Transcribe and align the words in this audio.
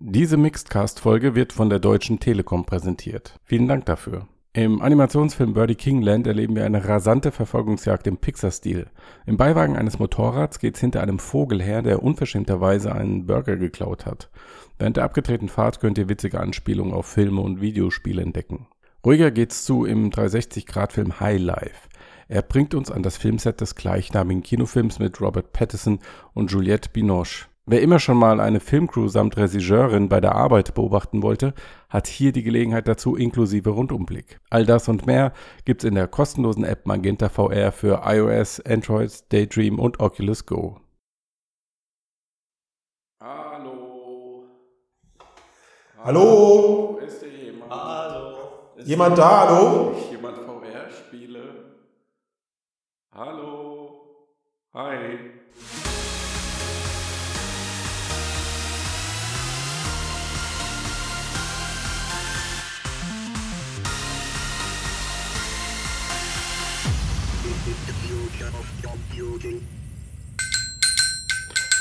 Diese 0.00 0.36
Mixedcast-Folge 0.36 1.34
wird 1.34 1.52
von 1.52 1.70
der 1.70 1.80
Deutschen 1.80 2.20
Telekom 2.20 2.64
präsentiert. 2.64 3.34
Vielen 3.42 3.66
Dank 3.66 3.84
dafür. 3.86 4.28
Im 4.52 4.80
Animationsfilm 4.80 5.54
Birdie 5.54 5.74
King 5.74 6.02
Land 6.02 6.28
erleben 6.28 6.54
wir 6.54 6.64
eine 6.64 6.86
rasante 6.86 7.32
Verfolgungsjagd 7.32 8.06
im 8.06 8.16
Pixar-Stil. 8.16 8.86
Im 9.26 9.36
Beiwagen 9.36 9.76
eines 9.76 9.98
Motorrads 9.98 10.60
geht's 10.60 10.78
hinter 10.78 11.02
einem 11.02 11.18
Vogel 11.18 11.60
her, 11.60 11.82
der 11.82 12.00
unverschämterweise 12.00 12.94
einen 12.94 13.26
Burger 13.26 13.56
geklaut 13.56 14.06
hat. 14.06 14.30
Während 14.78 14.98
der 14.98 15.04
abgedrehten 15.04 15.48
Fahrt 15.48 15.80
könnt 15.80 15.98
ihr 15.98 16.08
witzige 16.08 16.38
Anspielungen 16.38 16.94
auf 16.94 17.06
Filme 17.06 17.40
und 17.40 17.60
Videospiele 17.60 18.22
entdecken. 18.22 18.68
Ruhiger 19.04 19.32
geht's 19.32 19.64
zu 19.64 19.84
im 19.84 20.10
360-Grad-Film 20.10 21.18
High 21.18 21.40
Life. 21.40 21.88
Er 22.28 22.42
bringt 22.42 22.72
uns 22.74 22.92
an 22.92 23.02
das 23.02 23.16
Filmset 23.16 23.60
des 23.60 23.74
gleichnamigen 23.74 24.44
Kinofilms 24.44 25.00
mit 25.00 25.20
Robert 25.20 25.52
Pattinson 25.52 25.98
und 26.34 26.52
Juliette 26.52 26.90
Binoche. 26.92 27.46
Wer 27.70 27.82
immer 27.82 27.98
schon 27.98 28.16
mal 28.16 28.40
eine 28.40 28.60
Filmcrew 28.60 29.08
samt 29.08 29.36
Regisseurin 29.36 30.08
bei 30.08 30.22
der 30.22 30.34
Arbeit 30.34 30.72
beobachten 30.72 31.22
wollte, 31.22 31.52
hat 31.90 32.06
hier 32.06 32.32
die 32.32 32.42
Gelegenheit 32.42 32.88
dazu 32.88 33.14
inklusive 33.14 33.68
Rundumblick. 33.68 34.40
All 34.48 34.64
das 34.64 34.88
und 34.88 35.04
mehr 35.04 35.34
gibt's 35.66 35.84
in 35.84 35.94
der 35.94 36.08
kostenlosen 36.08 36.64
App 36.64 36.86
Magenta 36.86 37.28
VR 37.28 37.70
für 37.70 38.00
iOS, 38.06 38.60
Android, 38.60 39.12
Daydream 39.30 39.78
und 39.78 40.00
Oculus 40.00 40.46
Go. 40.46 40.80
Hallo. 43.20 44.44
Hallo? 46.02 47.00
Ist 47.06 47.22
hier 47.22 47.52
jemand? 47.52 47.70
Hallo. 47.70 48.36
Jemand 48.82 49.18
da, 49.18 49.46
hallo? 49.46 49.94
Jemand 50.10 50.38
VR-Spiele? 50.38 51.74
Hallo. 53.12 54.06
Hi. 54.72 55.27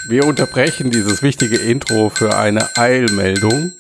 Wir 0.10 0.26
unterbrechen 0.26 0.90
dieses 0.90 1.22
wichtige 1.22 1.58
Intro 1.58 2.10
für 2.10 2.38
eine 2.38 2.78
Eilmeldung. 2.78 3.74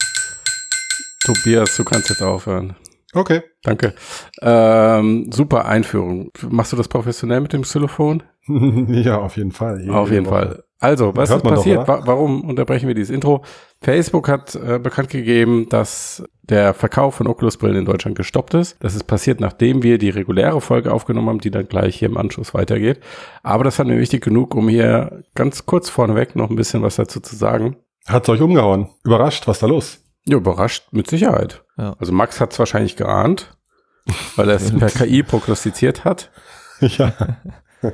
Tobias, 1.23 1.75
du 1.77 1.85
kannst 1.85 2.09
jetzt 2.09 2.21
aufhören. 2.21 2.75
Okay. 3.13 3.43
Danke. 3.63 3.95
Ähm, 4.41 5.31
super 5.31 5.65
Einführung. 5.65 6.31
Machst 6.49 6.73
du 6.73 6.75
das 6.75 6.89
professionell 6.89 7.39
mit 7.39 7.53
dem 7.53 7.61
Xylophon? 7.61 8.23
ja, 8.87 9.17
auf 9.17 9.37
jeden 9.37 9.51
Fall. 9.51 9.81
Jede 9.81 9.93
Auf 9.93 10.11
jeden 10.11 10.25
Woche. 10.25 10.35
Fall. 10.35 10.63
Also, 10.79 11.15
was 11.15 11.31
ist 11.31 11.43
doch, 11.43 11.49
passiert? 11.49 11.87
Wa 11.87 12.01
warum 12.05 12.41
unterbrechen 12.41 12.87
wir 12.87 12.93
dieses 12.93 13.09
Intro? 13.09 13.43
Facebook 13.81 14.29
hat 14.29 14.53
äh, 14.55 14.77
bekannt 14.77 15.09
gegeben, 15.09 15.67
dass 15.69 16.23
der 16.43 16.75
Verkauf 16.75 17.15
von 17.15 17.27
Oculus-Brillen 17.27 17.77
in 17.77 17.85
Deutschland 17.85 18.15
gestoppt 18.15 18.53
ist. 18.53 18.77
Das 18.79 18.93
ist 18.93 19.05
passiert, 19.05 19.39
nachdem 19.39 19.81
wir 19.81 19.97
die 19.97 20.09
reguläre 20.09 20.61
Folge 20.61 20.93
aufgenommen 20.93 21.29
haben, 21.29 21.39
die 21.39 21.49
dann 21.49 21.67
gleich 21.67 21.97
hier 21.97 22.09
im 22.09 22.17
Anschluss 22.17 22.53
weitergeht. 22.53 22.99
Aber 23.41 23.63
das 23.63 23.75
fand 23.75 23.89
mir 23.89 23.99
wichtig 23.99 24.23
genug, 24.23 24.53
um 24.53 24.69
hier 24.69 25.23
ganz 25.33 25.65
kurz 25.65 25.89
vorneweg 25.89 26.35
noch 26.35 26.49
ein 26.49 26.55
bisschen 26.55 26.83
was 26.83 26.95
dazu 26.95 27.19
zu 27.19 27.35
sagen. 27.35 27.77
Hat's 28.05 28.29
euch 28.29 28.41
umgehauen? 28.41 28.87
Überrascht, 29.03 29.47
was 29.47 29.59
da 29.59 29.67
los? 29.67 29.99
Ja, 30.25 30.37
überrascht 30.37 30.87
mit 30.91 31.09
Sicherheit. 31.09 31.63
Ja. 31.77 31.95
Also 31.99 32.13
Max 32.13 32.39
hat 32.39 32.53
es 32.53 32.59
wahrscheinlich 32.59 32.95
geahnt, 32.95 33.57
weil 34.35 34.49
er 34.49 34.57
es 34.57 34.77
per 34.77 34.89
KI 35.05 35.23
prognostiziert 35.23 36.05
hat. 36.05 36.29
ja. 36.81 37.13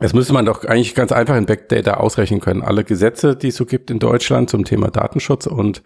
Das 0.00 0.12
müsste 0.12 0.32
man 0.32 0.44
doch 0.44 0.64
eigentlich 0.64 0.94
ganz 0.96 1.12
einfach 1.12 1.36
in 1.36 1.46
Backdata 1.46 1.94
ausrechnen 1.94 2.40
können. 2.40 2.62
Alle 2.62 2.82
Gesetze, 2.82 3.36
die 3.36 3.48
es 3.48 3.56
so 3.56 3.64
gibt 3.64 3.92
in 3.92 4.00
Deutschland 4.00 4.50
zum 4.50 4.64
Thema 4.64 4.90
Datenschutz 4.90 5.46
und 5.46 5.82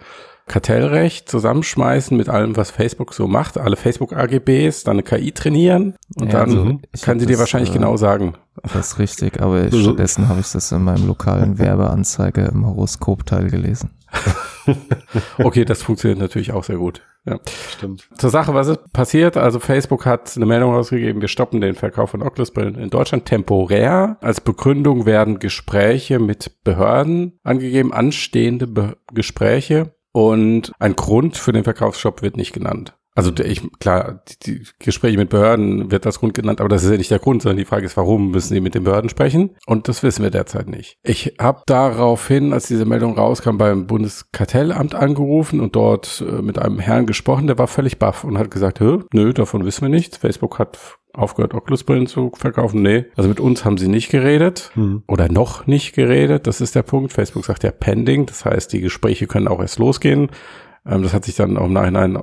Kartellrecht 0.47 1.29
zusammenschmeißen 1.29 2.17
mit 2.17 2.31
allem, 2.31 2.57
was 2.57 2.71
Facebook 2.71 3.13
so 3.13 3.29
macht, 3.29 3.59
alle 3.59 3.77
Facebook-AGBs, 3.77 4.85
dann 4.85 4.95
eine 4.95 5.03
KI 5.03 5.33
trainieren 5.33 5.95
und 6.17 6.33
Ja, 6.33 6.47
dann 6.47 6.49
also 6.51 6.81
kann 7.03 7.21
sie 7.21 7.27
dir 7.27 7.33
das, 7.33 7.41
wahrscheinlich 7.41 7.71
äh, 7.71 7.75
genau 7.75 7.99
sagen. 7.99 8.35
Das 8.63 8.93
ist 8.93 8.99
richtig, 8.99 9.43
aber 9.43 9.69
stattdessen 9.73 10.29
habe 10.29 10.41
ich 10.41 10.51
das 10.51 10.73
in 10.73 10.83
meinem 10.83 11.07
lokalen 11.07 11.59
Werbeanzeige 11.59 12.47
im 12.47 12.67
Horoskopteil 12.67 13.51
gelesen. 13.51 13.91
Okay, 15.39 15.65
das 15.65 15.83
funktioniert 15.83 16.21
natürlich 16.21 16.53
auch 16.53 16.65
sehr 16.65 16.77
gut. 16.77 17.03
Ja. 17.25 17.39
Stimmt. 17.71 18.09
Zur 18.17 18.31
Sache, 18.31 18.55
was 18.55 18.69
ist 18.69 18.93
passiert? 18.93 19.37
Also 19.37 19.61
Facebook 19.61 20.07
hat 20.07 20.35
eine 20.37 20.47
Meldung 20.47 20.75
rausgegeben, 20.75 21.21
wir 21.21 21.29
stoppen 21.29 21.61
den 21.61 21.75
Verkauf 21.75 22.11
von 22.11 22.23
Oculus-Brillen 22.23 22.77
in 22.77 22.91
Deutschland 22.91 23.27
temporär. 23.27 24.17
Als 24.21 24.41
Begründung 24.41 25.07
werden 25.07 25.39
Gespräche 25.39 26.19
mit 26.19 26.63
Behörden 26.65 27.39
angegeben, 27.43 27.93
anstehende 27.93 28.67
Be 28.67 28.97
Gespräche 29.13 29.95
und 30.13 30.73
ein 30.79 30.97
Grund 30.97 31.37
für 31.37 31.53
den 31.53 31.65
Verkaufsstopp 31.65 32.23
wird 32.23 32.37
nicht 32.37 32.53
genannt. 32.53 32.98
Also 33.19 33.33
ich, 33.43 33.63
klar, 33.81 34.23
die, 34.45 34.61
die 34.61 34.67
Gespräche 34.79 35.19
mit 35.19 35.29
Behörden 35.29 35.91
wird 35.91 36.07
als 36.07 36.21
Grund 36.21 36.35
genannt, 36.35 36.61
aber 36.61 36.69
das 36.69 36.85
ist 36.85 36.91
ja 36.93 36.97
nicht 36.97 37.11
der 37.11 37.19
Grund, 37.19 37.43
sondern 37.43 37.57
die 37.57 37.65
Frage 37.65 37.85
ist, 37.85 37.97
warum 37.97 38.31
müssen 38.31 38.55
sie 38.55 38.61
mit 38.61 38.77
den 38.77 38.85
Behörden 38.85 39.11
sprechen? 39.11 39.57
Und 39.67 39.89
das 39.89 40.05
wissen 40.05 40.23
wir 40.23 40.31
derzeit 40.31 40.69
nicht. 40.69 40.99
Ich 41.03 41.35
habe 41.41 41.63
daraufhin, 41.67 42.53
als 42.53 42.69
diese 42.69 42.85
Meldung 42.85 43.19
rauskam, 43.19 43.57
beim 43.57 43.89
Bundeskartellamt 43.89 44.95
angerufen 44.95 45.59
und 45.59 45.75
dort 45.75 46.25
äh, 46.29 46.43
mit 46.43 46.61
einem 46.61 46.79
Herrn 46.79 47.07
gesprochen, 47.07 47.49
der 47.49 47.59
war 47.59 47.67
völlig 47.67 47.99
baff 47.99 48.23
und 48.23 48.39
hat 48.39 48.53
gesagt, 48.53 48.81
nö, 48.81 49.33
davon 49.33 49.65
wissen 49.65 49.83
wir 49.83 49.89
nichts. 49.89 50.19
Facebook 50.19 50.61
hat 50.61 50.79
aufgehört, 51.13 51.55
Oculus-Brillen 51.55 52.07
zu 52.07 52.31
verkaufen. 52.37 52.83
Nee, 52.83 53.07
also 53.17 53.29
mit 53.29 53.41
uns 53.41 53.65
haben 53.65 53.79
sie 53.79 53.89
nicht 53.89 54.11
geredet 54.11 54.71
Hm. 54.75 55.03
oder 55.09 55.29
noch 55.29 55.67
nicht 55.67 55.93
geredet. 55.93 56.47
Das 56.47 56.61
ist 56.61 56.77
der 56.77 56.85
Punkt. 56.85 57.13
Facebook 57.13 57.45
sagt 57.45 57.65
ja 57.65 57.73
pending. 57.73 58.27
Das 58.27 58.45
heißt, 58.45 58.73
die 58.73 58.81
Gespräche 58.81 59.27
können 59.27 59.49
auch 59.49 59.59
erst 59.59 59.81
losgehen. 59.81 60.31
Ähm, 60.89 61.03
das 61.03 61.13
hat 61.13 61.25
sich 61.25 61.37
dann 61.37 61.57
auch 61.57 61.67
im 61.67 61.73
Nachhinein 61.73 62.19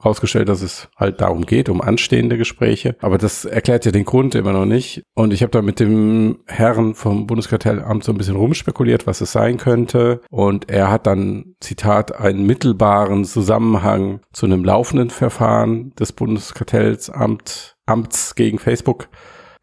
herausgestellt, 0.00 0.48
dass 0.48 0.62
es 0.62 0.88
halt 0.96 1.20
darum 1.20 1.44
geht, 1.46 1.68
um 1.68 1.80
anstehende 1.80 2.38
Gespräche. 2.38 2.96
Aber 3.00 3.18
das 3.18 3.44
erklärt 3.44 3.84
ja 3.84 3.92
den 3.92 4.04
Grund 4.04 4.34
immer 4.34 4.52
noch 4.52 4.64
nicht. 4.64 5.02
Und 5.14 5.32
ich 5.32 5.42
habe 5.42 5.50
da 5.50 5.62
mit 5.62 5.80
dem 5.80 6.38
Herrn 6.46 6.94
vom 6.94 7.26
Bundeskartellamt 7.26 8.02
so 8.04 8.12
ein 8.12 8.18
bisschen 8.18 8.36
rumspekuliert, 8.36 9.06
was 9.06 9.20
es 9.20 9.32
sein 9.32 9.58
könnte. 9.58 10.20
Und 10.30 10.70
er 10.70 10.90
hat 10.90 11.06
dann, 11.06 11.54
Zitat, 11.60 12.18
einen 12.18 12.46
mittelbaren 12.46 13.24
Zusammenhang 13.24 14.20
zu 14.32 14.46
einem 14.46 14.64
laufenden 14.64 15.10
Verfahren 15.10 15.94
des 15.96 16.12
Bundeskartellamt 16.12 17.76
Amts 17.86 18.34
gegen 18.34 18.58
Facebook 18.58 19.08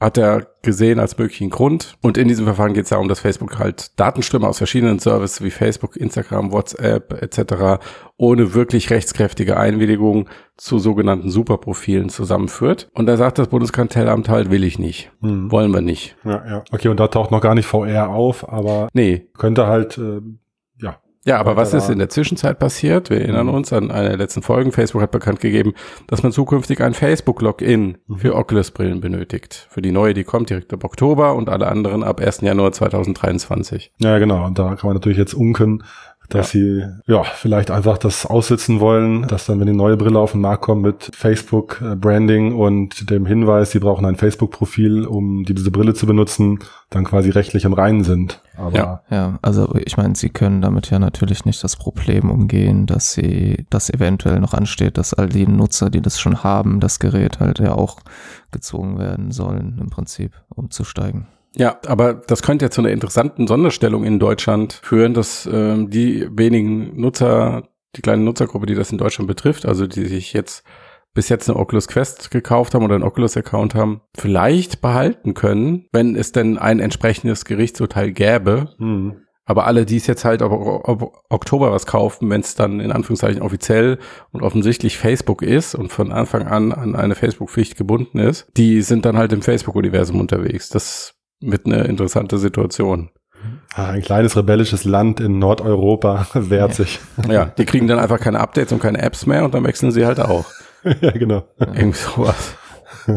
hat 0.06 0.18
er 0.18 0.48
gesehen 0.62 1.00
als 1.00 1.18
möglichen 1.18 1.50
Grund. 1.50 1.98
Und 2.02 2.18
in 2.18 2.28
diesem 2.28 2.46
Verfahren 2.46 2.74
geht 2.74 2.84
es 2.84 2.90
darum, 2.90 3.08
dass 3.08 3.20
Facebook 3.20 3.60
halt 3.60 4.00
Datenströme 4.00 4.48
aus 4.48 4.60
verschiedenen 4.60 5.00
Services 5.00 5.44
wie 5.44 5.52
Facebook, 5.52 5.98
Instagram, 5.98 6.52
WhatsApp 6.52 7.22
etc. 7.22 7.84
ohne 8.18 8.54
wirklich 8.54 8.90
rechtskräftige 8.92 9.58
Einwilligung 9.58 10.30
zu 10.58 10.80
sogenannten 10.80 11.30
Superprofilen 11.30 12.10
zusammenführt. 12.10 12.88
Und 12.94 13.08
da 13.08 13.18
sagt 13.18 13.40
das 13.40 13.48
Bundeskartellamt 13.50 14.30
halt, 14.30 14.50
will 14.52 14.64
ich 14.64 14.80
nicht. 14.80 15.12
Hm. 15.22 15.52
Wollen 15.52 15.72
wir 15.72 15.82
nicht. 15.82 16.16
Ja, 16.24 16.46
ja. 16.48 16.64
Okay, 16.72 16.88
und 16.88 17.00
da 17.00 17.08
taucht 17.08 17.32
noch 17.32 17.42
gar 17.42 17.56
nicht 17.56 17.66
VR 17.66 18.10
auf, 18.10 18.48
aber 18.48 18.88
Nee. 18.94 19.28
könnte 19.38 19.68
halt, 19.68 19.98
äh, 19.98 20.22
ja. 21.26 21.38
Aber 21.38 21.56
was 21.58 21.74
ist 21.74 21.90
in 21.90 22.00
der 22.00 22.10
Zwischenzeit 22.10 22.60
passiert? 22.60 23.10
Wir 23.10 23.22
erinnern 23.22 23.48
Mhm. 23.48 23.54
uns 23.54 23.74
an 23.74 23.92
eine 23.92 24.10
der 24.10 24.18
letzten 24.18 24.42
Folgen. 24.42 24.72
Facebook 24.72 25.02
hat 25.02 25.12
bekannt 25.12 25.40
gegeben, 25.42 25.74
dass 26.08 26.24
man 26.24 26.32
zukünftig 26.32 26.82
ein 26.82 26.94
Facebook-Login 26.94 27.98
Mhm. 28.08 28.18
für 28.18 28.36
Oculus-Brillen 28.36 29.02
benötigt. 29.02 29.68
Für 29.70 29.82
die 29.82 29.92
neue, 29.92 30.14
die 30.14 30.24
kommt 30.24 30.50
direkt 30.50 30.72
ab 30.74 30.84
Oktober 30.84 31.36
und 31.36 31.50
alle 31.50 31.68
anderen 31.68 32.04
ab 32.04 32.20
1. 32.22 32.46
Januar 32.46 32.72
2023. 32.72 33.92
Ja, 34.00 34.18
genau. 34.20 34.46
Und 34.46 34.58
da 34.60 34.76
kann 34.76 34.88
man 34.88 34.94
natürlich 34.96 35.18
jetzt 35.18 35.34
unken, 35.34 35.84
dass 36.30 36.52
sie 36.52 36.84
ja 37.08 37.24
vielleicht 37.24 37.72
einfach 37.72 37.98
das 37.98 38.26
aussitzen 38.26 38.80
wollen, 38.80 39.28
dass 39.28 39.46
dann, 39.46 39.60
wenn 39.60 39.68
die 39.68 39.74
neue 39.74 39.98
Brille 39.98 40.20
auf 40.20 40.32
den 40.32 40.42
Markt 40.42 40.64
kommt 40.64 40.82
mit 40.82 41.12
Facebook 41.14 41.82
äh, 41.82 41.96
Branding 41.96 42.54
und 42.56 43.10
dem 43.10 43.26
Hinweis, 43.26 43.72
sie 43.72 43.80
brauchen 43.80 44.06
ein 44.06 44.16
Facebook-Profil, 44.16 45.06
um 45.06 45.44
diese 45.46 45.72
Brille 45.72 45.94
zu 45.94 46.06
benutzen, 46.06 46.60
dann 46.90 47.04
quasi 47.04 47.30
rechtlich 47.30 47.66
im 47.66 47.74
Reinen 47.74 48.04
sind. 48.04 48.42
Aber 48.58 48.78
Ja. 48.78 49.02
Ja, 49.10 49.40
also 49.42 49.74
ich 49.86 49.98
meine, 49.98 50.16
sie 50.16 50.30
können 50.30 50.62
damit 50.62 50.90
ja 50.90 51.00
natürlich 51.00 51.46
nicht 51.46 51.64
das 51.64 51.76
Problem 51.76 52.30
umgehen, 52.30 52.86
dass 52.86 53.14
sie, 53.14 53.66
das 53.70 53.90
eventuell 53.90 54.40
noch 54.40 54.54
ansteht, 54.54 54.98
dass 54.98 55.14
all 55.14 55.30
die 55.30 55.48
Nutzer, 55.48 55.90
die 55.90 56.02
das 56.02 56.20
schon 56.20 56.44
haben, 56.44 56.80
das 56.80 57.00
Gerät 57.00 57.40
halt 57.40 57.60
ja 57.60 57.74
auch 57.74 58.00
gezwungen 58.52 59.00
werden 59.00 59.32
sollen, 59.32 59.78
im 59.82 59.90
Prinzip 59.90 60.32
umzusteigen. 60.50 61.28
Ja, 61.58 61.80
aber 61.88 62.14
das 62.14 62.42
könnte 62.42 62.66
ja 62.66 62.72
zu 62.72 62.82
einer 62.82 62.92
interessanten 62.92 63.48
Sonderstellung 63.48 64.04
in 64.04 64.20
Deutschland 64.20 64.74
führen, 64.84 65.14
dass 65.14 65.50
ähm, 65.52 65.90
die 65.90 66.28
wenigen 66.32 67.00
Nutzer, 67.00 67.70
die 67.96 68.02
kleine 68.02 68.24
Nutzergruppe, 68.24 68.66
die 68.66 68.76
das 68.76 68.92
in 68.92 68.98
Deutschland 68.98 69.28
betrifft, 69.28 69.66
also 69.66 69.88
die 69.88 70.06
sich 70.06 70.34
jetzt 70.34 70.64
bis 71.14 71.30
jetzt 71.30 71.50
eine 71.50 71.58
Oculus 71.58 71.88
Quest 71.88 72.30
gekauft 72.30 72.76
haben 72.76 72.84
oder 72.84 72.96
einen 72.96 73.06
Oculus-Account 73.06 73.74
haben, 73.74 74.02
vielleicht 74.18 74.82
behalten 74.82 75.34
können, 75.34 75.88
wenn 75.94 76.16
es 76.16 76.34
denn 76.34 76.58
ein 76.58 76.80
entsprechendes 76.80 77.46
Gerichtsurteil 77.46 78.12
gäbe. 78.12 78.76
hm. 78.78 79.22
Aber 79.48 79.68
alle, 79.68 79.86
die 79.86 79.98
es 79.98 80.08
jetzt 80.08 80.26
halt 80.26 80.42
ob, 80.42 80.52
ob 80.52 81.24
Oktober 81.30 81.72
was 81.72 81.86
kaufen, 81.86 82.32
wenn 82.32 82.42
es 82.42 82.56
dann 82.56 82.80
in 82.80 82.92
Anführungszeichen 82.92 83.44
offiziell 83.44 84.00
und 84.32 84.42
offensichtlich 84.42 84.98
Facebook 84.98 85.44
ist 85.44 85.76
und 85.76 85.92
von 85.92 86.12
Anfang 86.12 86.48
an 86.48 86.72
an 86.72 86.96
eine 86.96 87.14
Facebook-Pflicht 87.14 87.78
gebunden 87.78 88.18
ist, 88.18 88.48
die 88.58 88.82
sind 88.82 89.06
dann 89.06 89.18
halt 89.18 89.32
im 89.34 89.44
Facebook-Universum 89.44 90.20
unterwegs. 90.20 90.70
Das 90.70 91.14
wird 91.52 91.66
eine 91.66 91.84
interessante 91.84 92.38
Situation. 92.38 93.10
Ah, 93.76 93.90
Ein 93.92 94.02
kleines 94.02 94.36
rebellisches 94.38 94.86
Land 94.86 95.20
in 95.20 95.38
Nordeuropa 95.40 96.28
wehrt 96.34 96.74
sich. 96.74 97.00
Ja, 97.30 97.46
die 97.46 97.66
kriegen 97.66 97.88
dann 97.88 98.00
einfach 98.00 98.20
keine 98.20 98.40
Updates 98.40 98.72
und 98.72 98.80
keine 98.80 99.02
Apps 99.02 99.26
mehr 99.26 99.44
und 99.46 99.54
dann 99.54 99.64
wechseln 99.64 99.92
sie 99.92 100.06
halt 100.06 100.20
auch. 100.20 100.46
ja, 101.02 101.12
genau. 101.12 101.44
Irgendwie 101.60 101.98
sowas. 101.98 102.56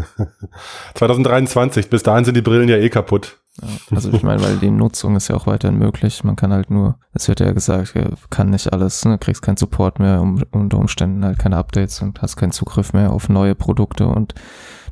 2023, 0.95 1.89
bis 1.89 2.03
dahin 2.03 2.25
sind 2.25 2.37
die 2.37 2.43
Brillen 2.43 2.69
ja 2.69 2.77
eh 2.77 2.89
kaputt. 2.91 3.38
Ja, 3.61 3.97
also 3.97 4.13
ich 4.13 4.23
meine, 4.23 4.43
weil 4.43 4.57
die 4.59 4.71
Nutzung 4.71 5.17
ist 5.17 5.29
ja 5.29 5.37
auch 5.37 5.47
weiterhin 5.47 5.79
möglich. 5.79 6.23
Man 6.25 6.37
kann 6.37 6.53
halt 6.53 6.71
nur, 6.71 6.99
es 7.13 7.29
wird 7.29 7.41
ja 7.41 7.53
gesagt, 7.53 7.95
kann 8.31 8.51
nicht 8.51 8.73
alles, 8.73 9.05
ne? 9.05 9.19
kriegst 9.19 9.43
keinen 9.43 9.57
Support 9.57 9.99
mehr, 9.99 10.21
um, 10.21 10.43
unter 10.51 10.79
Umständen 10.79 11.25
halt 11.25 11.39
keine 11.39 11.57
Updates 11.57 12.01
und 12.03 12.23
hast 12.23 12.37
keinen 12.37 12.53
Zugriff 12.53 12.93
mehr 12.93 13.13
auf 13.13 13.29
neue 13.29 13.55
Produkte. 13.55 14.07
Und 14.07 14.35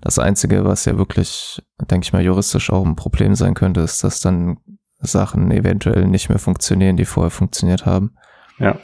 das 0.01 0.19
Einzige, 0.19 0.65
was 0.65 0.85
ja 0.85 0.99
wirklich, 0.99 1.63
denke 1.91 2.05
ich 2.05 2.13
mal, 2.13 2.23
juristisch 2.23 2.71
auch 2.71 2.85
ein 2.85 2.97
Problem 2.97 3.35
sein 3.35 3.55
könnte, 3.55 3.81
ist, 3.81 4.03
dass 4.05 4.21
dann 4.21 4.59
Sachen 4.99 5.51
eventuell 5.51 6.07
nicht 6.07 6.29
mehr 6.29 6.39
funktionieren, 6.39 6.97
die 6.97 7.05
vorher 7.05 7.31
funktioniert 7.31 7.87
haben. 7.87 8.17
Ja. 8.59 8.79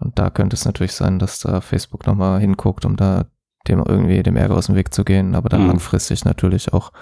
Und 0.00 0.18
da 0.18 0.30
könnte 0.30 0.54
es 0.54 0.64
natürlich 0.64 0.92
sein, 0.92 1.18
dass 1.18 1.40
da 1.40 1.60
Facebook 1.60 2.06
nochmal 2.06 2.40
hinguckt, 2.40 2.84
um 2.84 2.96
da 2.96 3.26
dem 3.66 3.82
irgendwie 3.86 4.22
dem 4.22 4.36
Ärger 4.36 4.56
aus 4.56 4.66
dem 4.66 4.76
Weg 4.76 4.94
zu 4.94 5.04
gehen, 5.04 5.34
aber 5.34 5.48
dann 5.48 5.62
Mhm. 5.62 5.68
langfristig 5.68 6.24
natürlich 6.24 6.72
auch 6.72 6.92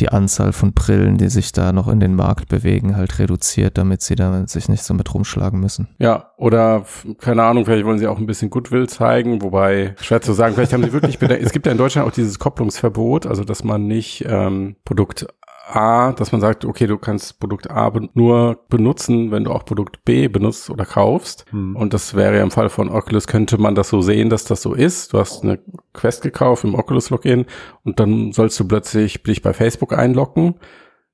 die 0.00 0.08
Anzahl 0.08 0.52
von 0.52 0.72
Brillen, 0.72 1.18
die 1.18 1.28
sich 1.28 1.52
da 1.52 1.72
noch 1.72 1.88
in 1.88 2.00
den 2.00 2.14
Markt 2.14 2.48
bewegen, 2.48 2.96
halt 2.96 3.18
reduziert, 3.18 3.78
damit 3.78 4.02
sie 4.02 4.14
da 4.14 4.46
sich 4.46 4.68
nicht 4.68 4.82
so 4.82 4.94
mit 4.94 5.12
rumschlagen 5.12 5.60
müssen. 5.60 5.88
Ja, 5.98 6.32
oder 6.36 6.84
keine 7.18 7.42
Ahnung, 7.42 7.64
vielleicht 7.64 7.84
wollen 7.84 7.98
sie 7.98 8.06
auch 8.06 8.18
ein 8.18 8.26
bisschen 8.26 8.50
Goodwill 8.50 8.88
zeigen, 8.88 9.42
wobei 9.42 9.94
schwer 10.00 10.20
zu 10.22 10.32
sagen, 10.32 10.54
vielleicht 10.54 10.72
haben 10.72 10.82
sie 10.82 10.92
wirklich. 10.92 11.18
Es 11.30 11.52
gibt 11.52 11.66
ja 11.66 11.72
in 11.72 11.78
Deutschland 11.78 12.08
auch 12.08 12.12
dieses 12.12 12.38
Kopplungsverbot, 12.38 13.26
also 13.26 13.44
dass 13.44 13.62
man 13.62 13.86
nicht 13.86 14.24
ähm, 14.26 14.76
Produkt 14.84 15.26
A, 15.74 16.12
dass 16.12 16.32
man 16.32 16.40
sagt, 16.40 16.64
okay, 16.64 16.86
du 16.86 16.98
kannst 16.98 17.40
Produkt 17.40 17.70
A 17.70 17.90
be 17.90 18.08
nur 18.14 18.64
benutzen, 18.68 19.30
wenn 19.30 19.44
du 19.44 19.52
auch 19.52 19.64
Produkt 19.64 20.04
B 20.04 20.28
benutzt 20.28 20.70
oder 20.70 20.84
kaufst. 20.84 21.44
Hm. 21.50 21.76
Und 21.76 21.94
das 21.94 22.14
wäre 22.14 22.36
ja 22.36 22.42
im 22.42 22.50
Fall 22.50 22.68
von 22.68 22.88
Oculus, 22.88 23.26
könnte 23.26 23.58
man 23.58 23.74
das 23.74 23.88
so 23.88 24.00
sehen, 24.00 24.30
dass 24.30 24.44
das 24.44 24.62
so 24.62 24.74
ist. 24.74 25.12
Du 25.12 25.18
hast 25.18 25.42
eine 25.42 25.58
Quest 25.92 26.22
gekauft 26.22 26.64
im 26.64 26.74
Oculus-Login 26.74 27.46
und 27.84 28.00
dann 28.00 28.32
sollst 28.32 28.58
du 28.60 28.66
plötzlich 28.66 29.22
dich 29.22 29.42
bei 29.42 29.52
Facebook 29.52 29.92
einloggen. 29.92 30.56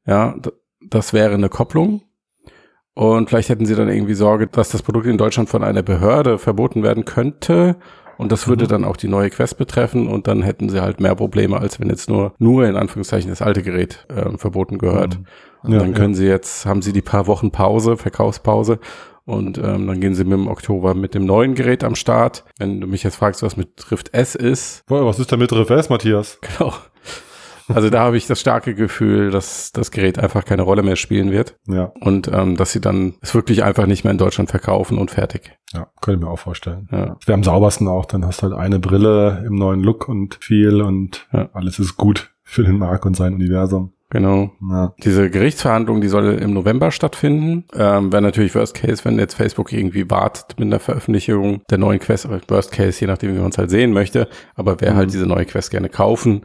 Ja, 0.06 0.36
das 0.80 1.12
wäre 1.12 1.34
eine 1.34 1.48
Kopplung. 1.48 2.02
Und 2.94 3.28
vielleicht 3.28 3.50
hätten 3.50 3.66
sie 3.66 3.74
dann 3.74 3.90
irgendwie 3.90 4.14
Sorge, 4.14 4.46
dass 4.46 4.70
das 4.70 4.82
Produkt 4.82 5.06
in 5.06 5.18
Deutschland 5.18 5.50
von 5.50 5.62
einer 5.62 5.82
Behörde 5.82 6.38
verboten 6.38 6.82
werden 6.82 7.04
könnte. 7.04 7.76
Und 8.18 8.32
das 8.32 8.48
würde 8.48 8.64
Mhm. 8.64 8.68
dann 8.68 8.84
auch 8.84 8.96
die 8.96 9.08
neue 9.08 9.30
Quest 9.30 9.58
betreffen. 9.58 10.08
Und 10.08 10.26
dann 10.26 10.42
hätten 10.42 10.68
sie 10.68 10.80
halt 10.80 11.00
mehr 11.00 11.14
Probleme, 11.14 11.58
als 11.60 11.78
wenn 11.80 11.88
jetzt 11.90 12.08
nur, 12.08 12.32
nur 12.38 12.66
in 12.66 12.76
Anführungszeichen 12.76 13.30
das 13.30 13.42
alte 13.42 13.62
Gerät 13.62 14.06
äh, 14.08 14.36
verboten 14.38 14.78
gehört. 14.78 15.18
Und 15.62 15.72
Ja, 15.72 15.78
dann 15.80 15.92
ja. 15.92 15.96
können 15.98 16.14
sie 16.14 16.26
jetzt, 16.26 16.64
haben 16.66 16.82
sie 16.82 16.92
die 16.92 17.02
paar 17.02 17.26
Wochen 17.26 17.50
Pause, 17.50 17.96
Verkaufspause. 17.96 18.78
Und 19.24 19.58
ähm, 19.58 19.88
dann 19.88 20.00
gehen 20.00 20.14
sie 20.14 20.22
mit 20.22 20.34
dem 20.34 20.46
Oktober 20.46 20.94
mit 20.94 21.14
dem 21.14 21.24
neuen 21.26 21.56
Gerät 21.56 21.82
am 21.82 21.96
Start. 21.96 22.44
Wenn 22.58 22.80
du 22.80 22.86
mich 22.86 23.02
jetzt 23.02 23.16
fragst, 23.16 23.42
was 23.42 23.56
mit 23.56 23.70
Drift 23.76 24.14
S 24.14 24.36
ist, 24.36 24.86
Boah, 24.86 25.04
was 25.04 25.18
ist 25.18 25.32
denn 25.32 25.40
mit 25.40 25.52
RFS, 25.52 25.88
Matthias? 25.88 26.38
genau. 26.58 26.72
Also 27.68 27.90
da 27.90 28.00
habe 28.00 28.16
ich 28.16 28.26
das 28.26 28.40
starke 28.40 28.74
Gefühl, 28.74 29.30
dass 29.30 29.72
das 29.72 29.90
Gerät 29.90 30.18
einfach 30.18 30.44
keine 30.44 30.62
Rolle 30.62 30.82
mehr 30.82 30.96
spielen 30.96 31.32
wird 31.32 31.56
Ja, 31.66 31.92
und 32.00 32.30
ähm, 32.32 32.56
dass 32.56 32.72
sie 32.72 32.80
dann 32.80 33.14
es 33.22 33.34
wirklich 33.34 33.64
einfach 33.64 33.86
nicht 33.86 34.04
mehr 34.04 34.12
in 34.12 34.18
Deutschland 34.18 34.50
verkaufen 34.50 34.98
und 34.98 35.10
fertig. 35.10 35.58
ja, 35.74 35.88
könnte 36.00 36.24
mir 36.24 36.30
auch 36.30 36.38
vorstellen. 36.38 36.88
Ja. 36.92 37.16
Wäre 37.26 37.34
am 37.34 37.42
saubersten 37.44 37.88
auch, 37.88 38.04
dann 38.04 38.24
hast 38.24 38.42
du 38.42 38.48
halt 38.48 38.54
eine 38.58 38.78
Brille 38.78 39.42
im 39.46 39.54
neuen 39.56 39.80
Look 39.80 40.08
und 40.08 40.38
viel 40.40 40.80
und 40.80 41.26
Ja. 41.32 41.48
alles 41.54 41.78
ist 41.78 41.96
gut 41.96 42.30
für 42.42 42.62
den 42.62 42.78
Markt 42.78 43.04
und 43.06 43.16
sein 43.16 43.34
Universum. 43.34 43.92
Genau. 44.08 44.52
Ja. 44.70 44.94
Diese 45.02 45.28
Gerichtsverhandlung, 45.30 46.00
die 46.00 46.06
soll 46.06 46.26
im 46.34 46.54
November 46.54 46.92
stattfinden. 46.92 47.64
Ähm, 47.74 48.12
Wäre 48.12 48.22
natürlich 48.22 48.54
Worst 48.54 48.74
Case, 48.76 49.04
wenn 49.04 49.18
jetzt 49.18 49.34
Facebook 49.34 49.72
irgendwie 49.72 50.08
wartet 50.08 50.56
mit 50.60 50.70
der 50.70 50.78
Veröffentlichung 50.78 51.62
der 51.68 51.78
neuen 51.78 51.98
Quest. 51.98 52.24
Oder 52.26 52.40
Worst 52.46 52.70
Case, 52.70 53.00
je 53.00 53.08
nachdem, 53.08 53.34
wie 53.34 53.40
man 53.40 53.50
es 53.50 53.58
halt 53.58 53.70
sehen 53.70 53.92
möchte. 53.92 54.28
Aber 54.54 54.80
wer 54.80 54.92
Mhm. 54.92 54.96
halt 54.96 55.12
diese 55.12 55.26
neue 55.26 55.44
Quest 55.44 55.72
gerne 55.72 55.88
kaufen 55.88 56.42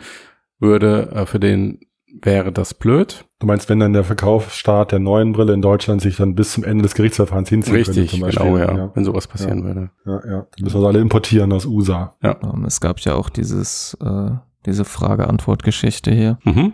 würde, 0.61 1.11
äh, 1.11 1.25
für 1.25 1.39
den 1.39 1.79
wäre 2.21 2.51
das 2.51 2.73
blöd. 2.73 3.25
Du 3.39 3.47
meinst, 3.47 3.69
wenn 3.69 3.79
dann 3.79 3.93
der 3.93 4.03
Verkaufsstart 4.03 4.91
der 4.91 4.99
neuen 4.99 5.31
Brille 5.31 5.53
in 5.53 5.61
Deutschland 5.61 6.01
sich 6.01 6.17
dann 6.17 6.35
bis 6.35 6.53
zum 6.53 6.63
Ende 6.63 6.83
des 6.83 6.93
Gerichtsverfahrens 6.93 7.49
hinziehen 7.49 7.75
Richtig, 7.75 8.11
könnte, 8.11 8.35
zum 8.35 8.43
genau, 8.43 8.57
Beispiel. 8.57 8.77
ja, 8.77 8.91
Wenn 8.93 9.05
sowas 9.05 9.27
passieren 9.27 9.63
würde. 9.63 9.89
Ja, 10.05 10.13
ja. 10.13 10.21
Dann 10.21 10.63
müssen 10.63 10.75
wir 10.75 10.81
sie 10.81 10.87
alle 10.87 10.99
importieren 10.99 11.51
aus 11.53 11.65
USA. 11.65 12.15
Ähm, 12.21 12.65
es 12.65 12.81
gab 12.81 12.99
ja 12.99 13.15
auch 13.15 13.29
dieses, 13.29 13.97
äh, 14.01 14.31
diese 14.65 14.85
Frage-Antwort-Geschichte 14.85 16.11
hier. 16.11 16.37
Mhm. 16.43 16.73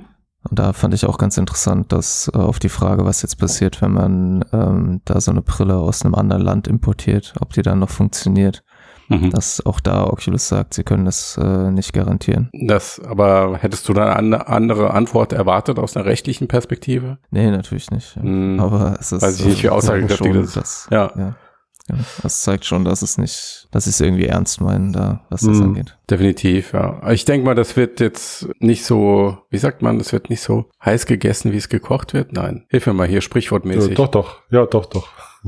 Und 0.50 0.60
da 0.60 0.74
fand 0.74 0.94
ich 0.94 1.06
auch 1.06 1.18
ganz 1.18 1.38
interessant, 1.38 1.92
dass 1.92 2.32
äh, 2.34 2.38
auf 2.38 2.60
die 2.60 2.70
Frage, 2.70 3.06
was 3.06 3.22
jetzt 3.22 3.38
passiert, 3.38 3.82
wenn 3.82 3.92
man 3.92 4.46
ähm, 4.54 5.02
da 5.06 5.20
so 5.20 5.32
eine 5.32 5.42
Brille 5.42 5.78
aus 5.78 6.04
einem 6.04 6.16
anderen 6.16 6.42
Land 6.44 6.68
importiert, 6.68 7.34
ob 7.40 7.54
die 7.54 7.62
dann 7.62 7.80
noch 7.80 7.90
funktioniert, 7.90 8.64
Mhm. 9.10 9.30
dass 9.32 9.66
auch 9.66 9.80
da 9.80 10.06
Oculus 10.08 10.48
sagt, 10.50 10.74
sie 10.74 10.84
können 10.84 11.06
das 11.06 11.40
äh, 11.42 11.72
nicht 11.72 11.94
garantieren. 11.94 12.50
Das, 12.68 13.00
aber 13.00 13.58
hättest 13.62 13.88
du 13.88 13.94
da 13.94 14.14
eine 14.14 14.48
andere 14.48 14.92
Antwort 14.92 15.32
erwartet 15.34 15.80
aus 15.80 15.96
einer 15.96 16.06
rechtlichen 16.06 16.48
Perspektive? 16.48 17.18
Nee, 17.32 17.50
natürlich 17.52 17.90
nicht. 17.92 18.16
ja. 18.18 18.22
Hm. 18.24 18.60
Aber 18.60 18.98
es 19.00 19.12
ist 19.12 19.22
Weiß 19.22 19.40
ich 19.40 19.46
nicht, 19.46 19.64
wie 19.64 19.68
äh, 19.68 19.72
aussagekräftig 19.72 20.34
das 20.34 20.46
ist. 20.48 20.58
dass- 20.58 20.88
Ja. 20.92 21.12
ja. 21.18 21.36
Ja, 21.90 21.96
das 22.22 22.42
zeigt 22.42 22.66
schon, 22.66 22.84
dass 22.84 23.02
es 23.02 23.18
nicht, 23.18 23.70
dass 23.72 23.86
sie 23.86 23.92
es 23.92 24.02
irgendwie 24.02 24.26
ernst 24.26 24.60
meinen, 24.60 24.92
da, 24.92 25.22
was 25.30 25.40
das 25.40 25.56
Mhm. 25.56 25.64
angeht. 25.64 25.98
Definitiv, 26.10 26.74
ja. 26.74 27.02
Ich 27.12 27.24
denke 27.24 27.46
mal, 27.46 27.56
das 27.56 27.78
wird 27.78 28.02
jetzt 28.02 28.50
nicht 28.60 28.84
so, 28.84 29.38
wie 29.50 29.58
sagt 29.58 29.82
man, 29.82 29.98
das 29.98 30.12
wird 30.12 30.30
nicht 30.30 30.42
so 30.42 30.66
heiß 30.84 31.06
gegessen, 31.06 31.54
wie 31.54 31.58
es 31.58 31.70
gekocht 31.70 32.14
wird. 32.14 32.34
Nein. 32.34 32.66
Hilf 32.70 32.88
mir 32.88 32.94
mal 32.94 33.08
hier, 33.08 33.16
Ja, 33.16 33.22
sprichwortmäßig. 33.22 33.96
doch, 33.96 34.10
doch. 34.10 34.42
Ja, 34.52 34.66
doch, 34.66 34.86
doch. 34.88 35.08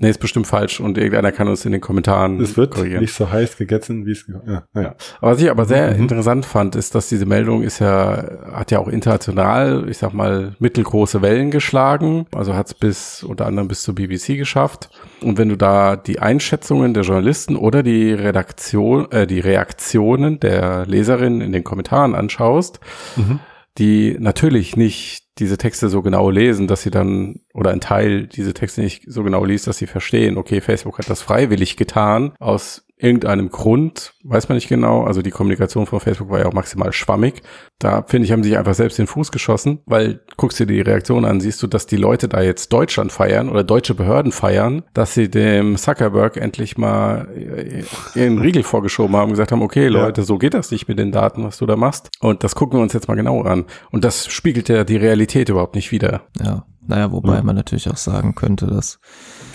Nee, 0.00 0.10
ist 0.10 0.20
bestimmt 0.20 0.46
falsch 0.46 0.78
und 0.78 0.96
irgendeiner 0.96 1.32
kann 1.32 1.48
uns 1.48 1.64
in 1.64 1.72
den 1.72 1.80
Kommentaren 1.80 2.40
Es 2.40 2.56
wird 2.56 2.74
korrigieren. 2.74 3.00
nicht 3.00 3.12
so 3.14 3.32
heiß 3.32 3.56
gegessen, 3.56 4.06
wie 4.06 4.12
es. 4.12 4.24
Ja, 4.28 4.40
ja. 4.74 4.80
Ja. 4.80 4.94
Aber 5.20 5.32
was 5.32 5.42
ich 5.42 5.50
aber 5.50 5.64
sehr 5.64 5.92
Mhm. 5.94 6.02
interessant 6.02 6.46
fand, 6.46 6.76
ist, 6.76 6.94
dass 6.94 7.08
diese 7.08 7.26
Meldung 7.26 7.62
ist 7.62 7.80
ja, 7.80 8.22
hat 8.52 8.70
ja 8.70 8.78
auch 8.78 8.86
international, 8.86 9.88
ich 9.88 9.98
sag 9.98 10.12
mal, 10.14 10.54
mittelgroße 10.60 11.20
Wellen 11.20 11.50
geschlagen. 11.50 12.26
Also 12.32 12.54
hat 12.54 12.68
es 12.68 12.74
bis, 12.74 13.24
unter 13.24 13.46
anderem 13.46 13.66
bis 13.66 13.82
zur 13.82 13.96
BBC 13.96 14.36
geschafft. 14.36 14.88
Und 15.20 15.36
wenn 15.36 15.48
du 15.48 15.56
da 15.56 15.96
die 15.96 16.20
Einschätzungen 16.20 16.94
der 16.94 17.02
Journalisten 17.02 17.56
oder 17.56 17.82
die 17.82 18.12
Redaktion, 18.12 19.10
äh, 19.10 19.26
die 19.26 19.40
Reaktionen 19.40 20.38
der 20.38 20.86
Leserinnen 20.86 21.40
in 21.40 21.50
den 21.50 21.64
Kommentaren 21.64 22.14
anschaust, 22.14 22.78
Mhm. 23.16 23.40
die 23.78 24.16
natürlich 24.20 24.76
nicht 24.76 25.27
diese 25.38 25.58
Texte 25.58 25.88
so 25.88 26.02
genau 26.02 26.30
lesen, 26.30 26.66
dass 26.66 26.82
sie 26.82 26.90
dann, 26.90 27.40
oder 27.54 27.70
ein 27.70 27.80
Teil 27.80 28.26
diese 28.26 28.54
Texte 28.54 28.80
nicht 28.80 29.04
so 29.06 29.22
genau 29.22 29.44
liest, 29.44 29.66
dass 29.66 29.78
sie 29.78 29.86
verstehen, 29.86 30.36
okay, 30.36 30.60
Facebook 30.60 30.98
hat 30.98 31.08
das 31.08 31.22
freiwillig 31.22 31.76
getan, 31.76 32.32
aus 32.38 32.87
irgendeinem 33.00 33.48
Grund, 33.50 34.12
weiß 34.24 34.48
man 34.48 34.56
nicht 34.56 34.68
genau, 34.68 35.04
also 35.04 35.22
die 35.22 35.30
Kommunikation 35.30 35.86
von 35.86 36.00
Facebook 36.00 36.30
war 36.30 36.40
ja 36.40 36.46
auch 36.46 36.52
maximal 36.52 36.92
schwammig. 36.92 37.42
Da, 37.78 38.02
finde 38.02 38.24
ich, 38.26 38.32
haben 38.32 38.42
sie 38.42 38.48
sich 38.50 38.58
einfach 38.58 38.74
selbst 38.74 38.98
den 38.98 39.06
Fuß 39.06 39.30
geschossen, 39.30 39.80
weil 39.86 40.20
guckst 40.36 40.58
dir 40.58 40.66
die 40.66 40.80
Reaktion 40.80 41.24
an, 41.24 41.40
siehst 41.40 41.62
du, 41.62 41.66
dass 41.68 41.86
die 41.86 41.96
Leute 41.96 42.28
da 42.28 42.42
jetzt 42.42 42.72
Deutschland 42.72 43.12
feiern 43.12 43.48
oder 43.48 43.62
deutsche 43.62 43.94
Behörden 43.94 44.32
feiern, 44.32 44.82
dass 44.94 45.14
sie 45.14 45.30
dem 45.30 45.76
Zuckerberg 45.76 46.36
endlich 46.36 46.76
mal 46.76 47.28
äh, 47.36 47.84
ihren 48.18 48.38
Riegel 48.38 48.64
vorgeschoben 48.64 49.14
haben 49.16 49.24
und 49.28 49.34
gesagt 49.34 49.52
haben, 49.52 49.62
okay, 49.62 49.86
Leute, 49.88 50.22
so 50.24 50.38
geht 50.38 50.54
das 50.54 50.70
nicht 50.70 50.88
mit 50.88 50.98
den 50.98 51.12
Daten, 51.12 51.44
was 51.44 51.58
du 51.58 51.66
da 51.66 51.76
machst. 51.76 52.08
Und 52.20 52.42
das 52.42 52.54
gucken 52.56 52.78
wir 52.78 52.82
uns 52.82 52.92
jetzt 52.92 53.06
mal 53.08 53.14
genauer 53.14 53.46
an. 53.46 53.64
Und 53.90 54.04
das 54.04 54.26
spiegelt 54.26 54.68
ja 54.68 54.82
die 54.84 54.96
Realität 54.96 55.48
überhaupt 55.48 55.74
nicht 55.76 55.92
wider. 55.92 56.22
Ja. 56.42 56.64
Naja, 56.86 57.12
wobei 57.12 57.36
Ja. 57.36 57.42
man 57.42 57.54
natürlich 57.54 57.88
auch 57.90 57.98
sagen 57.98 58.34
könnte, 58.34 58.66
dass 58.66 58.98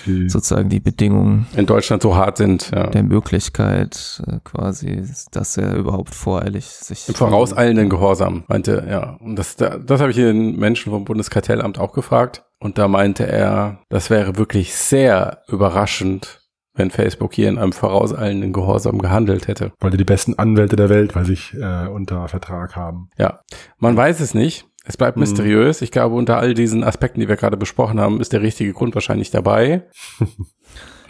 Die, 0.05 0.29
sozusagen 0.29 0.69
die 0.69 0.79
Bedingungen 0.79 1.47
In 1.55 1.65
Deutschland 1.65 2.01
so 2.03 2.15
hart 2.15 2.37
sind, 2.37 2.71
ja. 2.73 2.87
der 2.87 3.03
Möglichkeit 3.03 4.21
äh, 4.27 4.37
quasi, 4.43 5.03
dass 5.31 5.57
er 5.57 5.75
überhaupt 5.75 6.13
voreilig 6.13 6.65
sich 6.65 7.07
Im 7.07 7.15
vorauseilenden 7.15 7.89
Gehorsam, 7.89 8.43
meinte 8.47 8.83
er. 8.85 9.17
Und 9.21 9.37
das, 9.37 9.55
da- 9.55 9.77
das 9.77 10.01
habe 10.01 10.11
ich 10.11 10.17
den 10.17 10.57
Menschen 10.57 10.91
vom 10.91 11.05
Bundeskartellamt 11.05 11.77
auch 11.79 11.93
gefragt. 11.93 12.43
Und 12.59 12.77
da 12.77 12.87
meinte 12.87 13.27
er, 13.27 13.79
das 13.89 14.09
wäre 14.09 14.37
wirklich 14.37 14.73
sehr 14.73 15.41
überraschend, 15.47 16.39
wenn 16.75 16.89
Facebook 16.91 17.33
hier 17.33 17.49
in 17.49 17.57
einem 17.57 17.71
vorauseilenden 17.73 18.51
Gehorsam 18.53 18.97
gehandelt 18.97 19.47
hätte. 19.47 19.71
weil 19.79 19.91
die 19.91 19.97
die 19.97 20.03
besten 20.05 20.39
Anwälte 20.39 20.75
der 20.75 20.89
Welt 20.89 21.13
bei 21.13 21.23
sich 21.23 21.53
äh, 21.53 21.87
unter 21.87 22.27
Vertrag 22.27 22.75
haben. 22.75 23.09
Ja, 23.17 23.41
man 23.77 23.95
weiß 23.95 24.19
es 24.21 24.33
nicht. 24.33 24.65
Es 24.85 24.97
bleibt 24.97 25.17
Mhm. 25.17 25.21
mysteriös. 25.21 25.81
Ich 25.81 25.91
glaube, 25.91 26.15
unter 26.15 26.37
all 26.37 26.53
diesen 26.53 26.83
Aspekten, 26.83 27.19
die 27.19 27.27
wir 27.29 27.37
gerade 27.37 27.57
besprochen 27.57 27.99
haben, 27.99 28.19
ist 28.19 28.33
der 28.33 28.41
richtige 28.41 28.73
Grund 28.73 28.95
wahrscheinlich 28.95 29.31
dabei. 29.31 29.83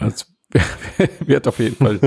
Es 0.00 0.30
wird 1.26 1.48
auf 1.48 1.58
jeden 1.58 1.74
Fall, 1.74 1.98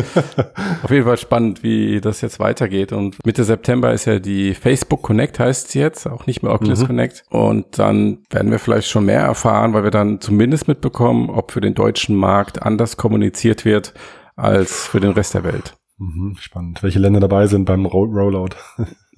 auf 0.82 0.90
jeden 0.90 1.04
Fall 1.04 1.18
spannend, 1.18 1.64
wie 1.64 2.00
das 2.00 2.22
jetzt 2.22 2.40
weitergeht. 2.40 2.94
Und 2.94 3.18
Mitte 3.26 3.44
September 3.44 3.92
ist 3.92 4.06
ja 4.06 4.20
die 4.20 4.54
Facebook 4.54 5.02
Connect 5.02 5.38
heißt 5.40 5.68
es 5.68 5.74
jetzt, 5.74 6.08
auch 6.08 6.28
nicht 6.28 6.44
mehr 6.44 6.54
Oculus 6.54 6.84
Mhm. 6.84 6.88
Connect. 6.88 7.24
Und 7.30 7.78
dann 7.78 8.20
werden 8.30 8.50
wir 8.52 8.60
vielleicht 8.60 8.88
schon 8.88 9.04
mehr 9.06 9.20
erfahren, 9.20 9.74
weil 9.74 9.84
wir 9.84 9.92
dann 9.92 10.22
zumindest 10.22 10.70
mitbekommen, 10.70 11.30
ob 11.30 11.52
für 11.52 11.60
den 11.60 11.74
deutschen 11.74 12.16
Markt 12.16 12.62
anders 12.62 12.96
kommuniziert 12.96 13.66
wird 13.66 13.94
als 14.38 14.88
für 14.88 15.02
den 15.02 15.12
Rest 15.12 15.34
der 15.34 15.44
Welt. 15.44 15.76
Mhm, 15.98 16.38
spannend. 16.40 16.82
Welche 16.84 17.00
Länder 17.00 17.20
dabei 17.20 17.48
sind 17.48 17.66
beim 17.66 17.86
Roll 17.86 18.08
Rollout? 18.18 18.56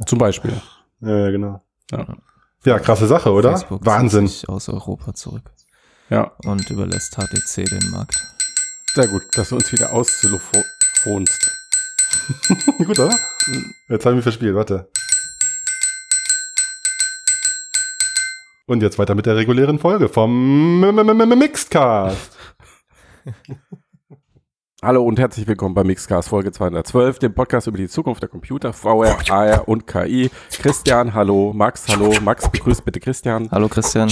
Zum 0.07 0.17
Beispiel. 0.17 0.53
Ja, 1.01 1.25
ja, 1.25 1.29
genau. 1.29 1.61
Ja. 1.91 2.17
Ja, 2.65 2.79
krasse 2.79 3.07
Sache, 3.07 3.31
oder? 3.31 3.51
Facebook 3.51 3.79
zieht 3.81 3.87
Wahnsinn. 3.87 4.27
sich 4.27 4.49
aus 4.49 4.67
Europa 4.69 5.13
zurück. 5.13 5.49
Ja, 6.09 6.31
und 6.45 6.69
überlässt 6.69 7.15
HTC 7.15 7.65
den 7.69 7.89
Markt. 7.91 8.15
sehr 8.95 9.07
gut, 9.07 9.23
dass 9.37 9.49
du 9.49 9.55
uns 9.55 9.71
wieder 9.71 9.93
austelefonst. 9.93 11.51
Gut, 12.77 12.99
oder? 12.99 13.17
Jetzt 13.87 14.05
habe 14.05 14.11
ich 14.13 14.15
mich 14.17 14.23
verspielt, 14.23 14.55
warte. 14.55 14.89
Und 18.65 18.81
jetzt 18.83 18.99
weiter 18.99 19.15
mit 19.15 19.25
der 19.25 19.35
regulären 19.35 19.79
Folge 19.79 20.09
vom 20.09 20.83
M- 20.83 20.99
M- 20.99 21.21
M- 21.21 21.39
Mixedcast. 21.39 22.37
Hallo 24.81 25.03
und 25.03 25.19
herzlich 25.19 25.45
willkommen 25.45 25.75
bei 25.75 25.83
Mixcast 25.83 26.29
Folge 26.29 26.51
212, 26.53 27.19
dem 27.19 27.33
Podcast 27.33 27.67
über 27.67 27.77
die 27.77 27.89
Zukunft 27.89 28.21
der 28.21 28.29
Computer, 28.29 28.71
VR, 28.71 29.17
AR 29.29 29.67
und 29.67 29.85
KI. 29.87 30.29
Christian, 30.51 31.13
hallo, 31.13 31.51
Max, 31.53 31.85
hallo, 31.89 32.13
Max, 32.23 32.49
begrüßt 32.49 32.85
bitte 32.85 33.01
Christian. 33.01 33.49
Hallo 33.51 33.67
Christian. 33.67 34.09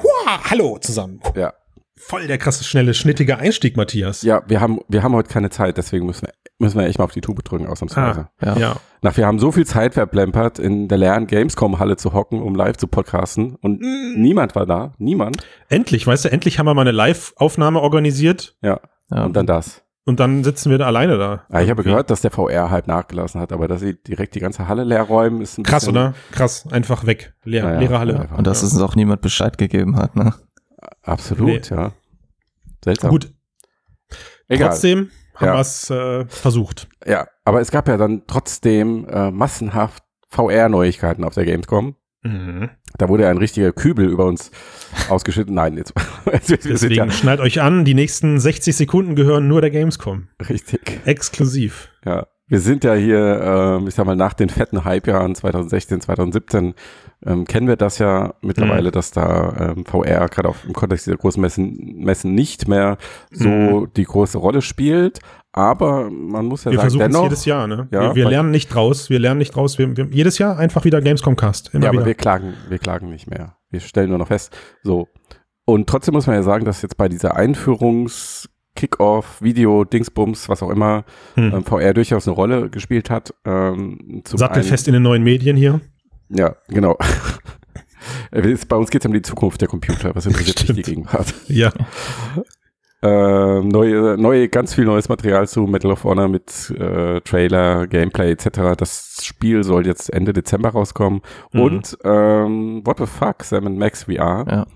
Hua, 0.00 0.40
hallo 0.50 0.78
zusammen. 0.78 1.20
Ja, 1.34 1.52
Voll 1.98 2.26
der 2.28 2.36
krasse, 2.38 2.62
schnelle, 2.62 2.92
schnittige 2.94 3.38
Einstieg, 3.38 3.76
Matthias. 3.76 4.20
ja, 4.22 4.42
wir 4.46 4.60
haben, 4.60 4.78
wir 4.86 5.02
haben 5.02 5.14
heute 5.14 5.30
keine 5.32 5.48
Zeit, 5.50 5.76
deswegen 5.78 6.04
müssen 6.06 6.26
wir, 6.26 6.34
müssen 6.58 6.78
wir 6.78 6.86
echt 6.86 6.98
mal 6.98 7.04
auf 7.06 7.12
die 7.12 7.22
Tube 7.22 7.42
drücken, 7.42 7.66
ausnahmsweise. 7.66 8.28
Ah, 8.38 8.46
Ja. 8.46 8.56
ja. 8.58 8.76
Nach, 9.02 9.16
wir 9.16 9.26
haben 9.26 9.38
so 9.38 9.50
viel 9.50 9.66
Zeit 9.66 9.94
verplempert, 9.94 10.58
in 10.58 10.88
der 10.88 10.98
leeren 10.98 11.26
Gamescom-Halle 11.26 11.96
zu 11.96 12.12
hocken, 12.12 12.42
um 12.42 12.54
live 12.54 12.76
zu 12.76 12.86
podcasten 12.86 13.56
und 13.56 13.80
niemand 13.80 14.54
war 14.54 14.66
da, 14.66 14.92
niemand. 14.98 15.38
Endlich, 15.68 16.06
weißt 16.06 16.26
du, 16.26 16.30
endlich 16.30 16.58
haben 16.58 16.66
wir 16.66 16.74
mal 16.74 16.82
eine 16.82 16.92
Live-Aufnahme 16.92 17.80
organisiert 17.80 18.56
Ja, 18.62 18.78
Ja. 19.10 19.24
und 19.24 19.34
dann 19.34 19.46
das. 19.46 19.82
Und 20.06 20.18
dann 20.20 20.42
sitzen 20.44 20.70
wir 20.70 20.78
da 20.78 20.86
alleine 20.86 21.18
da. 21.18 21.44
Ja, 21.52 21.60
ich 21.60 21.68
habe 21.68 21.82
gehört, 21.82 22.08
dass 22.10 22.22
der 22.22 22.30
VR 22.30 22.70
halt 22.70 22.86
nachgelassen 22.86 23.40
hat, 23.40 23.52
aber 23.52 23.68
dass 23.68 23.80
sie 23.80 23.94
direkt 24.02 24.34
die 24.34 24.40
ganze 24.40 24.66
Halle 24.68 24.84
leer 24.84 25.02
räumen, 25.02 25.42
ist 25.42 25.58
ein 25.58 25.64
Krass, 25.64 25.86
oder? 25.86 26.14
Krass, 26.32 26.66
einfach 26.70 27.04
weg. 27.06 27.34
Leer, 27.44 27.64
Ja, 27.64 27.72
ja, 27.74 27.78
leere 27.80 27.98
Halle. 27.98 28.20
einfach. 28.20 28.38
Und 28.38 28.46
dass 28.46 28.62
uns 28.62 28.80
auch 28.80 28.94
niemand 28.96 29.20
Bescheid 29.20 29.58
gegeben 29.58 29.96
hat, 29.96 30.16
ne? 30.16 30.32
Absolut, 31.02 31.68
ja. 31.70 31.92
Seltsam. 32.84 33.10
Gut, 33.10 33.32
Egal. 34.48 34.68
trotzdem 34.70 35.10
haben 35.34 35.46
Ja. 35.48 35.54
wir 35.54 35.60
es 35.60 35.90
äh, 35.90 36.24
versucht. 36.26 36.88
Ja, 37.04 37.26
aber 37.44 37.60
es 37.60 37.70
gab 37.70 37.88
ja 37.88 37.96
dann 37.96 38.22
trotzdem 38.26 39.06
äh, 39.08 39.30
massenhaft 39.30 40.02
VR-Neuigkeiten 40.30 41.24
auf 41.24 41.34
der 41.34 41.44
Gamescom. 41.44 41.96
Mhm. 42.26 42.70
Da 42.98 43.08
wurde 43.08 43.28
ein 43.28 43.38
richtiger 43.38 43.72
Kübel 43.72 44.08
über 44.08 44.24
uns 44.26 44.50
ausgeschüttet. 45.08 45.54
Nein, 45.54 45.76
jetzt 45.76 45.92
Deswegen 46.48 46.94
ja 46.94 47.10
schnallt 47.10 47.40
euch 47.40 47.60
an, 47.60 47.84
die 47.84 47.94
nächsten 47.94 48.40
60 48.40 48.74
Sekunden 48.76 49.14
gehören 49.14 49.48
nur 49.48 49.60
der 49.60 49.70
Gamescom. 49.70 50.28
richtig. 50.48 51.00
Exklusiv. 51.04 51.90
Ja, 52.04 52.26
wir 52.48 52.60
sind 52.60 52.84
ja 52.84 52.94
hier, 52.94 53.40
ähm, 53.80 53.88
ich 53.88 53.94
sag 53.94 54.06
mal, 54.06 54.14
nach 54.16 54.32
den 54.34 54.48
fetten 54.48 54.84
Hype-Jahren 54.84 55.34
2016, 55.34 56.00
2017 56.00 56.74
ähm, 57.24 57.44
kennen 57.44 57.66
wir 57.66 57.76
das 57.76 57.98
ja 57.98 58.34
mittlerweile, 58.40 58.90
dass 58.92 59.10
da 59.10 59.74
ähm, 59.76 59.84
VR 59.84 60.28
gerade 60.28 60.48
auch 60.50 60.56
im 60.64 60.72
Kontext 60.72 61.06
dieser 61.06 61.16
großen 61.16 61.40
Messen, 61.40 61.96
Messen 61.96 62.34
nicht 62.34 62.68
mehr 62.68 62.98
so 63.32 63.48
Mhm. 63.48 63.88
die 63.96 64.04
große 64.04 64.38
Rolle 64.38 64.62
spielt. 64.62 65.18
Aber 65.52 66.10
man 66.10 66.44
muss 66.46 66.64
ja 66.64 66.70
Wir 66.70 66.76
sagen, 66.78 66.90
versuchen 66.90 67.02
es 67.02 67.08
dennoch, 67.12 67.22
jedes 67.24 67.44
Jahr, 67.46 67.66
ne? 67.66 67.88
Ja, 67.90 68.14
wir 68.14 68.14
wir 68.14 68.28
lernen 68.28 68.50
nicht 68.50 68.68
draus, 68.68 69.08
wir 69.08 69.18
lernen 69.18 69.38
nicht 69.38 69.56
draus. 69.56 69.78
Wir, 69.78 69.96
wir, 69.96 70.06
jedes 70.10 70.38
Jahr 70.38 70.58
einfach 70.58 70.84
wieder 70.84 71.00
Gamescom-Cast. 71.00 71.72
Immer 71.72 71.84
ja, 71.84 71.88
aber 71.88 71.98
wieder. 71.98 72.06
wir 72.06 72.14
klagen, 72.14 72.54
wir 72.68 72.78
klagen 72.78 73.08
nicht 73.08 73.28
mehr. 73.30 73.56
Wir 73.70 73.80
stellen 73.80 74.10
nur 74.10 74.18
noch 74.18 74.28
fest. 74.28 74.54
So. 74.82 75.08
Und 75.64 75.88
trotzdem 75.88 76.12
muss 76.14 76.26
man 76.26 76.36
ja 76.36 76.42
sagen, 76.42 76.64
dass 76.66 76.82
jetzt 76.82 76.96
bei 76.98 77.08
dieser 77.08 77.34
Einführungs 77.36 78.48
Kick-Off, 78.76 79.42
Video, 79.42 79.84
Dingsbums, 79.84 80.48
was 80.48 80.62
auch 80.62 80.70
immer, 80.70 81.04
Hm. 81.34 81.52
ähm, 81.54 81.64
VR 81.64 81.94
durchaus 81.94 82.28
eine 82.28 82.36
Rolle 82.36 82.70
gespielt 82.70 83.10
hat. 83.10 83.34
Ähm, 83.44 84.22
Sattelfest 84.24 84.86
in 84.86 84.94
den 84.94 85.02
neuen 85.02 85.24
Medien 85.24 85.56
hier. 85.56 85.80
Ja, 86.28 86.54
genau. 86.68 86.96
Bei 88.30 88.76
uns 88.76 88.90
geht 88.90 89.02
es 89.02 89.06
um 89.06 89.12
die 89.12 89.22
Zukunft 89.22 89.60
der 89.60 89.68
Computer. 89.68 90.14
Was 90.14 90.26
interessiert 90.26 90.68
mich 90.68 90.76
die. 90.76 90.94
Gegenwart? 90.94 91.34
Ja. 91.48 91.72
Ähm, 93.02 93.68
neue, 93.68 94.16
neue, 94.18 94.48
ganz 94.48 94.72
viel 94.74 94.84
neues 94.86 95.08
Material 95.08 95.46
zu 95.46 95.60
Medal 95.66 95.92
of 95.92 96.02
Honor 96.04 96.28
mit 96.28 96.70
äh, 96.70 97.20
Trailer, 97.20 97.86
Gameplay 97.86 98.32
etc. 98.32 98.74
Das 98.76 99.20
Spiel 99.22 99.64
soll 99.64 99.86
jetzt 99.86 100.12
Ende 100.12 100.32
Dezember 100.32 100.70
rauskommen. 100.70 101.20
Mhm. 101.52 101.60
Und 101.60 101.98
ähm, 102.04 102.80
what 102.84 102.98
the 102.98 103.06
fuck, 103.06 103.44
Sam 103.44 103.76
Max 103.76 104.04
VR. 104.04 104.46
Ja. 104.50 104.66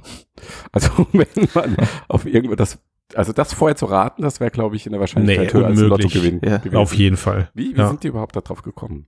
Also 0.70 0.90
wenn 1.12 1.48
man 1.54 1.76
auf 2.08 2.26
irgendwo 2.26 2.56
das, 2.56 2.78
also 3.14 3.32
das 3.32 3.52
vorher 3.54 3.76
zu 3.76 3.86
raten, 3.86 4.22
das 4.22 4.40
wäre, 4.40 4.50
glaube 4.50 4.76
ich, 4.76 4.86
in 4.86 4.92
der 4.92 5.00
Wahrscheinlichkeit 5.00 5.52
Nee, 5.52 5.60
höher 5.60 5.66
als 5.66 5.78
unmöglich. 5.80 6.14
Lottogewinn. 6.14 6.40
Ja, 6.44 6.58
gewesen. 6.58 6.76
Auf 6.76 6.94
jeden 6.94 7.16
Fall. 7.16 7.50
Wie, 7.54 7.74
wie 7.74 7.78
Ja. 7.78 7.88
sind 7.88 8.02
die 8.04 8.08
überhaupt 8.08 8.36
darauf 8.36 8.62
gekommen? 8.62 9.06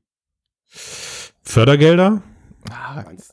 Fördergelder? 1.42 2.22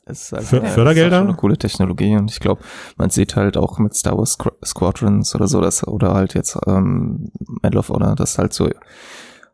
Es 0.06 0.22
ist 0.24 0.32
halt, 0.32 0.44
Für- 0.44 0.56
ja, 0.58 0.62
es 0.64 0.74
Fördergelder? 0.74 1.16
Ist 1.16 1.20
schon 1.20 1.28
eine 1.28 1.36
coole 1.36 1.56
Technologie 1.56 2.16
und 2.16 2.30
ich 2.30 2.40
glaube, 2.40 2.62
man 2.96 3.10
sieht 3.10 3.36
halt 3.36 3.56
auch 3.56 3.78
mit 3.78 3.94
Star 3.94 4.18
Wars 4.18 4.36
Squ- 4.38 4.64
Squadrons 4.64 5.34
oder 5.36 5.46
so, 5.46 5.60
dass, 5.60 5.86
oder 5.86 6.14
halt 6.14 6.34
jetzt 6.34 6.58
ähm, 6.66 7.30
Medal 7.62 7.78
of 7.78 7.90
Honor, 7.90 8.16
dass 8.16 8.38
halt 8.38 8.52
so 8.52 8.68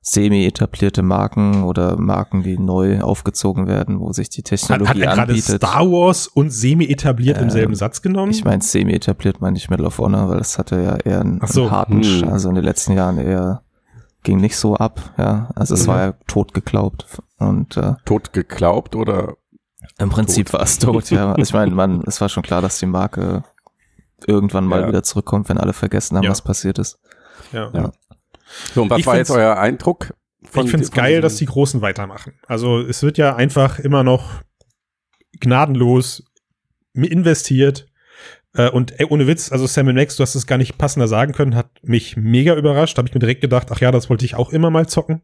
semi-etablierte 0.08 1.02
Marken 1.02 1.64
oder 1.64 1.96
Marken, 1.96 2.42
die 2.44 2.58
neu 2.58 3.00
aufgezogen 3.00 3.66
werden, 3.66 3.98
wo 3.98 4.12
sich 4.12 4.28
die 4.30 4.42
Hat, 4.42 4.52
hat 4.52 4.58
Technologie 4.60 5.00
er 5.00 5.06
gerade 5.14 5.32
anbietet. 5.32 5.56
Star 5.56 5.80
Wars 5.90 6.28
und 6.28 6.50
semi-etabliert 6.50 7.38
im 7.38 7.44
Ähm, 7.44 7.50
selben 7.50 7.74
Satz 7.74 8.02
genommen? 8.02 8.30
Ich 8.30 8.44
meine, 8.44 8.62
semi-etabliert 8.62 9.40
meine 9.40 9.56
ich 9.56 9.68
Medal 9.68 9.86
of 9.86 9.98
Honor, 9.98 10.28
weil 10.28 10.38
das 10.38 10.58
hatte 10.58 10.80
ja 10.80 10.96
eher 10.96 11.20
einen, 11.22 11.40
so, 11.46 11.62
einen 11.62 11.70
harten, 11.72 12.00
Sch- 12.02 12.22
hm. 12.22 12.28
also 12.32 12.48
in 12.48 12.54
den 12.54 12.64
letzten 12.64 12.92
Jahren 12.92 13.18
eher 13.18 13.62
ging 14.22 14.40
nicht 14.40 14.56
so 14.56 14.76
ab, 14.76 15.00
ja. 15.18 15.50
Also 15.56 15.74
es 15.74 15.84
Mhm. 15.84 15.90
war 15.90 16.00
ja 16.06 16.12
tot 16.28 16.54
geglaubt 16.54 17.06
und 17.38 17.76
äh, 17.76 17.94
Tot 18.04 18.32
geglaubt 18.32 18.94
oder? 18.96 19.34
im 19.98 20.10
Prinzip 20.10 20.52
war 20.52 20.60
es 20.62 20.78
tot, 20.78 21.10
ja. 21.10 21.34
Ich 21.38 21.52
meine, 21.52 21.72
man, 21.74 22.02
es 22.06 22.20
war 22.20 22.28
schon 22.28 22.42
klar, 22.42 22.60
dass 22.62 22.78
die 22.78 22.86
Marke 22.86 23.42
irgendwann 24.26 24.66
mal 24.66 24.82
Ja. 24.82 24.88
wieder 24.88 25.02
zurückkommt, 25.02 25.48
wenn 25.48 25.58
alle 25.58 25.72
vergessen 25.72 26.16
haben, 26.16 26.24
Ja. 26.24 26.30
was 26.30 26.42
passiert 26.42 26.78
ist. 26.78 26.98
ja. 27.52 27.70
Ja. 27.72 27.92
So, 28.74 28.82
und 28.82 28.90
was 28.90 28.98
Ich 28.98 29.06
war 29.06 29.16
jetzt 29.16 29.30
euer 29.30 29.56
Eindruck? 29.58 30.14
ich 30.42 30.50
finde 30.50 30.76
es 30.84 30.88
von 30.90 30.96
geil, 30.96 31.20
dass 31.20 31.36
die 31.36 31.46
Großen 31.46 31.80
weitermachen. 31.82 32.34
Also 32.46 32.80
es 32.80 33.02
wird 33.02 33.18
ja 33.18 33.34
einfach 33.36 33.78
immer 33.78 34.04
noch 34.04 34.42
gnadenlos 35.40 36.24
investiert. 36.94 37.86
Äh, 38.54 38.70
Und 38.70 38.98
ey, 38.98 39.06
ohne 39.06 39.26
Witz, 39.26 39.52
also 39.52 39.66
Sam 39.66 39.92
Max, 39.94 40.16
du 40.16 40.22
hast 40.22 40.34
es 40.34 40.46
gar 40.46 40.56
nicht 40.58 40.78
passender 40.78 41.08
sagen 41.08 41.32
können, 41.32 41.54
hat 41.54 41.70
mich 41.82 42.16
mega 42.16 42.54
überrascht. 42.56 42.96
Habe 42.98 43.08
ich 43.08 43.14
mir 43.14 43.20
direkt 43.20 43.40
gedacht, 43.42 43.68
ach 43.70 43.80
ja, 43.80 43.90
das 43.90 44.08
wollte 44.08 44.24
ich 44.24 44.34
auch 44.34 44.50
immer 44.50 44.70
mal 44.70 44.86
zocken. 44.88 45.22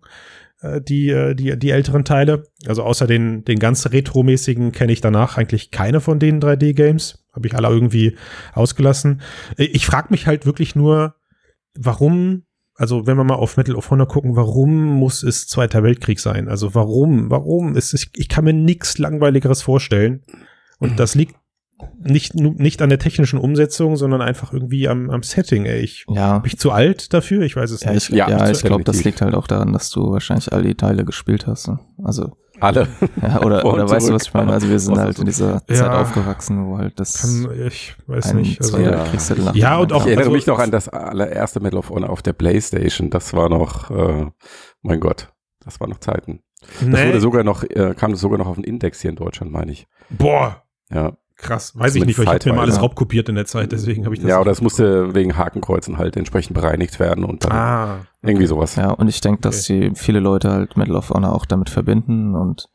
äh, 0.61 0.81
Die, 0.81 1.09
äh, 1.11 1.35
die, 1.35 1.59
die 1.59 1.71
älteren 1.71 2.05
Teile. 2.05 2.45
Also 2.67 2.83
außer 2.83 3.07
den, 3.07 3.45
den 3.45 3.59
ganz 3.59 3.91
retromäßigen 3.91 4.73
kenne 4.73 4.93
ich 4.93 5.01
danach 5.01 5.39
eigentlich 5.39 5.71
keine 5.71 6.01
von 6.01 6.19
den 6.19 6.41
3D-Games. 6.41 7.25
Habe 7.33 7.47
ich 7.47 7.55
alle 7.55 7.69
irgendwie 7.69 8.17
ausgelassen. 8.53 9.23
Ich 9.57 9.87
frage 9.87 10.09
mich 10.11 10.27
halt 10.27 10.45
wirklich 10.45 10.75
nur, 10.77 11.15
warum, 11.75 12.45
also 12.83 13.07
wenn 13.07 13.17
wir 13.17 13.23
mal 13.23 13.37
auf 13.37 13.57
Metal 13.57 13.77
of 13.77 13.93
Honor 13.93 14.09
gucken, 14.09 14.35
warum 14.35 14.99
muss 14.99 15.23
es 15.23 15.47
Zweiter 15.47 15.85
Weltkrieg 15.85 16.19
sein? 16.19 16.49
Also 16.49 16.75
warum, 16.75 17.31
warum? 17.31 17.77
Es 17.77 17.93
ist, 17.93 18.09
ich 18.17 18.29
kann 18.29 18.43
mir 18.43 18.53
nichts 18.53 18.99
Langweiligeres 18.99 19.63
vorstellen. 19.63 20.25
Und 20.81 20.99
das 20.99 21.15
liegt 21.15 21.37
nicht, 22.01 22.35
nicht 22.35 22.83
an 22.83 22.89
der 22.89 22.99
technischen 22.99 23.39
Umsetzung, 23.39 23.95
sondern 23.95 24.21
einfach 24.21 24.53
irgendwie 24.53 24.89
am, 24.89 25.11
am 25.11 25.23
Setting, 25.23 25.65
ey. 25.65 25.79
Ich, 25.79 26.07
Ja, 26.09 26.41
bin 26.41 26.49
ich 26.49 26.59
zu 26.59 26.73
alt 26.73 27.15
dafür? 27.15 27.43
Ich 27.43 27.55
weiß 27.55 27.71
es 27.71 27.85
ja, 27.85 27.93
nicht. 27.93 28.11
ich, 28.11 28.17
Ja, 28.17 28.29
ja, 28.29 28.51
ich 28.51 28.63
glaube, 28.63 28.83
das 28.83 29.05
liegt 29.05 29.23
halt 29.23 29.37
auch 29.37 29.47
daran, 29.47 29.73
dass 29.73 29.91
du 29.91 30.11
wahrscheinlich 30.11 30.53
all 30.53 30.65
die 30.65 30.75
Teile 30.75 31.05
gespielt 31.05 31.47
hast. 31.47 31.69
ne? 31.69 31.79
Also, 32.03 32.37
alle. 32.63 32.89
ja, 33.21 33.41
oder, 33.43 33.65
oder 33.65 33.89
weißt 33.89 34.09
du, 34.09 34.15
was 34.15 34.25
ich 34.27 34.35
meine? 34.35 34.53
Also 34.53 34.69
wir 34.69 34.79
sind 34.79 34.99
halt 34.99 35.19
in 35.19 35.27
dieser 35.27 35.63
Ja. 35.69 35.75
Zeit 35.75 35.91
aufgewachsen, 35.91 36.67
wo 36.67 36.79
halt 36.79 36.99
das 37.01 37.21
Kann, 37.21 37.51
ich 37.67 37.95
weiß 38.07 38.31
ein 38.31 38.37
nicht. 38.37 38.61
Also, 38.61 38.79
Ja. 38.79 39.05
Ja, 39.55 39.77
dem 39.77 39.81
und 39.83 39.93
auch- 39.93 40.01
Ich 40.01 40.07
erinnere 40.07 40.19
also- 40.19 40.31
mich 40.31 40.47
noch 40.47 40.59
an 40.59 40.71
das 40.71 40.89
allererste 40.89 41.61
Medal 41.61 41.79
of 41.79 41.91
Honor 41.91 42.11
auf 42.11 42.23
der 42.23 42.33
Playstation. 42.33 43.11
Das 43.11 43.33
war 43.35 43.49
noch, 43.49 43.91
äh, 43.91 44.27
mein 44.83 45.01
Gott, 45.01 45.33
das 45.65 45.81
war 45.81 45.89
noch 45.89 45.99
Zeiten. 45.99 46.41
Das 46.81 46.83
nee, 46.89 47.09
wurde 47.09 47.21
sogar 47.21 47.43
noch, 47.45 47.65
äh, 47.65 47.95
kam 47.99 48.13
das 48.13 48.21
sogar 48.21 48.39
noch 48.39 48.47
auf 48.47 48.55
den 48.57 48.65
Index 48.65 49.01
hier 49.01 49.11
in 49.11 49.17
Deutschland, 49.17 49.51
meine 49.53 49.73
ich. 49.73 49.87
boah, 50.11 50.63
Ja. 50.91 51.17
Krass. 51.37 51.73
Weiß 51.77 51.95
ich 51.95 52.05
nicht, 52.05 52.19
weil 52.19 52.25
ich 52.27 52.31
habe 52.33 52.49
mir 52.51 52.57
mal 52.57 52.63
alles 52.63 52.81
raubkopiert 52.81 53.29
in 53.29 53.35
der 53.35 53.47
Zeit, 53.47 53.73
deswegen 53.73 54.05
habe 54.05 54.15
ich 54.15 54.21
das. 54.21 54.29
Ja, 54.31 54.41
oder 54.41 54.51
es 54.51 54.61
musste 54.61 55.15
wegen 55.15 55.37
Hakenkreuzen 55.37 55.99
halt 55.99 56.17
entsprechend 56.17 56.55
bereinigt 56.55 56.99
werden 57.01 57.25
und 57.25 57.45
dann 57.45 57.53
Ah, 57.53 57.97
irgendwie 58.23 58.47
sowas. 58.47 58.77
Ja, 58.77 58.91
und 58.91 59.09
ich 59.09 59.21
denke, 59.21 59.41
dass 59.43 59.63
die 59.65 59.93
viele 59.95 60.21
Leute 60.21 60.51
halt 60.51 60.77
Medal 60.77 60.97
of 60.97 61.11
Honor 61.11 61.35
auch 61.35 61.47
damit 61.47 61.71
verbinden 61.71 62.35
und 62.35 62.69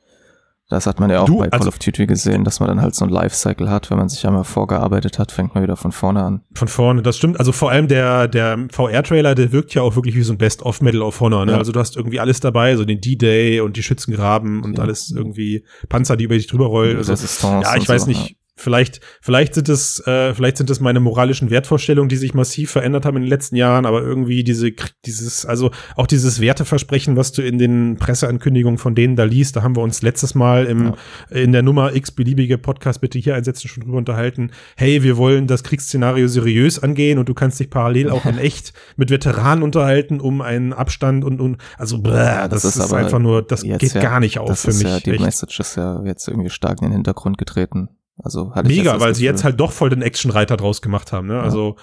das 0.70 0.86
hat 0.86 1.00
man 1.00 1.10
ja 1.10 1.22
auch 1.22 1.28
Du, 1.28 1.38
bei 1.38 1.48
Call 1.48 1.60
also- 1.60 1.70
of 1.70 1.80
Duty 1.80 2.08
gesehen, 2.08 2.44
dass 2.44 2.60
man 2.60 2.68
dann 2.68 2.82
halt 2.82 2.94
so 2.94 3.06
ein 3.06 3.10
Lifecycle 3.10 3.70
hat, 3.70 3.90
wenn 3.90 3.98
man 3.98 4.10
sich 4.10 4.28
einmal 4.28 4.44
vorgearbeitet 4.44 5.18
hat, 5.18 5.32
fängt 5.32 5.54
man 5.56 5.64
wieder 5.64 5.78
von 5.78 5.94
vorne 5.94 6.22
an. 6.22 6.42
von 6.56 6.68
vorne, 6.68 7.02
das 7.02 7.16
stimmt. 7.16 7.40
Also 7.40 7.54
vor 7.54 7.72
allem 7.72 7.88
der, 7.88 8.28
der 8.28 8.68
VR-Trailer, 8.74 9.34
der 9.34 9.54
wirkt 9.54 9.74
ja 9.76 9.82
auch 9.82 9.96
wirklich 9.96 10.16
wie 10.18 10.24
so 10.24 10.34
ein 10.34 10.38
Best-of 10.38 10.82
Medal 10.82 11.04
of 11.04 11.22
Honor. 11.22 11.46
Ne? 11.46 11.54
Ja. 11.54 11.58
Also 11.58 11.72
du 11.72 11.80
hast 11.80 11.96
irgendwie 11.96 12.20
alles 12.20 12.42
dabei, 12.42 12.76
so 12.76 12.84
den 12.84 13.00
D-Day 13.00 13.62
und 13.62 13.78
die 13.78 13.84
Schützengraben 13.84 14.62
und 14.62 14.78
Ja. 14.78 14.84
alles 14.84 15.10
irgendwie 15.10 15.64
Panzer, 15.88 16.18
die 16.18 16.26
über 16.26 16.36
dich 16.36 16.48
drüber 16.48 16.66
rollen. 16.66 16.98
Also, 16.98 17.14
Resistance 17.14 17.66
ja, 17.70 17.78
ich 17.78 17.88
weiß 17.88 18.02
so, 18.02 18.10
nicht. 18.10 18.36
Vielleicht, 18.60 19.02
vielleicht 19.22 19.54
sind 19.54 19.70
es, 19.70 20.00
äh, 20.08 20.34
vielleicht 20.34 20.58
sind 20.58 20.70
es 20.70 20.80
meine 20.80 21.00
moralischen 21.00 21.50
Wertvorstellungen, 21.52 22.10
die 22.10 22.16
sich 22.18 22.34
massiv 22.34 22.72
verändert 22.72 23.06
haben 23.06 23.16
in 23.18 23.24
den 23.24 23.30
letzten 23.30 23.56
Jahren, 23.56 23.86
aber 23.86 24.02
irgendwie 24.02 24.44
diese, 24.44 24.72
dieses, 25.06 25.46
also 25.46 25.70
auch 25.96 26.08
dieses 26.08 26.42
Werteversprechen, 26.42 27.16
was 27.16 27.32
du 27.32 27.44
in 27.44 27.60
den 27.60 27.98
Presseankündigungen 27.98 28.80
von 28.80 28.96
denen 28.96 29.16
da 29.16 29.24
liest, 29.26 29.56
da 29.56 29.64
haben 29.64 29.76
wir 29.76 29.84
uns 29.84 30.02
letztes 30.02 30.34
Mal 30.36 30.66
im, 30.66 30.86
Ja. 30.88 30.96
in 31.38 31.52
der 31.52 31.62
Nummer 31.62 31.96
x 31.96 32.12
beliebige 32.12 32.58
Podcast 32.58 33.00
bitte 33.00 33.20
hier 33.20 33.36
einsetzen 33.36 33.68
schon 33.68 33.84
drüber 33.84 33.98
unterhalten. 33.98 34.52
Hey, 34.76 35.04
wir 35.04 35.18
wollen 35.18 35.46
das 35.48 35.64
Kriegsszenario 35.64 36.28
seriös 36.28 36.80
angehen 36.82 37.20
und 37.20 37.30
du 37.30 37.34
kannst 37.36 37.60
dich 37.60 37.70
parallel 37.70 38.10
auch 38.10 38.26
in 38.26 38.38
echt 38.40 38.74
mit 38.96 39.10
Veteranen 39.12 39.64
unterhalten, 39.64 40.20
um 40.20 40.42
einen 40.42 40.74
Abstand 40.74 41.24
und, 41.24 41.40
und 41.40 41.58
also, 41.78 42.00
bläh, 42.00 42.12
das, 42.12 42.50
das 42.50 42.66
ist, 42.66 42.78
ist 42.78 42.94
einfach 42.94 43.20
nur, 43.20 43.42
das 43.44 43.62
geht 43.62 43.94
ja- 43.94 44.02
gar 44.02 44.20
nicht 44.20 44.40
auf 44.40 44.60
für 44.60 44.74
mich. 44.74 44.82
ja, 44.82 45.00
die 45.00 45.12
echt. 45.12 45.22
Message 45.22 45.60
ist 45.60 45.76
ja 45.78 46.02
jetzt 46.04 46.28
irgendwie 46.28 46.50
stark 46.50 46.80
in 46.82 46.88
den 46.88 46.94
Hintergrund 46.94 47.38
getreten. 47.38 47.90
Also 48.24 48.54
hatte 48.56 48.72
ich 48.72 48.78
Mega, 48.80 48.94
das 48.94 49.02
weil 49.02 49.16
sie 49.16 49.26
jetzt 49.26 49.44
halt 49.44 49.60
doch 49.60 49.72
voll 49.72 49.90
den 49.90 50.02
Actionreiter 50.02 50.58
draus 50.58 50.82
gemacht 50.82 51.12
haben. 51.12 51.28
Ne? 51.28 51.40
Also 51.40 51.76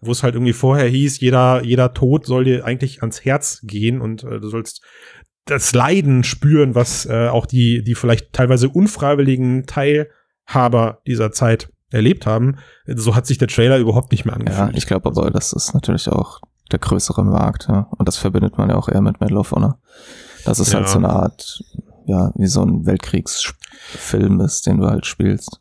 wo 0.00 0.12
es 0.12 0.22
halt 0.22 0.34
irgendwie 0.34 0.52
vorher 0.54 0.86
hieß, 0.88 1.20
jeder 1.20 1.62
jeder 1.62 1.92
Tod 1.92 2.26
soll 2.26 2.44
dir 2.44 2.64
eigentlich 2.64 3.00
ans 3.02 3.24
Herz 3.24 3.60
gehen 3.64 4.00
und 4.00 4.22
äh, 4.24 4.40
du 4.40 4.48
sollst 4.48 4.82
das 5.46 5.74
Leiden 5.74 6.22
spüren, 6.24 6.74
was 6.74 7.06
äh, 7.06 7.28
auch 7.28 7.46
die 7.46 7.82
die 7.82 7.94
vielleicht 7.94 8.32
teilweise 8.32 8.68
unfreiwilligen 8.68 9.66
Teilhaber 9.66 11.00
dieser 11.06 11.32
Zeit 11.32 11.70
erlebt 11.90 12.24
haben. 12.24 12.56
So 12.86 13.14
hat 13.16 13.26
sich 13.26 13.38
der 13.38 13.48
Trailer 13.48 13.78
überhaupt 13.78 14.12
nicht 14.12 14.24
mehr 14.24 14.34
Ja, 14.34 14.40
angefühlt. 14.40 14.76
ich 14.78 14.86
glaube 14.86 15.08
aber, 15.10 15.30
das 15.30 15.52
ist 15.52 15.74
natürlich 15.74 16.08
auch 16.08 16.40
der 16.70 16.78
größere 16.78 17.24
Markt, 17.24 17.66
ja. 17.68 17.88
Und 17.98 18.06
das 18.06 18.16
verbindet 18.16 18.56
man 18.56 18.70
ja 18.70 18.76
auch 18.76 18.88
eher 18.88 19.00
mit 19.02 19.20
Medal 19.20 19.38
of 19.38 19.50
Honor. 19.50 19.80
Das 20.44 20.60
ist 20.60 20.72
halt 20.72 20.86
Ja. 20.86 20.92
so 20.92 20.98
eine 20.98 21.08
Art, 21.10 21.64
ja, 22.06 22.30
wie 22.36 22.46
so 22.46 22.62
ein 22.62 22.86
Weltkriegsfilm 22.86 24.40
ist, 24.40 24.66
den 24.66 24.78
du 24.78 24.86
halt 24.86 25.04
spielst. 25.04 25.60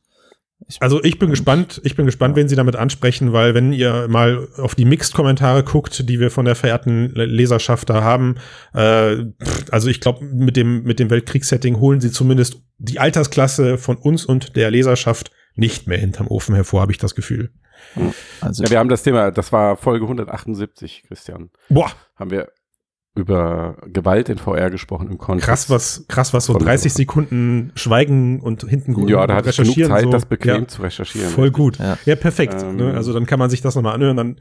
Ich, 0.67 0.81
Also 0.81 1.03
ich 1.03 1.19
bin 1.19 1.29
gespannt, 1.29 1.79
ich 1.83 1.95
bin 1.95 2.05
gespannt, 2.05 2.35
wen 2.35 2.49
sie 2.49 2.55
damit 2.55 2.75
ansprechen, 2.75 3.31
weil 3.33 3.53
wenn 3.53 3.71
ihr 3.71 4.07
mal 4.09 4.47
auf 4.57 4.75
die 4.75 4.85
Mixed-Kommentare 4.85 5.63
guckt, 5.63 6.07
die 6.09 6.19
wir 6.19 6.31
von 6.31 6.45
der 6.45 6.55
verehrten 6.55 7.13
Leserschaft 7.15 7.89
da 7.89 8.03
haben, 8.03 8.35
äh, 8.73 9.25
also 9.71 9.89
ich 9.89 10.01
glaube, 10.01 10.25
mit 10.25 10.57
dem, 10.57 10.83
mit 10.83 10.99
dem 10.99 11.09
Weltkriegssetting 11.09 11.79
holen 11.79 12.01
sie 12.01 12.11
zumindest 12.11 12.61
die 12.77 12.99
Altersklasse 12.99 13.77
von 13.77 13.97
uns 13.97 14.25
und 14.25 14.55
der 14.55 14.69
Leserschaft 14.69 15.31
nicht 15.55 15.87
mehr 15.87 15.97
hinterm 15.97 16.27
Ofen 16.27 16.55
hervor, 16.55 16.81
habe 16.81 16.91
ich 16.91 16.97
das 16.97 17.15
Gefühl. 17.15 17.51
also 18.41 18.63
Ja, 18.63 18.69
wir 18.69 18.79
haben 18.79 18.89
das 18.89 19.03
Thema, 19.03 19.31
das 19.31 19.51
war 19.51 19.77
Folge 19.77 20.05
178, 20.05 21.03
Christian. 21.07 21.49
Boah, 21.69 21.91
Haben 22.15 22.31
wir 22.31 22.49
über 23.15 23.75
Gewalt 23.91 24.29
in 24.29 24.37
VR 24.37 24.69
gesprochen 24.69 25.09
im 25.09 25.17
Kontext. 25.17 25.47
krass, 25.47 25.69
was, 25.69 26.05
krass, 26.07 26.33
was 26.33 26.45
so 26.45 26.53
Von- 26.53 26.63
30 26.63 26.93
Sekunden 26.93 27.71
Schweigen 27.75 28.39
und 28.39 28.63
hinten 28.63 29.07
Ja, 29.07 29.25
da 29.27 29.39
ich 29.39 29.57
genug 29.57 29.75
Zeit, 29.87 30.03
so. 30.03 30.09
das 30.11 30.25
bequem 30.25 30.61
Ja. 30.61 30.67
zu 30.67 30.81
recherchieren. 30.83 31.29
Voll 31.29 31.51
gut. 31.51 31.79
Ja, 31.79 31.97
Ja. 32.05 32.15
perfekt. 32.15 32.55
Ähm, 32.61 32.75
ne? 32.77 32.93
Also 32.93 33.11
dann 33.11 33.25
kann 33.25 33.39
man 33.39 33.49
sich 33.49 33.61
das 33.61 33.75
nochmal 33.75 33.95
anhören, 33.95 34.15
dann 34.15 34.35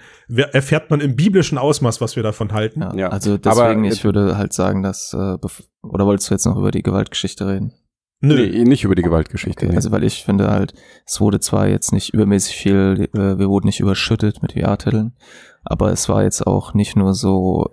erfährt 0.52 0.90
man 0.90 1.00
im 1.00 1.16
biblischen 1.16 1.58
Ausmaß, 1.58 2.00
was 2.00 2.14
wir 2.16 2.22
davon 2.22 2.52
halten. 2.52 2.82
ja, 2.82 2.94
Ja, 2.94 3.08
also 3.08 3.32
aber 3.32 3.38
deswegen, 3.38 3.84
jetzt- 3.84 3.96
ich 3.98 4.04
würde 4.04 4.36
halt 4.36 4.52
sagen, 4.52 4.82
dass, 4.82 5.12
äh, 5.14 5.36
oder 5.82 6.06
wolltest 6.06 6.30
du 6.30 6.34
jetzt 6.34 6.44
noch 6.44 6.56
über 6.56 6.70
die 6.70 6.82
Gewaltgeschichte 6.82 7.48
reden? 7.48 7.72
Nö. 8.20 8.34
Nee, 8.34 8.64
nicht 8.64 8.84
über 8.84 8.96
die 8.96 9.02
Gewaltgeschichte. 9.02 9.60
Okay, 9.64 9.70
nee. 9.70 9.76
also 9.76 9.92
weil 9.92 10.02
ich 10.04 10.24
finde 10.24 10.50
halt, 10.50 10.74
es 11.06 11.20
wurde 11.20 11.38
zwar 11.40 11.68
jetzt 11.68 11.92
nicht 11.92 12.12
übermäßig 12.12 12.56
viel, 12.56 13.08
äh, 13.14 13.38
wir 13.38 13.48
wurden 13.48 13.66
nicht 13.66 13.78
überschüttet 13.80 14.42
mit 14.42 14.52
VR-Titeln, 14.54 15.16
aber 15.64 15.90
es 15.92 16.08
war 16.08 16.24
jetzt 16.24 16.44
auch 16.46 16.74
nicht 16.74 16.96
nur 16.96 17.14
so 17.14 17.66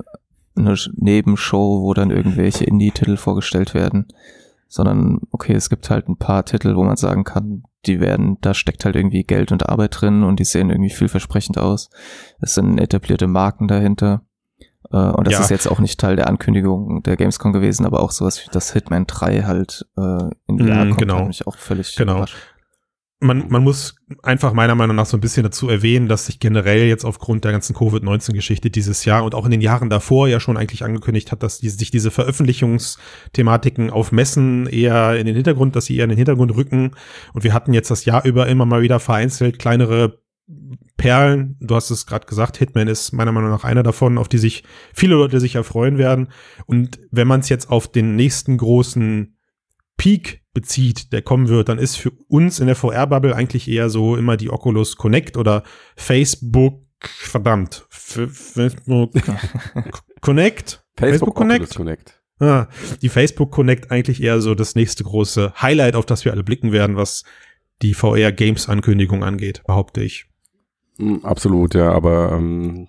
eine 0.56 0.76
Nebenshow, 0.96 1.82
wo 1.82 1.94
dann 1.94 2.12
irgendwelche 2.12 2.64
Indie-Titel 2.66 3.18
vorgestellt 3.18 3.74
werden, 3.74 4.08
sondern 4.68 5.20
okay, 5.32 5.54
es 5.54 5.70
gibt 5.70 5.90
halt 5.90 6.08
ein 6.10 6.18
paar 6.18 6.46
Titel, 6.46 6.76
wo 6.76 6.84
man 6.84 6.96
sagen 6.98 7.24
kann, 7.24 7.64
die 7.86 8.00
werden, 8.00 8.38
da 8.42 8.54
steckt 8.54 8.84
halt 8.86 8.96
irgendwie 8.96 9.24
Geld 9.24 9.52
und 9.52 9.70
Arbeit 9.70 10.02
drin 10.02 10.24
und 10.24 10.40
die 10.40 10.44
sehen 10.46 10.70
irgendwie 10.70 10.90
vielversprechend 10.90 11.58
aus. 11.58 11.90
Es 12.40 12.56
sind 12.56 12.80
etablierte 12.80 13.28
Marken 13.28 13.68
dahinter. 13.68 14.22
Äh, 14.92 14.98
Und 14.98 15.28
das 15.28 15.34
Ja. 15.34 15.40
ist 15.42 15.50
jetzt 15.52 15.68
auch 15.68 15.80
nicht 15.80 16.00
Teil 16.00 16.16
der 16.16 16.28
Ankündigung 16.28 17.04
der 17.04 17.16
Gamescom 17.16 17.54
gewesen, 17.54 17.86
aber 17.86 18.02
auch 18.02 18.12
sowas 18.12 18.44
wie 18.44 18.50
das 18.52 18.72
Hitman 18.74 19.06
3 19.08 19.44
halt 19.44 19.86
äh, 19.98 20.30
in 20.48 20.60
VR 20.60 20.86
Mm, 20.86 20.90
kommt, 20.90 20.98
genau. 21.00 21.26
mich 21.26 21.46
auch 21.48 21.58
völlig 21.58 21.96
Genau. 21.96 22.14
überrascht. 22.14 22.36
Man, 23.26 23.50
man 23.50 23.64
muss 23.64 23.96
einfach 24.24 24.54
meiner 24.54 24.76
Meinung 24.76 24.96
nach 24.96 25.06
so 25.06 25.18
ein 25.18 25.22
bisschen 25.22 25.44
dazu 25.44 25.70
erwähnen, 25.70 26.08
dass 26.08 26.28
sich 26.28 26.40
generell 26.40 26.88
jetzt 26.88 27.04
aufgrund 27.04 27.44
der 27.44 27.52
ganzen 27.52 27.76
Covid-19-Geschichte 27.76 28.70
dieses 28.70 29.06
Jahr 29.06 29.24
und 29.24 29.36
auch 29.36 29.46
in 29.46 29.52
den 29.52 29.62
Jahren 29.62 29.90
davor 29.90 30.28
ja 30.28 30.40
schon 30.40 30.58
eigentlich 30.58 30.84
angekündigt 30.84 31.32
hat, 31.32 31.44
dass 31.44 31.60
die, 31.60 31.70
sich 31.70 31.92
diese 31.92 32.12
Veröffentlichungsthematiken 32.12 33.90
auf 33.90 34.12
Messen 34.12 34.68
eher 34.68 35.18
in 35.18 35.26
den 35.26 35.36
Hintergrund, 35.36 35.76
dass 35.76 35.86
sie 35.86 35.98
eher 35.98 36.06
in 36.06 36.12
den 36.12 36.18
Hintergrund 36.18 36.56
rücken. 36.56 36.92
Und 37.34 37.44
wir 37.44 37.54
hatten 37.54 37.74
jetzt 37.74 37.92
das 37.92 38.06
Jahr 38.06 38.26
über 38.26 38.48
immer 38.48 38.66
mal 38.66 38.82
wieder 38.82 39.00
vereinzelt 39.00 39.60
kleinere 39.60 40.22
Perlen. 40.98 41.58
Du 41.60 41.76
hast 41.76 41.90
es 41.90 42.06
gerade 42.06 42.28
gesagt, 42.28 42.58
Hitman 42.58 42.88
ist 42.88 43.12
meiner 43.12 43.32
Meinung 43.32 43.50
nach 43.50 43.64
einer 43.64 43.84
davon, 43.84 44.18
auf 44.18 44.28
die 44.28 44.38
sich 44.38 44.64
viele 44.94 45.16
Leute 45.16 45.40
sich 45.40 45.56
erfreuen 45.56 45.98
werden. 45.98 46.30
Und 46.68 47.00
wenn 47.12 47.28
man 47.28 47.40
es 47.40 47.50
jetzt 47.50 47.70
auf 47.70 47.88
den 47.88 48.16
nächsten 48.16 48.58
großen 48.58 49.38
Peak 49.98 50.45
bezieht, 50.56 51.14
der 51.14 51.22
kommen 51.22 51.50
wird, 51.50 51.70
dann 51.70 51.78
ist 51.78 51.98
für 51.98 52.12
uns 52.28 52.60
in 52.60 52.66
der 52.66 52.76
VR-Bubble 52.76 53.36
eigentlich 53.36 53.68
eher 53.68 53.90
so 53.90 54.16
immer 54.16 54.38
die 54.38 54.50
Oculus 54.50 54.96
Connect 54.96 55.38
oder 55.38 55.62
Facebook, 55.96 56.82
verdammt, 57.00 57.86
Facebook 57.90 59.12
Connect, 60.22 60.84
Facebook, 60.98 61.36
Connect? 61.36 61.62
Oculus 61.62 61.76
Connect. 61.76 62.22
Ah, 62.40 62.68
die 63.02 63.10
Facebook 63.10 63.52
Connect 63.52 63.92
eigentlich 63.92 64.22
eher 64.22 64.42
so 64.42 64.56
das 64.56 64.76
nächste 64.76 65.04
große 65.04 65.54
Highlight, 65.62 65.96
auf 65.96 66.06
das 66.06 66.26
wir 66.26 66.32
alle 66.32 66.44
blicken 66.44 66.72
werden, 66.72 66.96
was 66.96 67.24
die 67.82 67.94
VR 67.94 68.32
Games 68.32 68.68
Ankündigung 68.68 69.24
angeht, 69.24 69.62
behaupte 69.68 70.02
ich. 70.02 70.26
Mm, 70.98 71.18
Absolut, 71.24 71.76
ja, 71.76 71.92
aber 71.92 72.32
ähm, 72.34 72.88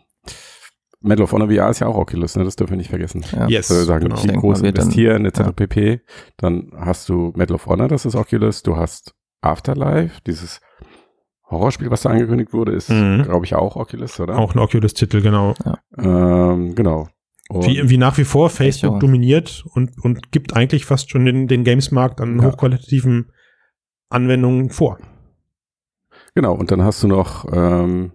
Medal 1.01 1.25
of 1.25 1.33
Honor 1.33 1.49
VR 1.51 1.71
ist 1.71 1.81
ja 1.81 1.87
auch 1.89 1.97
Oculus, 1.97 2.37
ne? 2.37 2.45
das 2.45 2.57
dürfen 2.57 2.73
wir 2.73 2.79
nicht 2.79 2.91
vergessen. 2.91 3.25
Ja. 3.33 3.49
Yes, 3.49 3.71
Also 3.71 3.85
sagen, 3.85 4.05
genau. 4.09 4.17
denk 4.17 4.41
groß 4.41 4.63
wird 4.63 4.77
dann- 4.79 4.85
investieren, 4.87 5.25
etc. 5.27 5.39
ja. 5.41 5.53
pp. 5.53 6.01
Dann 6.39 6.73
hast 6.77 7.09
du 7.09 7.33
Medal 7.37 7.55
of 7.57 7.67
Honor, 7.67 7.89
das 7.89 8.05
ist 8.07 8.15
Oculus. 8.17 8.63
Du 8.63 8.77
hast 8.77 9.15
Afterlife, 9.43 10.21
dieses 10.27 10.61
Horrorspiel, 11.51 11.91
was 11.91 12.03
da 12.03 12.11
angekündigt 12.11 12.53
wurde, 12.53 12.73
ist, 12.73 12.91
Mhm. 12.91 13.23
glaube 13.25 13.45
ich, 13.45 13.55
auch 13.55 13.77
Oculus, 13.77 14.19
oder? 14.19 14.37
Auch 14.39 14.55
ein 14.55 14.59
Oculus-Titel, 14.59 15.21
genau. 15.21 15.55
Ähm, 15.99 16.75
genau. 16.75 17.09
Und 17.49 17.67
Wie, 17.67 17.89
wie 17.89 17.99
nach 17.99 18.19
wie 18.19 18.25
vor 18.25 18.51
Facebook 18.51 18.99
dominiert 18.99 19.65
und, 19.75 19.93
und 20.03 20.33
gibt 20.33 20.57
eigentlich 20.57 20.85
fast 20.87 21.11
schon 21.11 21.25
den, 21.27 21.47
den 21.47 21.63
Games-Markt 21.63 22.21
an 22.21 22.41
Ja. 22.41 22.47
hochqualitativen 22.51 23.31
Anwendungen 24.09 24.71
vor. 24.71 24.99
Genau, 26.35 26.55
und 26.55 26.71
dann 26.73 26.83
hast 26.83 27.03
du 27.05 27.07
noch 27.09 27.47
ähm, 27.53 28.11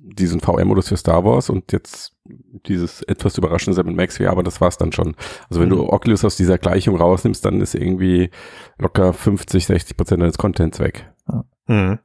diesen 0.00 0.40
VR-Modus 0.40 0.88
für 0.88 0.96
Star 0.96 1.24
Wars 1.24 1.50
und 1.50 1.72
jetzt 1.72 2.14
dieses 2.66 3.02
etwas 3.02 3.36
überraschende 3.38 3.74
7 3.74 3.94
Max 3.94 4.16
VR, 4.18 4.30
aber 4.30 4.42
das 4.42 4.60
war's 4.60 4.78
dann 4.78 4.92
schon. 4.92 5.14
Also 5.48 5.60
wenn 5.60 5.68
Mhm. 5.68 5.76
du 5.76 5.92
Oculus 5.92 6.24
aus 6.24 6.36
dieser 6.36 6.58
Gleichung 6.58 6.96
rausnimmst, 6.96 7.44
dann 7.44 7.60
ist 7.60 7.74
irgendwie 7.74 8.30
locker 8.78 9.12
50, 9.12 9.66
60 9.66 9.96
Prozent 9.96 10.22
deines 10.22 10.38
Contents 10.38 10.78
weg. 10.78 11.12
Mhm. 11.66 11.98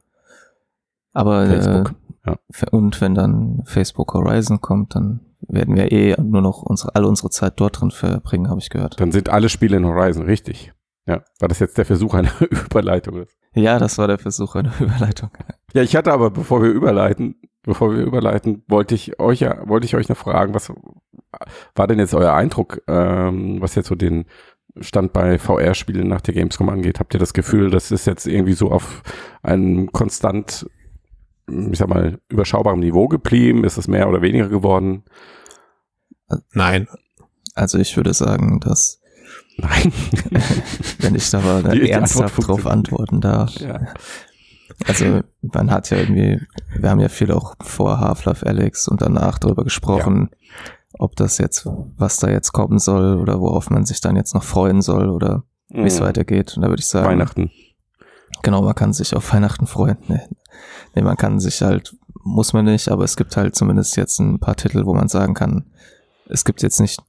Aber 1.12 1.46
Facebook, 1.46 1.94
äh, 2.24 2.30
ja. 2.30 2.38
und 2.70 3.00
wenn 3.00 3.14
dann 3.14 3.62
Facebook 3.64 4.14
Horizon 4.14 4.60
kommt, 4.60 4.94
dann 4.94 5.20
werden 5.40 5.76
wir 5.76 5.90
eh 5.92 6.14
nur 6.20 6.42
noch 6.42 6.62
unsere, 6.62 6.94
alle 6.94 7.06
unsere 7.08 7.30
Zeit 7.30 7.54
dort 7.60 7.80
drin 7.80 7.90
verbringen, 7.90 8.50
habe 8.50 8.60
ich 8.60 8.70
gehört. 8.70 9.00
Dann 9.00 9.12
sind 9.12 9.28
alle 9.28 9.48
Spiele 9.48 9.76
in 9.76 9.86
Horizon, 9.86 10.24
richtig. 10.24 10.72
Ja, 11.06 11.22
war 11.40 11.48
das 11.48 11.58
jetzt 11.60 11.78
der 11.78 11.86
Versuch 11.86 12.12
einer 12.14 12.30
Überleitung 12.50 13.22
ist. 13.22 13.37
Ja, 13.54 13.78
das 13.78 13.98
war 13.98 14.06
der 14.06 14.18
Versuch 14.18 14.54
einer 14.54 14.72
Überleitung. 14.80 15.30
Ja, 15.72 15.82
ich 15.82 15.96
hatte 15.96 16.12
aber, 16.12 16.30
bevor 16.30 16.62
wir 16.62 16.70
überleiten, 16.70 17.36
bevor 17.62 17.92
wir 17.92 18.02
überleiten, 18.02 18.64
wollte 18.68 18.94
ich 18.94 19.18
euch 19.18 19.40
ja, 19.40 19.68
wollte 19.68 19.86
ich 19.86 19.94
euch 19.94 20.08
noch 20.08 20.16
fragen, 20.16 20.54
was 20.54 20.72
war 21.74 21.86
denn 21.86 21.98
jetzt 21.98 22.14
euer 22.14 22.32
Eindruck, 22.32 22.82
ähm, 22.88 23.60
was 23.60 23.74
jetzt 23.74 23.88
so 23.88 23.94
den 23.94 24.26
Stand 24.80 25.12
bei 25.12 25.38
VR-Spielen 25.38 26.08
nach 26.08 26.20
der 26.20 26.34
Gamescom 26.34 26.68
angeht? 26.68 27.00
Habt 27.00 27.14
ihr 27.14 27.20
das 27.20 27.34
Gefühl, 27.34 27.70
das 27.70 27.90
ist 27.90 28.06
jetzt 28.06 28.26
irgendwie 28.26 28.52
so 28.52 28.70
auf 28.70 29.02
einem 29.42 29.92
konstant, 29.92 30.68
ich 31.48 31.78
sag 31.78 31.88
mal, 31.88 32.18
überschaubarem 32.28 32.80
Niveau 32.80 33.08
geblieben? 33.08 33.64
Ist 33.64 33.76
es 33.76 33.88
mehr 33.88 34.08
oder 34.08 34.22
weniger 34.22 34.48
geworden? 34.48 35.04
Nein. 36.52 36.88
Also 37.54 37.78
ich 37.78 37.96
würde 37.96 38.14
sagen, 38.14 38.60
dass, 38.60 38.97
Nein. 39.58 39.92
wenn 41.00 41.14
ich 41.14 41.30
da 41.30 41.40
mal 41.40 41.64
ernsthaft 41.66 42.38
Antwort 42.38 42.48
drauf 42.48 42.66
antworten 42.66 43.20
darf. 43.20 43.54
ja. 43.60 43.80
Also 44.86 45.22
man 45.42 45.70
hat 45.70 45.90
ja 45.90 45.96
irgendwie, 45.96 46.40
wir 46.78 46.90
haben 46.90 47.00
ja 47.00 47.08
viel 47.08 47.32
auch 47.32 47.54
vor 47.60 47.98
Half-Life 47.98 48.46
Alex 48.46 48.86
und 48.86 49.02
danach 49.02 49.38
darüber 49.38 49.64
gesprochen, 49.64 50.30
ob 50.98 51.16
das 51.16 51.38
jetzt, 51.38 51.66
was 51.96 52.18
da 52.18 52.30
jetzt 52.30 52.52
kommen 52.52 52.78
soll 52.78 53.16
oder 53.18 53.40
worauf 53.40 53.70
man 53.70 53.84
sich 53.84 54.00
dann 54.00 54.14
jetzt 54.14 54.34
noch 54.34 54.44
freuen 54.44 54.80
soll 54.80 55.08
oder 55.10 55.42
wie 55.68 55.82
es 55.86 55.98
Mhm. 55.98 56.04
weitergeht. 56.04 56.54
Und 56.56 56.62
da 56.62 56.68
würde 56.68 56.80
ich 56.80 56.86
sagen, 56.86 57.08
Weihnachten. 57.08 57.50
Genau, 58.42 58.62
man 58.62 58.74
kann 58.74 58.92
sich 58.92 59.16
auf 59.16 59.32
Weihnachten 59.32 59.66
freuen. 59.66 59.96
Nee, 60.06 60.20
nee, 60.94 61.02
man 61.02 61.16
kann 61.16 61.40
sich 61.40 61.60
halt, 61.62 61.96
muss 62.22 62.52
man 62.52 62.66
nicht, 62.66 62.88
aber 62.88 63.02
es 63.04 63.16
gibt 63.16 63.36
halt 63.36 63.56
zumindest 63.56 63.96
jetzt 63.96 64.20
ein 64.20 64.38
paar 64.38 64.54
Titel, 64.54 64.84
wo 64.86 64.94
man 64.94 65.08
sagen 65.08 65.34
kann, 65.34 65.64
es 66.28 66.44
gibt 66.44 66.62
jetzt 66.62 66.80
nicht 66.80 67.00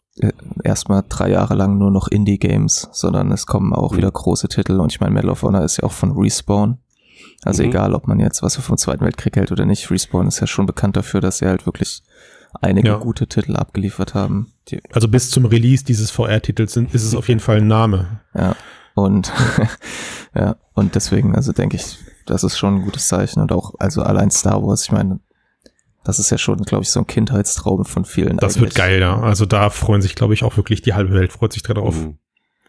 erstmal 0.63 1.03
drei 1.07 1.29
Jahre 1.29 1.55
lang 1.55 1.77
nur 1.77 1.91
noch 1.91 2.07
Indie-Games, 2.07 2.89
sondern 2.91 3.31
es 3.31 3.45
kommen 3.45 3.73
auch 3.73 3.93
Mhm. 3.93 3.97
wieder 3.97 4.11
große 4.11 4.47
Titel 4.49 4.79
und 4.79 4.91
ich 4.91 4.99
meine, 4.99 5.13
Medal 5.13 5.29
of 5.31 5.43
Honor 5.43 5.63
ist 5.63 5.77
ja 5.77 5.83
auch 5.83 5.91
von 5.91 6.11
Respawn. 6.11 6.77
Also 7.43 7.63
Mhm. 7.63 7.69
egal, 7.69 7.93
ob 7.95 8.07
man 8.07 8.19
jetzt 8.19 8.41
was 8.43 8.55
vom 8.57 8.77
Zweiten 8.77 9.03
Weltkrieg 9.05 9.35
hält 9.37 9.51
oder 9.51 9.65
nicht, 9.65 9.89
Respawn 9.91 10.27
ist 10.27 10.39
ja 10.41 10.47
schon 10.47 10.65
bekannt 10.65 10.97
dafür, 10.97 11.21
dass 11.21 11.37
sie 11.37 11.45
halt 11.47 11.65
wirklich 11.65 12.03
einige 12.61 12.89
Ja. 12.89 12.97
gute 12.97 13.27
Titel 13.27 13.55
abgeliefert 13.55 14.13
haben. 14.13 14.51
Also 14.91 15.07
bis 15.07 15.29
zum 15.31 15.45
Release 15.45 15.83
dieses 15.85 16.11
VR-Titels 16.11 16.75
ist 16.77 17.03
es 17.03 17.15
auf 17.15 17.27
jeden 17.29 17.39
Fall 17.39 17.57
ein 17.57 17.67
Name. 17.67 18.19
ja. 18.35 18.55
Und 18.95 19.31
ja, 20.35 20.55
und 20.73 20.95
deswegen, 20.95 21.35
also 21.35 21.53
denke 21.53 21.77
ich, 21.77 21.97
das 22.25 22.43
ist 22.43 22.57
schon 22.57 22.75
ein 22.75 22.81
gutes 22.83 23.07
Zeichen. 23.07 23.39
Und 23.41 23.51
auch, 23.53 23.73
also 23.79 24.01
allein 24.01 24.29
Star 24.31 24.61
Wars, 24.61 24.83
ich 24.83 24.91
meine, 24.91 25.19
das 26.03 26.19
ist 26.19 26.29
ja 26.29 26.37
schon, 26.37 26.57
glaube 26.63 26.83
ich, 26.83 26.89
so 26.91 26.99
ein 27.01 27.07
Kindheitstraum 27.07 27.85
von 27.85 28.05
vielen. 28.05 28.37
Das 28.37 28.55
wird 28.55 28.67
eigentlich. 28.67 28.75
geil, 28.75 28.99
ja. 29.01 29.19
Also 29.19 29.45
da 29.45 29.69
freuen 29.69 30.01
sich, 30.01 30.15
glaube 30.15 30.33
ich, 30.33 30.43
auch 30.43 30.57
wirklich 30.57 30.81
die 30.81 30.93
halbe 30.93 31.13
Welt 31.13 31.31
freut 31.33 31.53
sich 31.53 31.63
darauf. 31.63 31.95
Mhm. 31.95 32.17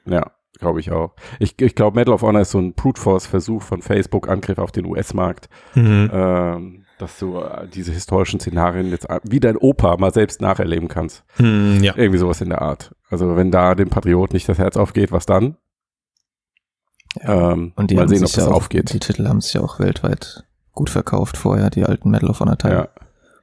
Ja, 0.06 0.32
glaube 0.58 0.80
ich 0.80 0.90
auch. 0.90 1.14
Ich, 1.38 1.60
ich 1.60 1.74
glaube, 1.74 1.96
Medal 1.96 2.14
of 2.14 2.22
Honor 2.22 2.42
ist 2.42 2.50
so 2.50 2.58
ein 2.58 2.74
Brute 2.74 3.00
Force 3.00 3.26
Versuch 3.26 3.62
von 3.62 3.82
Facebook, 3.82 4.28
Angriff 4.28 4.58
auf 4.58 4.72
den 4.72 4.86
US-Markt, 4.86 5.48
Mhm. 5.74 6.10
ähm, 6.12 6.84
dass 6.98 7.18
du 7.18 7.38
äh, 7.40 7.66
diese 7.68 7.92
historischen 7.92 8.40
Szenarien 8.40 8.90
jetzt 8.90 9.08
äh, 9.08 9.20
wie 9.24 9.40
dein 9.40 9.56
Opa 9.56 9.96
mal 9.96 10.12
selbst 10.12 10.40
nacherleben 10.42 10.88
kannst. 10.88 11.24
Mhm, 11.38 11.78
ja. 11.82 11.94
Irgendwie 11.96 12.18
sowas 12.18 12.40
in 12.42 12.50
der 12.50 12.60
Art. 12.60 12.94
Also 13.08 13.36
wenn 13.36 13.50
da 13.50 13.74
dem 13.74 13.88
Patriot 13.88 14.32
nicht 14.34 14.48
das 14.48 14.58
Herz 14.58 14.76
aufgeht, 14.76 15.10
was 15.12 15.24
dann? 15.24 15.56
Ja. 17.22 17.52
Ähm, 17.52 17.72
Und 17.76 17.90
die 17.90 17.94
mal 17.96 18.08
sehen, 18.08 18.18
ob 18.18 18.22
das 18.32 18.36
ja 18.36 18.46
auch, 18.46 18.52
aufgeht. 18.56 18.92
Die 18.92 19.00
Titel 19.00 19.26
haben 19.26 19.40
sich 19.40 19.54
ja 19.54 19.62
auch 19.62 19.80
weltweit 19.80 20.44
gut 20.72 20.90
verkauft 20.90 21.36
vorher, 21.36 21.70
die 21.70 21.84
alten 21.84 22.10
Medal 22.10 22.30
of 22.30 22.40
Honor 22.40 22.58
Teile. 22.58 22.74
Ja. 22.74 22.88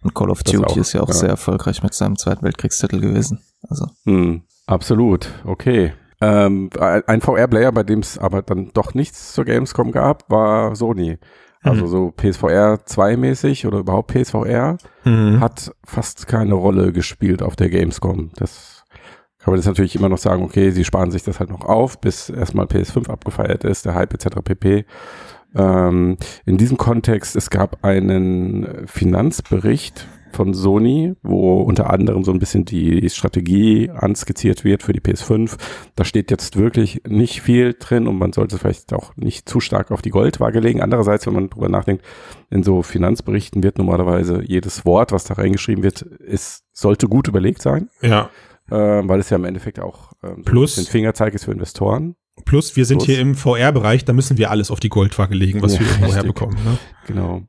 Und 0.04 0.14
Call 0.14 0.30
of 0.30 0.44
Das 0.44 0.54
Duty 0.54 0.66
auch, 0.66 0.78
ist 0.78 0.94
ja 0.94 1.02
auch 1.02 1.08
ja. 1.08 1.14
sehr 1.14 1.30
erfolgreich 1.30 1.84
mit 1.84 1.94
seinem 1.94 2.18
Zweiten 2.18 2.44
Weltkriegstitel 2.44 3.00
gewesen. 3.00 3.40
Also, 3.70 3.88
Hm, 4.06 4.44
absolut, 4.68 5.30
okay. 5.46 5.94
Ähm, 6.22 6.70
ein 6.80 7.22
VR-Player, 7.22 7.72
bei 7.72 7.84
dem 7.84 8.00
es 8.00 8.18
aber 8.18 8.42
dann 8.42 8.72
doch 8.74 8.94
nichts 8.94 9.34
zur 9.34 9.46
Gamescom 9.46 9.92
gab, 9.92 10.30
war 10.32 10.76
Sony. 10.76 11.18
Also 11.62 11.86
Mhm. 11.86 11.88
so 11.90 12.12
PSVR 12.12 12.80
2-mäßig 12.86 13.68
oder 13.68 13.80
überhaupt 13.80 14.12
PSVR 14.14 14.78
Mhm. 15.04 15.40
hat 15.42 15.72
fast 15.84 16.28
keine 16.28 16.54
Rolle 16.54 16.92
gespielt 16.94 17.42
auf 17.44 17.56
der 17.56 17.70
Gamescom. 17.70 18.32
Das 18.36 18.84
kann 19.40 19.52
man 19.52 19.60
jetzt 19.60 19.68
natürlich 19.68 19.96
immer 19.96 20.10
noch 20.10 20.18
sagen, 20.18 20.44
okay, 20.44 20.72
sie 20.72 20.84
sparen 20.86 21.12
sich 21.12 21.24
das 21.24 21.40
halt 21.40 21.50
noch 21.50 21.62
auf, 21.66 22.00
bis 22.02 22.30
erstmal 22.30 22.66
PS5 22.68 23.10
abgefeiert 23.10 23.64
ist, 23.64 23.86
der 23.86 23.96
Hype 23.96 24.14
etc. 24.14 24.38
pp. 24.44 24.86
Ähm, 25.56 26.18
in 26.46 26.58
diesem 26.58 26.78
Kontext, 26.78 27.36
es 27.36 27.50
gab 27.50 27.84
einen 27.84 28.86
Finanzbericht 28.88 30.08
von 30.34 30.54
Sony, 30.54 31.16
wo 31.24 31.62
unter 31.62 31.90
anderem 31.90 32.24
so 32.24 32.32
ein 32.32 32.38
bisschen 32.38 32.66
die 32.66 33.10
Strategie 33.10 33.90
anskizziert 33.90 34.64
wird 34.66 34.84
für 34.84 34.94
die 34.94 35.00
PS5. 35.00 35.58
Da 35.96 36.04
steht 36.04 36.30
jetzt 36.30 36.58
wirklich 36.58 37.02
nicht 37.08 37.42
viel 37.42 37.74
drin 37.80 38.08
und 38.08 38.20
man 38.20 38.34
sollte 38.34 38.60
vielleicht 38.60 38.94
auch 38.94 39.16
nicht 39.16 39.50
zu 39.50 39.60
stark 39.60 39.90
auf 39.90 40.02
die 40.02 40.10
Goldwaage 40.12 40.60
legen. 40.60 40.82
Andererseits, 40.82 41.26
wenn 41.26 41.34
man 41.34 41.50
drüber 41.50 41.70
nachdenkt, 41.70 42.04
in 42.52 42.62
so 42.62 42.84
Finanzberichten 42.84 43.64
wird 43.64 43.78
normalerweise 43.78 44.44
jedes 44.46 44.86
Wort, 44.86 45.12
was 45.12 45.24
da 45.24 45.36
reingeschrieben 45.36 45.84
wird, 45.84 46.02
ist, 46.02 46.66
sollte 46.72 47.08
gut 47.08 47.28
überlegt 47.30 47.62
sein, 47.62 47.90
Ja. 48.02 48.30
äh, 48.70 48.76
weil 48.76 49.20
es 49.22 49.30
ja 49.30 49.38
im 49.38 49.46
Endeffekt 49.46 49.80
auch 49.80 50.12
ähm, 50.24 50.44
Plus- 50.44 50.78
ein 50.78 50.86
Fingerzeig 50.86 51.34
ist 51.34 51.46
für 51.46 51.52
Investoren. 51.52 52.16
Plus, 52.46 52.76
wir 52.76 52.86
sind 52.86 53.00
Plus- 53.00 53.08
hier 53.08 53.20
im 53.20 53.36
VR-Bereich, 53.36 54.06
da 54.06 54.14
müssen 54.14 54.38
wir 54.38 54.52
alles 54.52 54.72
auf 54.72 54.80
die 54.80 54.90
Goldwaage 54.90 55.36
legen, 55.36 55.62
was 55.62 55.74
Ja, 55.76 55.82
wir 55.82 55.88
irgendwo 55.88 56.14
herbekommen. 56.14 56.56
Ne? 56.64 56.78
Genau. 57.08 57.42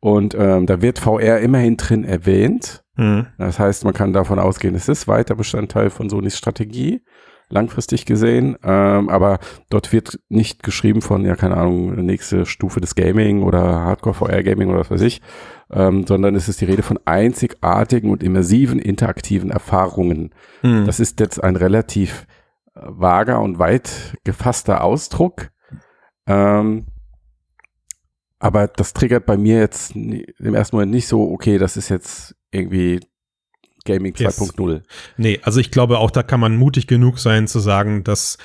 Und 0.00 0.34
ähm, 0.38 0.66
da 0.66 0.82
wird 0.82 0.98
VR 0.98 1.40
immerhin 1.40 1.76
drin 1.76 2.04
erwähnt. 2.04 2.84
Mhm. 2.96 3.26
Das 3.38 3.58
heißt, 3.58 3.84
man 3.84 3.94
kann 3.94 4.12
davon 4.12 4.38
ausgehen, 4.38 4.74
es 4.74 4.88
ist 4.88 5.08
weiter 5.08 5.34
Bestandteil 5.34 5.90
von 5.90 6.08
Sonys 6.10 6.36
Strategie, 6.36 7.02
langfristig 7.48 8.04
gesehen. 8.06 8.56
Ähm, 8.62 9.08
aber 9.08 9.38
dort 9.70 9.92
wird 9.92 10.18
nicht 10.28 10.62
geschrieben 10.62 11.00
von, 11.02 11.24
ja, 11.24 11.34
keine 11.36 11.56
Ahnung, 11.56 11.94
nächste 12.04 12.46
Stufe 12.46 12.80
des 12.80 12.94
Gaming 12.94 13.42
oder 13.42 13.62
Hardcore 13.62 14.14
VR 14.14 14.42
Gaming 14.42 14.68
oder 14.68 14.80
was 14.80 14.90
weiß 14.90 15.00
ich, 15.02 15.22
ähm, 15.70 16.06
sondern 16.06 16.34
es 16.34 16.48
ist 16.48 16.60
die 16.60 16.66
Rede 16.66 16.82
von 16.82 16.98
einzigartigen 17.04 18.10
und 18.10 18.22
immersiven 18.22 18.78
interaktiven 18.78 19.50
Erfahrungen. 19.50 20.34
Mhm. 20.62 20.84
Das 20.86 21.00
ist 21.00 21.20
jetzt 21.20 21.42
ein 21.42 21.56
relativ 21.56 22.26
vager 22.80 23.40
und 23.40 23.58
weit 23.58 24.16
gefasster 24.24 24.84
Ausdruck. 24.84 25.50
Ähm, 26.26 26.86
aber 28.38 28.66
das 28.68 28.92
triggert 28.92 29.26
bei 29.26 29.36
mir 29.36 29.58
jetzt 29.58 29.94
im 29.96 30.54
ersten 30.54 30.76
Moment 30.76 30.92
nicht 30.92 31.08
so, 31.08 31.30
okay, 31.30 31.58
das 31.58 31.76
ist 31.76 31.88
jetzt 31.88 32.36
irgendwie 32.50 33.00
Gaming 33.84 34.14
Yes. 34.16 34.40
2.0. 34.40 34.82
Nee, 35.16 35.40
also 35.42 35.60
ich 35.60 35.70
glaube 35.70 35.98
auch, 35.98 36.10
da 36.10 36.22
kann 36.22 36.40
man 36.40 36.56
mutig 36.56 36.86
genug 36.86 37.18
sein 37.18 37.46
zu 37.46 37.60
sagen, 37.60 38.04
das 38.04 38.36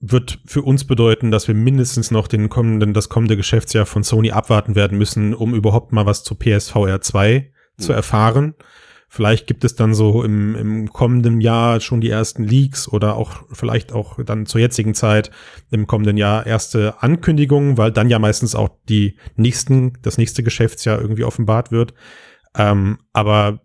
wird 0.00 0.40
für 0.46 0.62
uns 0.62 0.86
bedeuten, 0.86 1.30
dass 1.30 1.48
wir 1.48 1.54
mindestens 1.54 2.10
noch 2.10 2.28
den 2.28 2.48
kommenden, 2.48 2.92
das 2.92 3.08
kommende 3.08 3.36
Geschäftsjahr 3.36 3.86
von 3.86 4.02
Sony 4.02 4.32
abwarten 4.32 4.74
werden 4.74 4.98
müssen, 4.98 5.34
um 5.34 5.54
überhaupt 5.54 5.92
mal 5.92 6.06
was 6.06 6.24
zu 6.24 6.34
PSVR 6.34 7.00
2 7.00 7.52
zu 7.78 7.92
Mhm. 7.92 7.96
erfahren. 7.96 8.54
Vielleicht 9.14 9.46
gibt 9.46 9.62
es 9.62 9.74
dann 9.74 9.92
so 9.92 10.24
im, 10.24 10.54
im 10.54 10.88
kommenden 10.90 11.42
Jahr 11.42 11.80
schon 11.80 12.00
die 12.00 12.08
ersten 12.08 12.44
Leaks 12.44 12.88
oder 12.88 13.14
auch 13.16 13.42
vielleicht 13.52 13.92
auch 13.92 14.18
dann 14.24 14.46
zur 14.46 14.58
jetzigen 14.58 14.94
Zeit 14.94 15.30
im 15.70 15.86
kommenden 15.86 16.16
Jahr 16.16 16.46
erste 16.46 17.02
Ankündigungen, 17.02 17.76
weil 17.76 17.92
dann 17.92 18.08
ja 18.08 18.18
meistens 18.18 18.54
auch 18.54 18.70
die 18.88 19.18
nächsten, 19.36 19.98
das 20.00 20.16
nächste 20.16 20.42
Geschäftsjahr 20.42 20.98
irgendwie 20.98 21.24
offenbart 21.24 21.70
wird. 21.70 21.92
Ähm, 22.56 23.00
aber 23.12 23.60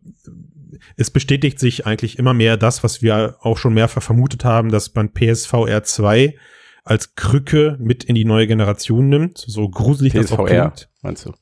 es 0.98 1.12
bestätigt 1.12 1.60
sich 1.60 1.86
eigentlich 1.86 2.20
immer 2.20 2.34
mehr 2.34 2.58
das, 2.58 2.84
was 2.84 3.02
wir 3.02 3.38
auch 3.40 3.58
schon 3.58 3.74
mehrfach 3.74 4.04
vermutet 4.04 4.44
haben, 4.44 4.70
dass 4.70 4.94
man 4.96 5.14
PSVR 5.14 5.82
2 5.82 6.36
als 6.84 7.16
Krücke 7.16 7.78
mit 7.80 8.04
in 8.04 8.16
die 8.16 8.26
neue 8.26 8.48
Generation 8.48 9.08
nimmt. 9.08 9.46
So 9.48 9.70
gruselig 9.70 10.12
das 10.12 10.30
auch 10.34 10.44
PSVR, 10.44 10.72
klingt. 10.72 10.90
meinst 11.02 11.26
du? 11.26 11.34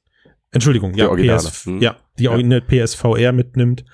Entschuldigung, 0.52 0.94
Die 0.94 1.00
ja, 1.00 1.10
Originale, 1.10 1.40
PS, 1.40 1.66
hm. 1.66 1.82
ja, 1.82 1.98
die 2.20 2.24
Ja. 2.26 2.32
originale 2.32 2.62
PSVR 2.62 3.32
mitnimmt 3.32 3.86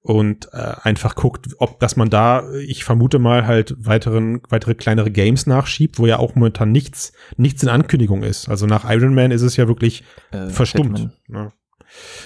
und 0.00 0.48
äh, 0.52 0.74
einfach 0.82 1.16
guckt, 1.16 1.48
ob 1.58 1.80
dass 1.80 1.96
man 1.96 2.08
da, 2.10 2.48
ich 2.52 2.84
vermute 2.84 3.18
mal, 3.18 3.46
halt 3.46 3.74
weiteren, 3.78 4.40
weitere 4.48 4.74
kleinere 4.74 5.10
Games 5.10 5.46
nachschiebt, 5.46 5.98
wo 5.98 6.06
ja 6.06 6.18
auch 6.18 6.34
momentan 6.36 6.70
nichts, 6.70 7.12
nichts 7.36 7.62
in 7.62 7.68
Ankündigung 7.68 8.22
ist. 8.22 8.48
Also 8.48 8.66
nach 8.66 8.88
Iron 8.88 9.14
Man 9.14 9.32
ist 9.32 9.42
es 9.42 9.56
ja 9.56 9.66
wirklich 9.66 10.04
äh, 10.30 10.46
verstummt. 10.48 10.98
Hitman. 10.98 11.12
Ne? 11.26 11.52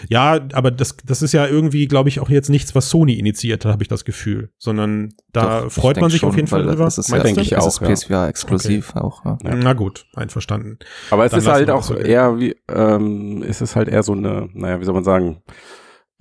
Ja, 0.08 0.40
aber 0.52 0.70
das, 0.70 0.96
das 1.04 1.22
ist 1.22 1.32
ja 1.32 1.46
irgendwie, 1.46 1.86
glaube 1.86 2.08
ich, 2.08 2.20
auch 2.20 2.28
jetzt 2.28 2.48
nichts, 2.48 2.74
was 2.74 2.90
Sony 2.90 3.14
initiiert 3.14 3.64
hat, 3.64 3.72
habe 3.72 3.82
ich 3.82 3.88
das 3.88 4.04
Gefühl, 4.04 4.50
sondern 4.58 5.14
da 5.32 5.62
Doch, 5.62 5.72
freut 5.72 6.00
man 6.00 6.10
sich 6.10 6.20
schon, 6.20 6.30
auf 6.30 6.36
jeden 6.36 6.48
Fall 6.48 6.64
drüber. 6.64 6.84
Das 6.84 6.98
ist 6.98 7.10
ja, 7.10 7.18
denke 7.18 7.42
ich 7.42 7.50
das 7.50 7.64
auch, 7.64 7.68
ist 7.68 7.80
ja. 7.80 7.88
PSVR 7.88 8.28
exklusiv 8.28 8.96
auch. 8.96 9.24
Ja. 9.24 9.38
Ja. 9.44 9.54
Na 9.54 9.72
gut, 9.72 10.06
einverstanden. 10.14 10.78
Aber 11.10 11.24
es 11.24 11.32
Dann 11.32 11.40
ist 11.40 11.48
halt 11.48 11.70
auch 11.70 11.78
das 11.78 11.86
so 11.88 11.94
eher 11.94 12.38
wie, 12.38 12.56
ähm, 12.68 13.44
es 13.46 13.60
ist 13.60 13.76
halt 13.76 13.88
eher 13.88 14.02
so 14.02 14.12
eine, 14.12 14.48
naja, 14.52 14.80
wie 14.80 14.84
soll 14.84 14.94
man 14.94 15.04
sagen, 15.04 15.42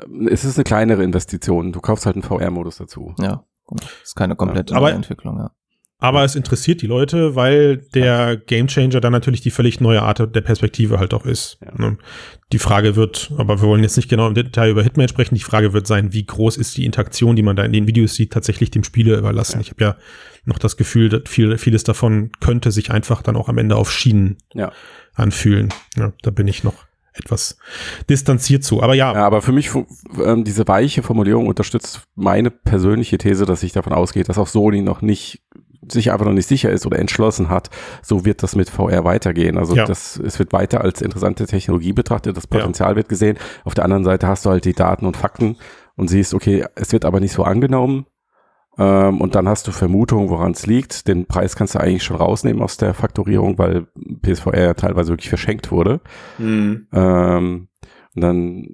ähm, 0.04 0.28
es 0.28 0.46
ist 0.46 0.58
eine 0.58 0.64
kleinere 0.64 1.04
Investition. 1.04 1.72
Du 1.72 1.80
kaufst 1.80 2.06
halt 2.06 2.16
einen 2.16 2.24
VR-Modus 2.24 2.78
dazu. 2.78 3.14
ja. 3.20 3.44
Gut. 3.66 3.82
Ist 4.04 4.16
keine 4.16 4.36
komplette 4.36 4.74
neue 4.74 4.94
Entwicklung, 4.94 5.38
ja. 5.38 5.52
Aber 6.02 6.24
es 6.24 6.36
interessiert 6.36 6.82
die 6.82 6.88
Leute, 6.88 7.36
weil 7.36 7.78
der 7.94 8.38
Gamechanger 8.38 9.02
dann 9.02 9.12
natürlich 9.12 9.42
die 9.42 9.52
völlig 9.52 9.82
neue 9.82 10.02
Art 10.02 10.34
der 10.34 10.42
Perspektive 10.42 10.98
halt 10.98 11.14
auch 11.14 11.26
ist. 11.26 11.58
Ja. 11.64 11.74
Ne? 11.78 11.98
Die 12.54 12.60
Frage 12.60 12.96
wird, 12.96 13.32
aber 13.38 13.62
wir 13.62 13.68
wollen 13.68 13.84
jetzt 13.84 13.98
nicht 13.98 14.08
genau 14.10 14.28
im 14.28 14.34
Detail 14.34 14.70
über 14.72 14.82
Hitman 14.82 15.10
sprechen, 15.10 15.36
die 15.36 15.42
Frage 15.42 15.74
wird 15.74 15.88
sein, 15.88 16.14
wie 16.14 16.26
groß 16.26 16.56
ist 16.56 16.78
die 16.78 16.86
Interaktion, 16.86 17.36
die 17.36 17.44
man 17.44 17.58
da 17.58 17.64
in 17.66 17.74
den 17.74 17.86
Videos 17.86 18.16
sieht, 18.16 18.32
tatsächlich 18.32 18.72
dem 18.72 18.86
Spieler 18.86 19.18
überlassen. 19.18 19.56
Ja. 19.56 19.62
Ich 19.62 19.72
habe 19.72 19.84
ja 19.84 19.96
noch 20.46 20.58
das 20.58 20.78
Gefühl, 20.78 21.10
dass 21.10 21.24
viel, 21.26 21.58
vieles 21.58 21.84
davon 21.84 22.32
könnte 22.40 22.72
sich 22.72 22.92
einfach 22.92 23.22
dann 23.22 23.36
auch 23.36 23.50
am 23.50 23.58
Ende 23.58 23.76
auf 23.76 23.92
Schienen 23.92 24.38
Ja. 24.54 24.72
anfühlen. 25.16 25.68
Ja, 25.98 26.14
da 26.24 26.32
bin 26.32 26.48
ich 26.48 26.64
noch 26.64 26.76
etwas 27.14 27.58
distanziert 28.10 28.64
zu. 28.64 28.82
Aber 28.82 28.94
ja, 28.94 29.14
Ja, 29.14 29.26
aber 29.26 29.42
für 29.42 29.52
mich, 29.52 29.72
ähm, 30.24 30.46
diese 30.46 30.66
weiche 30.66 31.04
Formulierung 31.04 31.48
unterstützt 31.48 32.04
meine 32.16 32.50
persönliche 32.52 33.18
These, 33.18 33.46
dass 33.46 33.64
ich 33.64 33.74
davon 33.74 33.92
ausgehe, 33.92 34.24
dass 34.24 34.38
auch 34.38 34.48
Sony 34.48 34.82
noch 34.82 35.02
nicht 35.02 35.42
sich 35.88 36.12
einfach 36.12 36.26
noch 36.26 36.34
nicht 36.34 36.48
sicher 36.48 36.70
ist 36.70 36.86
oder 36.86 37.00
entschlossen 37.00 37.50
hat, 37.50 37.70
so 38.02 38.26
wird 38.26 38.44
das 38.44 38.56
mit 38.56 38.70
VR 38.70 39.04
weitergehen. 39.06 39.58
Also 39.58 39.76
Ja. 39.76 39.86
das, 39.86 40.18
es 40.18 40.38
wird 40.40 40.52
weiter 40.54 40.82
als 40.82 41.02
interessante 41.02 41.46
Technologie 41.46 41.94
betrachtet, 41.94 42.36
das 42.36 42.48
Potenzial 42.48 42.96
wird 42.96 43.10
gesehen. 43.10 43.38
Auf 43.64 43.74
der 43.76 43.86
anderen 43.86 44.04
Seite 44.04 44.28
hast 44.28 44.46
du 44.46 44.50
halt 44.50 44.66
die 44.66 44.74
Daten 44.74 45.06
und 45.06 45.16
Fakten 45.18 45.56
und 45.96 46.10
siehst, 46.10 46.34
okay, 46.34 46.66
es 46.76 46.92
wird 46.92 47.06
aber 47.06 47.20
nicht 47.20 47.34
so 47.34 47.44
angenommen. 47.44 48.06
Ähm, 48.78 49.20
und 49.20 49.36
dann 49.36 49.48
hast 49.50 49.68
du 49.68 49.72
Vermutungen, 49.72 50.30
woran 50.30 50.52
es 50.52 50.66
liegt. 50.66 51.08
Den 51.08 51.26
Preis 51.26 51.56
kannst 51.56 51.76
du 51.76 51.80
eigentlich 51.80 52.04
schon 52.04 52.16
rausnehmen 52.18 52.62
aus 52.62 52.78
der 52.78 52.94
Faktorierung, 52.94 53.58
weil 53.58 53.88
PSVR 54.22 54.62
ja 54.62 54.74
teilweise 54.74 55.10
wirklich 55.12 55.30
verschenkt 55.30 55.72
wurde. 55.72 56.00
Ähm, 56.94 57.68
und 58.16 58.22
dann, 58.22 58.68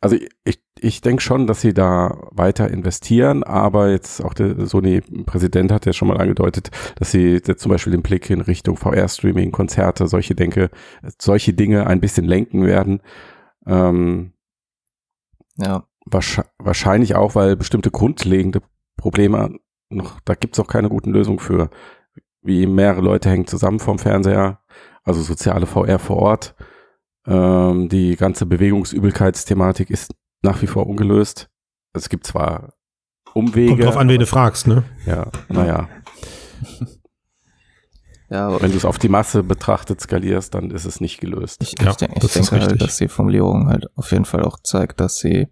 also 0.00 0.16
ich, 0.16 0.28
ich 0.44 0.60
denke 1.00 1.22
schon, 1.22 1.46
dass 1.46 1.60
sie 1.60 1.72
da 1.72 2.28
weiter 2.32 2.70
investieren, 2.70 3.42
aber 3.42 3.90
jetzt 3.90 4.22
auch 4.24 4.34
der 4.34 4.66
Sony-Präsident 4.66 5.70
hat 5.72 5.86
ja 5.86 5.92
schon 5.92 6.08
mal 6.08 6.18
angedeutet, 6.18 6.70
dass 6.96 7.10
sie 7.10 7.40
jetzt 7.46 7.60
zum 7.60 7.70
Beispiel 7.70 7.92
den 7.92 8.02
Blick 8.02 8.28
in 8.30 8.40
Richtung 8.40 8.76
VR-Streaming, 8.76 9.52
Konzerte, 9.52 10.08
solche 10.08 10.34
Denke, 10.34 10.70
solche 11.20 11.54
Dinge 11.54 11.86
ein 11.86 12.00
bisschen 12.00 12.24
lenken 12.26 12.66
werden. 12.66 13.00
Ähm, 13.66 14.32
Ja, 15.56 15.84
wahrsch- 16.10 16.44
wahrscheinlich 16.58 17.14
auch, 17.14 17.34
weil 17.34 17.56
bestimmte 17.56 17.90
grundlegende 17.90 18.60
Probleme 18.96 19.56
noch, 19.90 20.18
da 20.24 20.34
gibt's 20.34 20.58
auch 20.58 20.66
keine 20.66 20.88
guten 20.88 21.12
Lösungen 21.12 21.38
für. 21.38 21.70
Wie 22.42 22.66
mehrere 22.66 23.00
Leute 23.00 23.30
hängen 23.30 23.46
zusammen 23.46 23.78
vorm 23.78 23.98
Fernseher 23.98 24.60
also 25.04 25.20
soziale 25.20 25.66
VR 25.66 25.98
vor 25.98 26.16
Ort. 26.16 26.54
Ähm, 27.26 27.88
die 27.88 28.16
ganze 28.16 28.46
Bewegungsübelkeitsthematik 28.46 29.90
ist 29.90 30.14
nach 30.44 30.62
wie 30.62 30.66
vor 30.68 30.86
ungelöst. 30.86 31.48
Es 31.92 32.08
gibt 32.08 32.26
zwar 32.26 32.74
Umwege. 33.34 33.70
Kommt 33.70 33.84
drauf 33.84 33.96
an, 33.96 34.08
wen 34.08 34.20
du 34.20 34.26
fragst, 34.26 34.66
ne? 34.68 34.84
Ja, 35.06 35.30
naja. 35.48 35.88
Ja, 38.30 38.60
Wenn 38.60 38.70
du 38.70 38.76
es 38.78 38.84
auf 38.86 38.98
die 38.98 39.10
Masse 39.10 39.42
betrachtet 39.44 40.00
skalierst, 40.00 40.54
dann 40.54 40.70
ist 40.70 40.86
es 40.86 41.00
nicht 41.00 41.20
gelöst. 41.20 41.62
ich, 41.62 41.74
Ja, 41.80 41.90
ich, 41.90 41.96
denk, 41.96 42.12
ich 42.16 42.22
das 42.22 42.34
ist 42.36 42.50
denke 42.50 42.66
halt, 42.66 42.80
dass 42.82 42.96
die 42.96 43.08
Formulierung 43.08 43.68
halt 43.68 43.86
auf 43.96 44.10
jeden 44.12 44.24
Fall 44.24 44.42
auch 44.42 44.58
zeigt, 44.62 44.98
dass 44.98 45.18
sie 45.18 45.48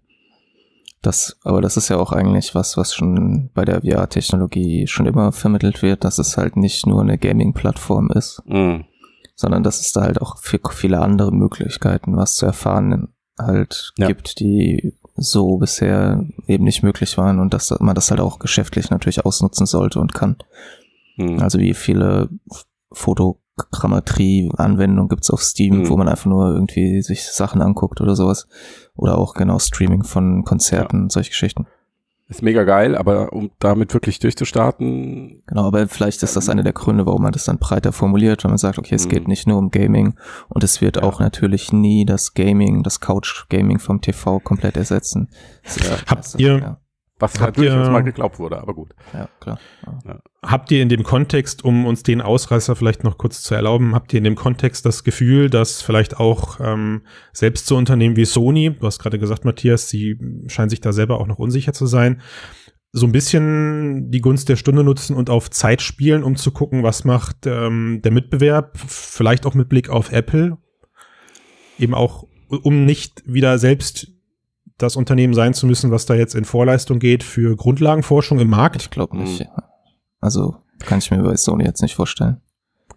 das, 1.01 1.37
aber 1.43 1.61
das 1.61 1.77
ist 1.77 1.89
ja 1.89 1.97
auch 1.97 2.11
eigentlich 2.11 2.55
was, 2.55 2.75
was 2.75 2.93
schon 2.95 3.51
bei 3.53 3.63
der 3.63 3.81
VR-Technologie 3.81 4.87
schon 4.87 5.05
immer 5.05 5.31
vermittelt 5.31 5.81
wird, 5.81 6.03
dass 6.03 6.17
es 6.17 6.35
halt 6.35 6.57
nicht 6.57 6.85
nur 6.87 7.01
eine 7.01 7.17
Gaming-Plattform 7.17 8.09
ist, 8.11 8.41
Mhm. 8.47 8.85
sondern 9.35 9.63
dass 9.63 9.79
es 9.79 9.91
da 9.93 10.01
halt 10.01 10.19
auch 10.21 10.39
viel, 10.39 10.59
viele 10.71 10.99
andere 10.99 11.31
Möglichkeiten, 11.31 12.17
was 12.17 12.35
zu 12.35 12.45
erfahren, 12.47 13.13
halt 13.39 13.93
Ja. 13.97 14.07
gibt, 14.07 14.39
die 14.39 14.93
so 15.15 15.57
bisher 15.57 16.23
eben 16.47 16.63
nicht 16.63 16.83
möglich 16.83 17.17
waren 17.17 17.39
und 17.39 17.53
dass 17.53 17.73
man 17.79 17.95
das 17.95 18.09
halt 18.09 18.21
auch 18.21 18.39
geschäftlich 18.39 18.89
natürlich 18.89 19.25
ausnutzen 19.25 19.65
sollte 19.65 19.99
und 19.99 20.13
kann. 20.13 20.37
Mhm. 21.17 21.39
Also 21.39 21.59
wie 21.59 21.73
viele 21.73 22.29
Fotogrammetrie-Anwendungen 22.91 25.09
gibt's 25.09 25.29
auf 25.29 25.43
Steam, 25.43 25.79
Mhm. 25.81 25.89
wo 25.89 25.97
man 25.97 26.07
einfach 26.07 26.25
nur 26.25 26.53
irgendwie 26.53 27.01
sich 27.01 27.25
Sachen 27.25 27.61
anguckt 27.61 28.01
oder 28.01 28.15
sowas. 28.15 28.47
Oder 28.95 29.17
auch 29.17 29.33
genau 29.33 29.59
Streaming 29.59 30.03
von 30.03 30.43
Konzerten, 30.43 31.09
solche 31.09 31.29
Geschichten. 31.31 31.67
Ist 32.29 32.41
mega 32.41 32.63
geil, 32.63 32.95
aber 32.95 33.33
um 33.33 33.51
damit 33.59 33.93
wirklich 33.93 34.17
durchzustarten, 34.19 35.43
Genau, 35.45 35.65
aber 35.67 35.87
vielleicht 35.87 36.23
ist 36.23 36.35
das 36.35 36.49
einer 36.49 36.63
der 36.63 36.73
Gründe, 36.73 37.05
warum 37.05 37.21
man 37.23 37.31
das 37.33 37.45
dann 37.45 37.59
breiter 37.59 37.91
formuliert, 37.91 38.43
wenn 38.43 38.51
man 38.51 38.57
sagt, 38.57 38.79
okay, 38.79 38.95
es 38.95 39.05
Mhm. 39.05 39.09
geht 39.09 39.27
nicht 39.27 39.45
nur 39.47 39.57
um 39.57 39.71
Gaming 39.71 40.15
und 40.49 40.63
es 40.63 40.79
wird 40.81 41.03
auch 41.03 41.19
natürlich 41.19 41.73
nie 41.73 42.05
das 42.05 42.33
Gaming, 42.33 42.81
das 42.81 42.99
Couch-Gaming 43.01 43.79
vom 43.79 44.01
TV 44.01 44.39
komplett 44.39 44.77
ersetzen. 44.77 45.29
Ja- 45.77 45.97
Habt 46.07 46.35
ihr- 46.37 46.59
Ja, 46.59 46.77
was 47.23 47.33
Habt 47.35 47.41
halt 47.43 47.57
durchaus 47.57 47.87
ihr- 47.87 47.91
mal 47.91 48.01
geglaubt 48.03 48.37
wurde, 48.39 48.59
aber 48.61 48.73
gut. 48.73 48.93
ja 49.13 49.27
klar. 49.39 49.59
Ja. 50.05 50.19
Habt 50.45 50.69
ihr 50.71 50.81
in 50.81 50.89
dem 50.89 51.03
Kontext, 51.03 51.63
um 51.63 51.85
uns 51.85 52.03
den 52.03 52.21
Ausreißer 52.21 52.75
vielleicht 52.75 53.03
noch 53.03 53.17
kurz 53.17 53.41
zu 53.41 53.55
erlauben, 53.55 53.95
habt 53.95 54.11
ihr 54.13 54.17
in 54.17 54.23
dem 54.25 54.35
Kontext 54.35 54.85
das 54.85 55.03
Gefühl, 55.03 55.49
dass 55.49 55.81
vielleicht 55.81 56.19
auch 56.19 56.59
ähm, 56.59 57.03
selbst 57.31 57.65
so 57.65 57.77
Unternehmen 57.77 58.15
wie 58.17 58.25
Sony, 58.25 58.75
du 58.77 58.85
hast 58.85 58.99
gerade 58.99 59.19
gesagt, 59.19 59.45
Matthias, 59.45 59.87
sie 59.89 60.17
scheinen 60.47 60.69
sich 60.69 60.81
da 60.81 60.91
selber 60.91 61.19
auch 61.19 61.27
noch 61.27 61.39
unsicher 61.39 61.73
zu 61.73 61.85
sein, 61.85 62.21
so 62.91 63.07
ein 63.07 63.11
bisschen 63.11 64.11
die 64.11 64.21
Gunst 64.21 64.49
der 64.49 64.55
Stunde 64.55 64.83
nutzen 64.83 65.15
und 65.15 65.29
auf 65.31 65.49
Zeit 65.49 65.81
spielen, 65.81 66.23
um 66.23 66.35
zu 66.35 66.51
gucken, 66.51 66.83
was 66.83 67.05
macht 67.05 67.47
ähm, 67.47 68.01
der 68.03 68.11
Mitbewerb, 68.11 68.77
vielleicht 68.77 69.45
auch 69.47 69.55
mit 69.55 69.67
Blick 69.69 69.89
auf 69.89 70.11
Apple, 70.11 70.57
eben 71.79 71.93
auch, 71.95 72.27
um 72.49 72.85
nicht 72.85 73.23
wieder 73.25 73.57
selbst 73.57 74.11
das 74.77 74.95
Unternehmen 74.95 75.33
sein 75.33 75.53
zu 75.53 75.65
müssen, 75.67 75.91
was 75.91 76.05
da 76.05 76.13
jetzt 76.15 76.35
in 76.35 76.45
Vorleistung 76.45 76.99
geht 76.99 77.23
für 77.23 77.55
Grundlagenforschung 77.55 78.39
im 78.39 78.49
Markt. 78.49 78.81
Ich 78.81 78.89
glaube 78.89 79.17
nicht. 79.17 79.41
Mhm. 79.41 79.47
Also 80.19 80.55
kann 80.79 80.99
ich 80.99 81.11
mir 81.11 81.21
bei 81.21 81.35
Sony 81.35 81.63
jetzt 81.65 81.81
nicht 81.81 81.95
vorstellen. 81.95 82.41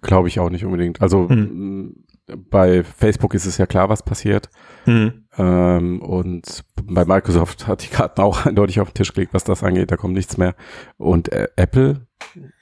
Glaube 0.03 0.29
ich 0.29 0.39
auch 0.41 0.51
nicht 0.51 0.65
unbedingt. 0.65 1.01
Also 1.03 1.29
Hm. 1.29 2.05
bei 2.51 2.85
Facebook 2.85 3.35
ist 3.35 3.47
es 3.47 3.59
ja 3.59 3.67
klar, 3.67 3.89
was 3.89 4.03
passiert. 4.03 4.49
Hm. 4.85 5.25
Ähm, 5.39 6.03
und 6.03 6.65
bei 6.83 7.05
Microsoft 7.05 7.67
hat 7.67 7.83
die 7.83 7.89
Karten 7.89 8.21
auch 8.21 8.47
eindeutig 8.47 8.81
auf 8.81 8.91
den 8.91 8.95
Tisch 8.95 9.13
gelegt, 9.13 9.35
was 9.35 9.45
das 9.45 9.63
angeht. 9.63 9.91
Da 9.91 9.97
kommt 9.97 10.15
nichts 10.15 10.37
mehr. 10.37 10.55
Und 10.97 11.33
äh, 11.33 11.49
Apple 11.57 12.07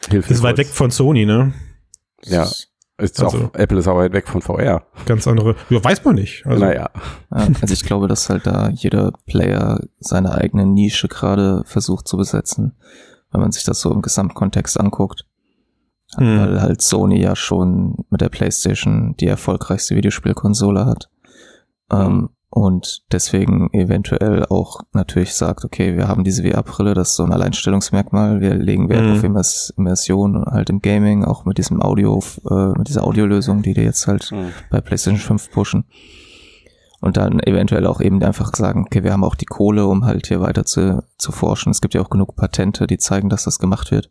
hilft 0.09 0.31
Ist 0.31 0.43
weit 0.43 0.59
weg 0.59 0.69
von 0.69 0.91
Sony, 0.91 1.27
ne? 1.27 1.53
Ja. 2.25 2.49
Ist 2.97 3.21
Also- 3.23 3.47
auch, 3.47 3.55
Apple 3.55 3.79
ist 3.79 3.89
auch 3.89 3.97
weit 3.97 4.13
weg 4.13 4.29
von 4.29 4.41
VR. 4.41 4.85
Ganz 5.07 5.27
andere. 5.27 5.57
Ja, 5.69 5.83
weiß 5.83 6.05
man 6.05 6.15
nicht. 6.15 6.47
Also, 6.47 6.65
naja. 6.65 6.91
Ja, 7.31 7.49
also 7.61 7.73
ich 7.75 7.83
glaube, 7.83 8.07
dass 8.07 8.31
halt 8.31 8.47
da 8.47 8.69
jeder 8.69 9.13
Player 9.27 9.81
seine 9.99 10.33
eigene 10.35 10.65
Nische 10.65 11.09
gerade 11.09 11.63
versucht 11.65 12.07
zu 12.07 12.17
besetzen, 12.17 12.77
wenn 13.33 13.41
man 13.41 13.51
sich 13.51 13.65
das 13.65 13.81
so 13.81 13.93
im 13.93 14.01
Gesamtkontext 14.03 14.79
anguckt. 14.79 15.25
Hm. 16.17 16.39
Weil 16.39 16.63
halt 16.63 16.83
Sony 16.83 17.21
ja 17.21 17.35
schon 17.35 17.97
mit 18.11 18.21
der 18.21 18.29
PlayStation 18.29 19.17
die 19.19 19.27
erfolgreichste 19.27 19.97
Videospielkonsole 19.97 20.87
hat. 20.87 21.11
Ähm, 21.91 22.29
und 22.57 23.03
deswegen 23.11 23.69
eventuell 23.73 24.47
auch 24.47 24.79
natürlich 24.93 25.35
sagt, 25.35 25.65
okay, 25.65 25.97
wir 25.97 26.07
haben 26.07 26.23
diese 26.23 26.45
VR-Brille, 26.45 26.95
das 26.95 27.11
ist 27.11 27.17
so 27.17 27.25
ein 27.25 27.33
Alleinstellungsmerkmal, 27.33 28.41
wir 28.41 28.55
legen 28.55 28.89
Wert 28.89 29.05
Mhm. 29.05 29.13
auf 29.13 29.25
Immers 29.25 29.75
Immersion 29.77 30.45
halt 30.47 30.71
im 30.71 30.81
Gaming, 30.81 31.25
auch 31.25 31.45
mit 31.47 31.59
diesem 31.59 31.83
Audio, 31.83 32.23
äh, 32.49 32.79
mit 32.79 32.87
dieser 32.89 33.03
Audiolösung, 33.03 33.63
die 33.63 33.75
die 33.75 33.81
jetzt 33.83 34.07
halt 34.07 34.31
Hm. 34.31 34.53
bei 34.71 34.81
PlayStation 34.81 35.19
5 35.19 35.51
pushen. 35.51 35.85
Und 37.01 37.17
dann 37.17 37.41
eventuell 37.41 37.87
auch 37.89 38.01
eben 38.01 38.23
einfach 38.23 38.55
sagen, 38.55 38.85
okay, 38.87 39.03
wir 39.03 39.13
haben 39.13 39.25
auch 39.25 39.35
die 39.35 39.45
Kohle, 39.47 39.87
um 39.87 40.05
halt 40.07 40.29
hier 40.29 40.41
weiter 40.41 40.65
zu, 40.65 41.03
zu 41.19 41.33
forschen. 41.33 41.71
Es 41.73 41.81
gibt 41.81 41.93
ja 41.95 42.01
auch 42.03 42.09
genug 42.09 42.37
Patente, 42.37 42.87
die 42.87 42.99
zeigen, 42.99 43.29
dass 43.29 43.45
das 43.45 43.59
gemacht 43.59 43.91
wird. 43.91 44.11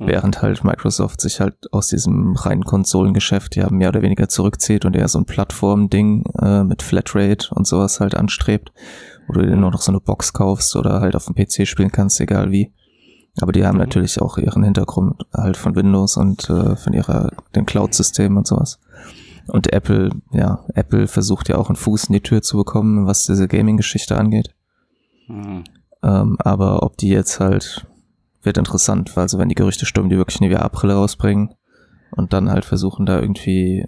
Mhm. 0.00 0.06
Während 0.06 0.42
halt 0.42 0.64
Microsoft 0.64 1.20
sich 1.20 1.40
halt 1.40 1.72
aus 1.72 1.88
diesem 1.88 2.34
reinen 2.34 2.64
Konsolengeschäft 2.64 3.54
ja 3.54 3.70
mehr 3.70 3.90
oder 3.90 4.02
weniger 4.02 4.28
zurückzieht 4.28 4.84
und 4.84 4.96
eher 4.96 5.08
so 5.08 5.18
ein 5.18 5.26
Plattform-Ding 5.26 6.24
äh, 6.40 6.64
mit 6.64 6.82
Flatrate 6.82 7.54
und 7.54 7.66
sowas 7.66 8.00
halt 8.00 8.14
anstrebt, 8.14 8.72
wo 9.28 9.34
du 9.34 9.42
dir 9.42 9.56
nur 9.56 9.70
noch 9.70 9.82
so 9.82 9.92
eine 9.92 10.00
Box 10.00 10.32
kaufst 10.32 10.74
oder 10.74 11.00
halt 11.00 11.14
auf 11.14 11.26
dem 11.26 11.34
PC 11.34 11.68
spielen 11.68 11.92
kannst, 11.92 12.20
egal 12.20 12.50
wie. 12.50 12.72
Aber 13.40 13.52
die 13.52 13.64
haben 13.64 13.76
Mhm. 13.76 13.80
natürlich 13.82 14.20
auch 14.20 14.38
ihren 14.38 14.64
Hintergrund 14.64 15.22
halt 15.32 15.56
von 15.56 15.76
Windows 15.76 16.16
und 16.16 16.48
äh, 16.50 16.76
von 16.76 16.92
ihrer 16.94 17.30
den 17.54 17.66
Cloud-Systemen 17.66 18.38
und 18.38 18.46
sowas. 18.46 18.80
Und 19.48 19.72
Apple, 19.72 20.10
ja, 20.32 20.64
Apple 20.74 21.08
versucht 21.08 21.48
ja 21.48 21.56
auch 21.56 21.68
einen 21.68 21.76
Fuß 21.76 22.04
in 22.04 22.14
die 22.14 22.20
Tür 22.22 22.40
zu 22.42 22.56
bekommen, 22.56 23.06
was 23.06 23.26
diese 23.26 23.48
Gaming-Geschichte 23.48 24.16
angeht. 24.16 24.54
Hm. 25.26 25.64
Ähm, 26.02 26.36
aber 26.38 26.82
ob 26.82 26.96
die 26.96 27.08
jetzt 27.08 27.40
halt, 27.40 27.86
wird 28.42 28.58
interessant, 28.58 29.14
weil 29.16 29.22
also 29.22 29.38
wenn 29.38 29.48
die 29.48 29.54
Gerüchte 29.54 29.86
stimmen, 29.86 30.08
die 30.08 30.16
wirklich 30.16 30.40
eine 30.40 30.54
VR-Brille 30.56 30.94
rausbringen 30.94 31.54
und 32.12 32.32
dann 32.32 32.50
halt 32.50 32.64
versuchen 32.64 33.06
da 33.06 33.20
irgendwie, 33.20 33.86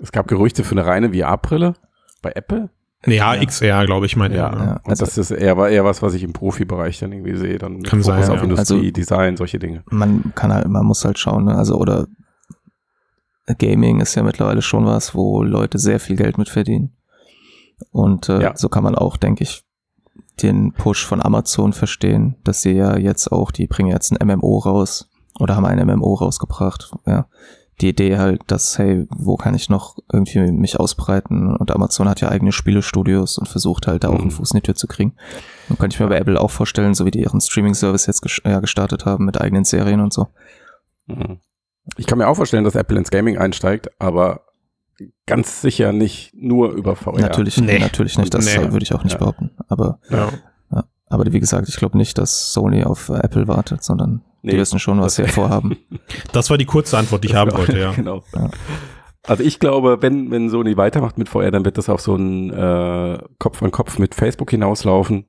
Es 0.00 0.12
gab 0.12 0.28
Gerüchte 0.28 0.64
für 0.64 0.72
eine 0.72 0.84
reine 0.86 1.12
VR-Brille 1.12 1.74
bei 2.22 2.32
Apple. 2.34 2.70
Ja, 3.06 3.34
Ja. 3.34 3.44
XR, 3.44 3.86
glaube 3.86 4.06
ich, 4.06 4.16
meine 4.16 4.34
Ja. 4.36 4.52
Ja, 4.52 4.72
Und 4.84 4.90
also- 4.90 5.04
das 5.04 5.16
ist 5.18 5.30
eher, 5.30 5.56
eher 5.68 5.84
was, 5.84 6.02
was 6.02 6.14
ich 6.14 6.22
im 6.22 6.32
Profibereich 6.32 6.98
dann 6.98 7.12
irgendwie 7.12 7.36
sehe. 7.36 7.58
Dann 7.58 7.82
Kann 7.82 8.02
sein, 8.02 8.16
Fokus 8.16 8.28
ja. 8.28 8.34
auf 8.34 8.42
Industrie, 8.42 8.76
Also- 8.78 8.90
Design, 8.90 9.36
solche 9.36 9.58
Dinge. 9.58 9.82
man 9.90 10.32
kann 10.34 10.52
halt, 10.52 10.66
man 10.68 10.84
muss 10.84 11.04
halt 11.04 11.18
schauen, 11.18 11.44
ne? 11.44 11.54
also 11.56 11.76
oder 11.78 12.06
Gaming 13.58 14.00
ist 14.00 14.14
ja 14.16 14.22
mittlerweile 14.24 14.60
schon 14.62 14.86
was, 14.86 15.14
wo 15.14 15.42
Leute 15.42 15.78
sehr 15.78 16.00
viel 16.00 16.16
Geld 16.16 16.36
mit 16.36 16.48
verdienen. 16.48 16.96
Und 17.92 18.28
äh, 18.28 18.42
Ja. 18.42 18.56
so 18.56 18.68
kann 18.68 18.82
man 18.82 18.94
auch, 18.96 19.16
denke 19.16 19.44
ich, 19.44 19.62
den 20.42 20.72
Push 20.72 21.04
von 21.06 21.22
Amazon 21.22 21.72
verstehen, 21.72 22.36
dass 22.44 22.62
sie 22.62 22.72
ja 22.72 22.96
jetzt 22.96 23.32
auch, 23.32 23.50
die 23.50 23.66
bringen 23.66 23.90
jetzt 23.90 24.12
ein 24.12 24.26
MMO 24.26 24.58
raus 24.58 25.08
oder 25.38 25.56
haben 25.56 25.66
ein 25.66 25.84
MMO 25.84 26.14
rausgebracht. 26.14 26.92
Ja. 27.06 27.26
Die 27.82 27.90
Idee 27.90 28.16
halt, 28.16 28.40
dass, 28.46 28.78
hey, 28.78 29.06
wo 29.14 29.36
kann 29.36 29.54
ich 29.54 29.68
noch 29.68 29.98
irgendwie 30.10 30.50
mich 30.50 30.80
ausbreiten? 30.80 31.54
Und 31.54 31.70
Amazon 31.70 32.08
hat 32.08 32.22
ja 32.22 32.30
eigene 32.30 32.52
Spielestudios 32.52 33.36
und 33.36 33.48
versucht 33.48 33.86
halt 33.86 34.04
da 34.04 34.08
auch 34.08 34.14
einen 34.14 34.24
Mhm. 34.24 34.30
Fuß 34.30 34.52
in 34.52 34.60
die 34.60 34.62
Tür 34.62 34.76
zu 34.76 34.86
kriegen. 34.86 35.14
Und 35.68 35.78
kann 35.78 35.90
ich 35.90 36.00
mir 36.00 36.06
bei 36.06 36.16
Apple 36.16 36.40
auch 36.40 36.50
vorstellen, 36.50 36.94
so 36.94 37.04
wie 37.04 37.10
die 37.10 37.20
ihren 37.22 37.40
Streaming-Service 37.40 38.06
jetzt 38.06 38.22
gestartet 38.22 39.04
haben 39.04 39.26
mit 39.26 39.38
eigenen 39.38 39.64
Serien 39.64 40.00
und 40.00 40.12
so. 40.12 40.28
Mhm. 41.06 41.40
Ich 41.98 42.06
kann 42.06 42.16
mir 42.18 42.28
auch 42.28 42.34
vorstellen, 42.34 42.64
dass 42.64 42.76
Apple 42.76 42.98
ins 42.98 43.10
Gaming 43.10 43.36
einsteigt, 43.36 43.90
aber 44.00 44.45
ganz 45.26 45.60
sicher 45.60 45.92
nicht 45.92 46.32
nur 46.34 46.70
über 46.72 46.96
VR. 46.96 47.20
Natürlich, 47.20 47.58
Nee. 47.60 47.78
natürlich 47.78 48.18
nicht, 48.18 48.32
das 48.32 48.44
Nee. 48.46 48.72
würde 48.72 48.82
ich 48.82 48.94
auch 48.94 49.04
nicht 49.04 49.14
Ja. 49.14 49.18
behaupten. 49.18 49.50
Aber, 49.68 50.00
Ja. 50.10 50.30
aber 51.08 51.32
wie 51.32 51.40
gesagt, 51.40 51.68
ich 51.68 51.76
glaube 51.76 51.96
nicht, 51.98 52.18
dass 52.18 52.52
Sony 52.52 52.84
auf 52.84 53.08
äh, 53.08 53.14
Apple 53.18 53.46
wartet, 53.48 53.82
sondern 53.82 54.22
die 54.42 54.52
Nee, 54.52 54.58
wissen 54.58 54.78
schon, 54.78 55.00
was 55.00 55.16
sie 55.16 55.26
vorhaben. 55.26 55.76
Das 56.32 56.50
war 56.50 56.58
die 56.58 56.64
kurze 56.66 56.96
Antwort, 56.98 57.24
die 57.24 57.28
ich 57.28 57.34
haben 57.34 57.52
wollte, 57.52 57.78
ja. 57.78 57.92
genau. 57.96 58.22
Ja. 58.34 58.50
Also 59.24 59.42
ich 59.42 59.58
glaube, 59.58 59.98
wenn, 60.02 60.30
wenn 60.30 60.48
Sony 60.50 60.76
weitermacht 60.76 61.18
mit 61.18 61.28
VR, 61.28 61.50
dann 61.50 61.64
wird 61.64 61.78
das 61.78 61.88
auf 61.88 62.00
so 62.00 62.14
ein 62.14 62.50
äh, 62.52 63.18
Kopf 63.40 63.60
an 63.62 63.72
Kopf 63.72 63.98
mit 63.98 64.14
Facebook 64.14 64.50
hinauslaufen. 64.50 65.26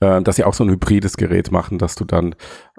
Äh, 0.00 0.20
dass 0.22 0.36
sie 0.36 0.44
auch 0.44 0.54
so 0.54 0.64
ein 0.64 0.70
hybrides 0.70 1.16
Gerät 1.16 1.50
machen, 1.52 1.78
dass 1.78 1.94
du 1.94 2.04
dann, 2.04 2.34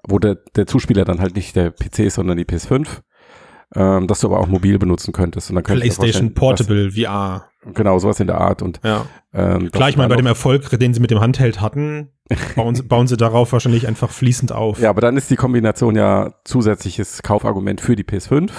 wo 0.07 0.19
der, 0.19 0.35
der 0.55 0.67
Zuspieler 0.67 1.03
dann 1.05 1.19
halt 1.19 1.35
nicht 1.35 1.55
der 1.55 1.71
PC 1.71 1.99
ist, 2.05 2.15
sondern 2.15 2.37
die 2.37 2.45
PS5, 2.45 3.01
ähm, 3.75 4.07
dass 4.07 4.19
du 4.21 4.27
aber 4.27 4.39
auch 4.39 4.47
mobil 4.47 4.79
benutzen 4.79 5.11
könntest. 5.13 5.49
Und 5.49 5.55
dann 5.55 5.63
PlayStation 5.63 6.33
Portable 6.33 6.91
VR. 6.91 7.49
Genau, 7.73 7.99
sowas 7.99 8.19
in 8.19 8.27
der 8.27 8.39
Art. 8.39 8.61
Und 8.61 8.79
Ja. 8.83 9.05
ähm, 9.33 9.69
Klar, 9.71 9.89
ich 9.89 9.97
meine, 9.97 10.09
bei 10.09 10.15
dem 10.15 10.25
Erfolg, 10.25 10.69
den 10.79 10.93
sie 10.93 10.99
mit 11.01 11.11
dem 11.11 11.19
Handheld 11.19 11.59
hatten, 11.59 12.11
bauen, 12.55 12.75
sie- 12.75 12.83
bauen 12.83 13.07
sie 13.07 13.17
darauf 13.17 13.51
wahrscheinlich 13.51 13.87
einfach 13.87 14.09
fließend 14.09 14.51
auf. 14.53 14.79
Ja, 14.79 14.89
aber 14.89 15.01
dann 15.01 15.17
ist 15.17 15.29
die 15.29 15.35
Kombination 15.35 15.95
ja 15.95 16.33
zusätzliches 16.45 17.21
Kaufargument 17.23 17.81
für 17.81 17.95
die 17.95 18.03
PS5 18.03 18.51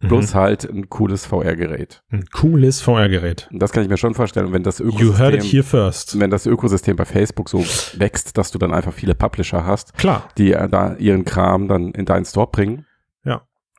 Mhm. 0.00 0.08
plus 0.08 0.34
halt 0.34 0.64
ein 0.68 0.90
cooles 0.90 1.24
VR-Gerät. 1.26 2.02
Ein 2.10 2.24
cooles 2.32 2.80
VR-Gerät. 2.82 3.48
Das 3.52 3.70
kann 3.70 3.84
ich 3.84 3.88
mir 3.88 3.96
schon 3.96 4.14
vorstellen. 4.14 4.52
Wenn 4.52 4.64
das 4.64 4.80
You 4.80 4.86
heard 5.16 5.34
it 5.34 5.40
Ökosystem, 5.44 5.50
here 5.50 5.62
first. 5.62 6.18
wenn 6.18 6.30
das 6.30 6.44
Ökosystem 6.46 6.96
bei 6.96 7.04
Facebook 7.04 7.48
so 7.48 7.60
wächst, 7.96 8.36
dass 8.36 8.50
du 8.50 8.58
dann 8.58 8.74
einfach 8.74 8.92
viele 8.92 9.14
Publisher 9.14 9.64
hast, 9.64 9.94
Klar. 9.96 10.28
die 10.36 10.52
äh, 10.52 10.68
da 10.68 10.96
ihren 10.96 11.24
Kram 11.24 11.68
dann 11.68 11.92
in 11.92 12.04
deinen 12.04 12.24
Store 12.24 12.48
bringen. 12.50 12.84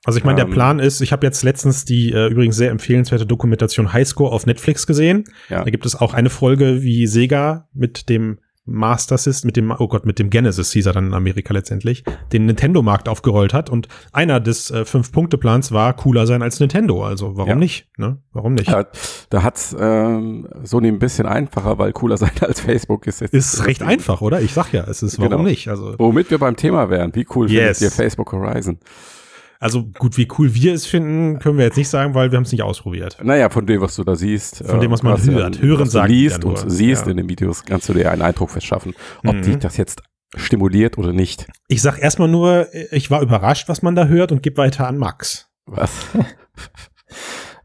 Also 0.06 0.18
ich 0.20 0.24
meine, 0.24 0.38
der 0.38 0.46
Ähm, 0.46 0.52
Plan 0.52 0.80
ist, 0.80 1.02
ich 1.02 1.12
habe 1.12 1.26
jetzt 1.26 1.44
letztens 1.44 1.84
die 1.86 2.12
äh, 2.14 2.28
übrigens 2.28 2.56
sehr 2.56 2.72
empfehlenswerte 2.72 3.26
Dokumentation 3.26 3.92
Highscore 3.94 4.32
auf 4.32 4.46
Netflix 4.46 4.86
gesehen. 4.88 5.26
Ja. 5.50 5.64
Da 5.64 5.70
gibt 5.72 5.86
es 5.86 5.96
auch 5.96 6.14
eine 6.14 6.30
Folge, 6.30 6.82
wie 6.84 7.08
Sega 7.08 7.68
mit 7.74 8.08
dem 8.10 8.40
Master 8.68 9.20
System, 9.20 9.48
mit 9.50 9.58
dem, 9.58 9.70
oh 9.78 9.88
Gott, 9.88 10.08
mit 10.08 10.18
dem 10.18 10.32
Genesis 10.32 10.72
hieß 10.72 10.88
er 10.88 10.94
dann 10.94 11.06
in 11.08 11.14
Amerika 11.14 11.54
letztendlich, 11.54 12.04
den 12.34 12.48
Nintendo-Markt 12.48 13.08
aufgerollt 13.08 13.54
hat. 13.54 13.70
Und 13.70 13.88
einer 14.12 14.40
des 14.40 14.72
äh, 14.72 14.86
Fünf-Punkte-Plans 14.86 15.72
war 15.72 15.94
cooler 15.96 16.26
sein 16.26 16.42
als 16.42 16.60
Nintendo. 16.60 17.06
Also 17.06 17.38
warum 17.38 17.50
Ja. 17.50 17.56
nicht? 17.56 17.88
Ne? 18.00 18.18
Warum 18.34 18.56
nicht? 18.56 18.68
Ja, 18.70 18.88
da 19.30 19.44
hat's 19.44 19.76
ähm, 19.80 20.48
Sony 20.64 20.88
ein 20.88 20.98
bisschen 20.98 21.28
einfacher, 21.28 21.78
weil 21.78 21.94
cooler 21.94 22.18
sein 22.18 22.32
als 22.42 22.60
Facebook 22.60 23.06
ist 23.06 23.22
jetzt. 23.22 23.36
Ist 23.36 23.68
recht 23.68 23.84
einfach, 23.84 24.22
oder? 24.22 24.42
Ich 24.42 24.54
sag 24.54 24.74
ja, 24.74 24.84
es 24.90 25.04
ist 25.04 25.20
warum 25.20 25.30
Genau. 25.32 25.44
nicht? 25.44 25.68
Also, 25.68 25.94
Womit 26.00 26.32
wir 26.32 26.40
beim 26.40 26.56
Thema 26.56 26.90
wären. 26.90 27.14
Wie 27.14 27.28
cool 27.36 27.52
Yes. 27.52 27.78
findet 27.78 27.94
ihr 27.94 27.96
Facebook 27.96 28.32
Horizon? 28.32 28.80
Also 29.66 29.86
gut, 30.00 30.18
wie 30.18 30.28
cool 30.38 30.54
wir 30.56 30.74
es 30.74 30.86
finden, 30.86 31.40
können 31.40 31.58
wir 31.58 31.66
jetzt 31.66 31.76
nicht 31.78 31.90
sagen, 31.90 32.14
weil 32.16 32.32
wir 32.32 32.38
haben 32.38 32.44
es 32.46 32.52
nicht 32.52 32.64
ausprobiert. 32.64 33.18
Naja, 33.22 33.50
von 33.50 33.66
dem, 33.66 33.82
was 33.82 33.96
du 33.96 34.04
da 34.04 34.16
siehst. 34.16 34.64
Von 34.66 34.80
dem, 34.80 34.92
was 34.92 35.04
man 35.04 35.16
du 35.22 35.32
hört. 35.34 35.62
Hören 35.62 35.82
was 35.82 35.90
du 35.90 35.94
sagt 35.94 36.10
liest 36.10 36.38
ja 36.44 36.50
nur. 36.50 36.64
und 36.64 36.70
siehst 36.72 37.06
Ja. 37.06 37.12
in 37.12 37.18
den 37.18 37.28
Videos, 37.30 37.64
kannst 37.66 37.90
du 37.90 37.94
dir 37.94 38.12
einen 38.12 38.22
Eindruck 38.22 38.50
verschaffen, 38.52 38.94
ob 39.26 39.36
Mhm. 39.36 39.42
dich 39.42 39.58
das 39.58 39.76
jetzt 39.78 40.02
stimuliert 40.36 40.98
oder 40.98 41.12
nicht. 41.14 41.48
Ich 41.68 41.82
sag 41.82 41.98
erstmal 42.00 42.28
nur, 42.28 42.68
ich 42.92 43.12
war 43.12 43.22
überrascht, 43.22 43.68
was 43.70 43.82
man 43.82 43.96
da 43.96 44.06
hört 44.08 44.32
und 44.32 44.42
gebe 44.44 44.58
weiter 44.58 44.88
an 44.88 44.98
Max. 44.98 45.50
Was? 45.66 45.92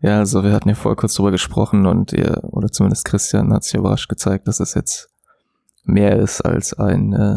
Ja, 0.02 0.18
also 0.18 0.42
wir 0.44 0.52
hatten 0.52 0.70
ja 0.70 0.74
vorher 0.74 0.96
kurz 0.96 1.14
drüber 1.14 1.30
gesprochen 1.30 1.84
und 1.84 2.14
ihr, 2.14 2.38
oder 2.44 2.68
zumindest 2.72 3.04
Christian 3.04 3.52
hat 3.52 3.64
sich 3.64 3.74
überrascht 3.74 4.08
gezeigt, 4.08 4.48
dass 4.48 4.58
es 4.58 4.72
jetzt 4.72 5.10
mehr 5.84 6.16
ist 6.18 6.40
als 6.40 6.72
ein, 6.72 7.12
äh, 7.12 7.36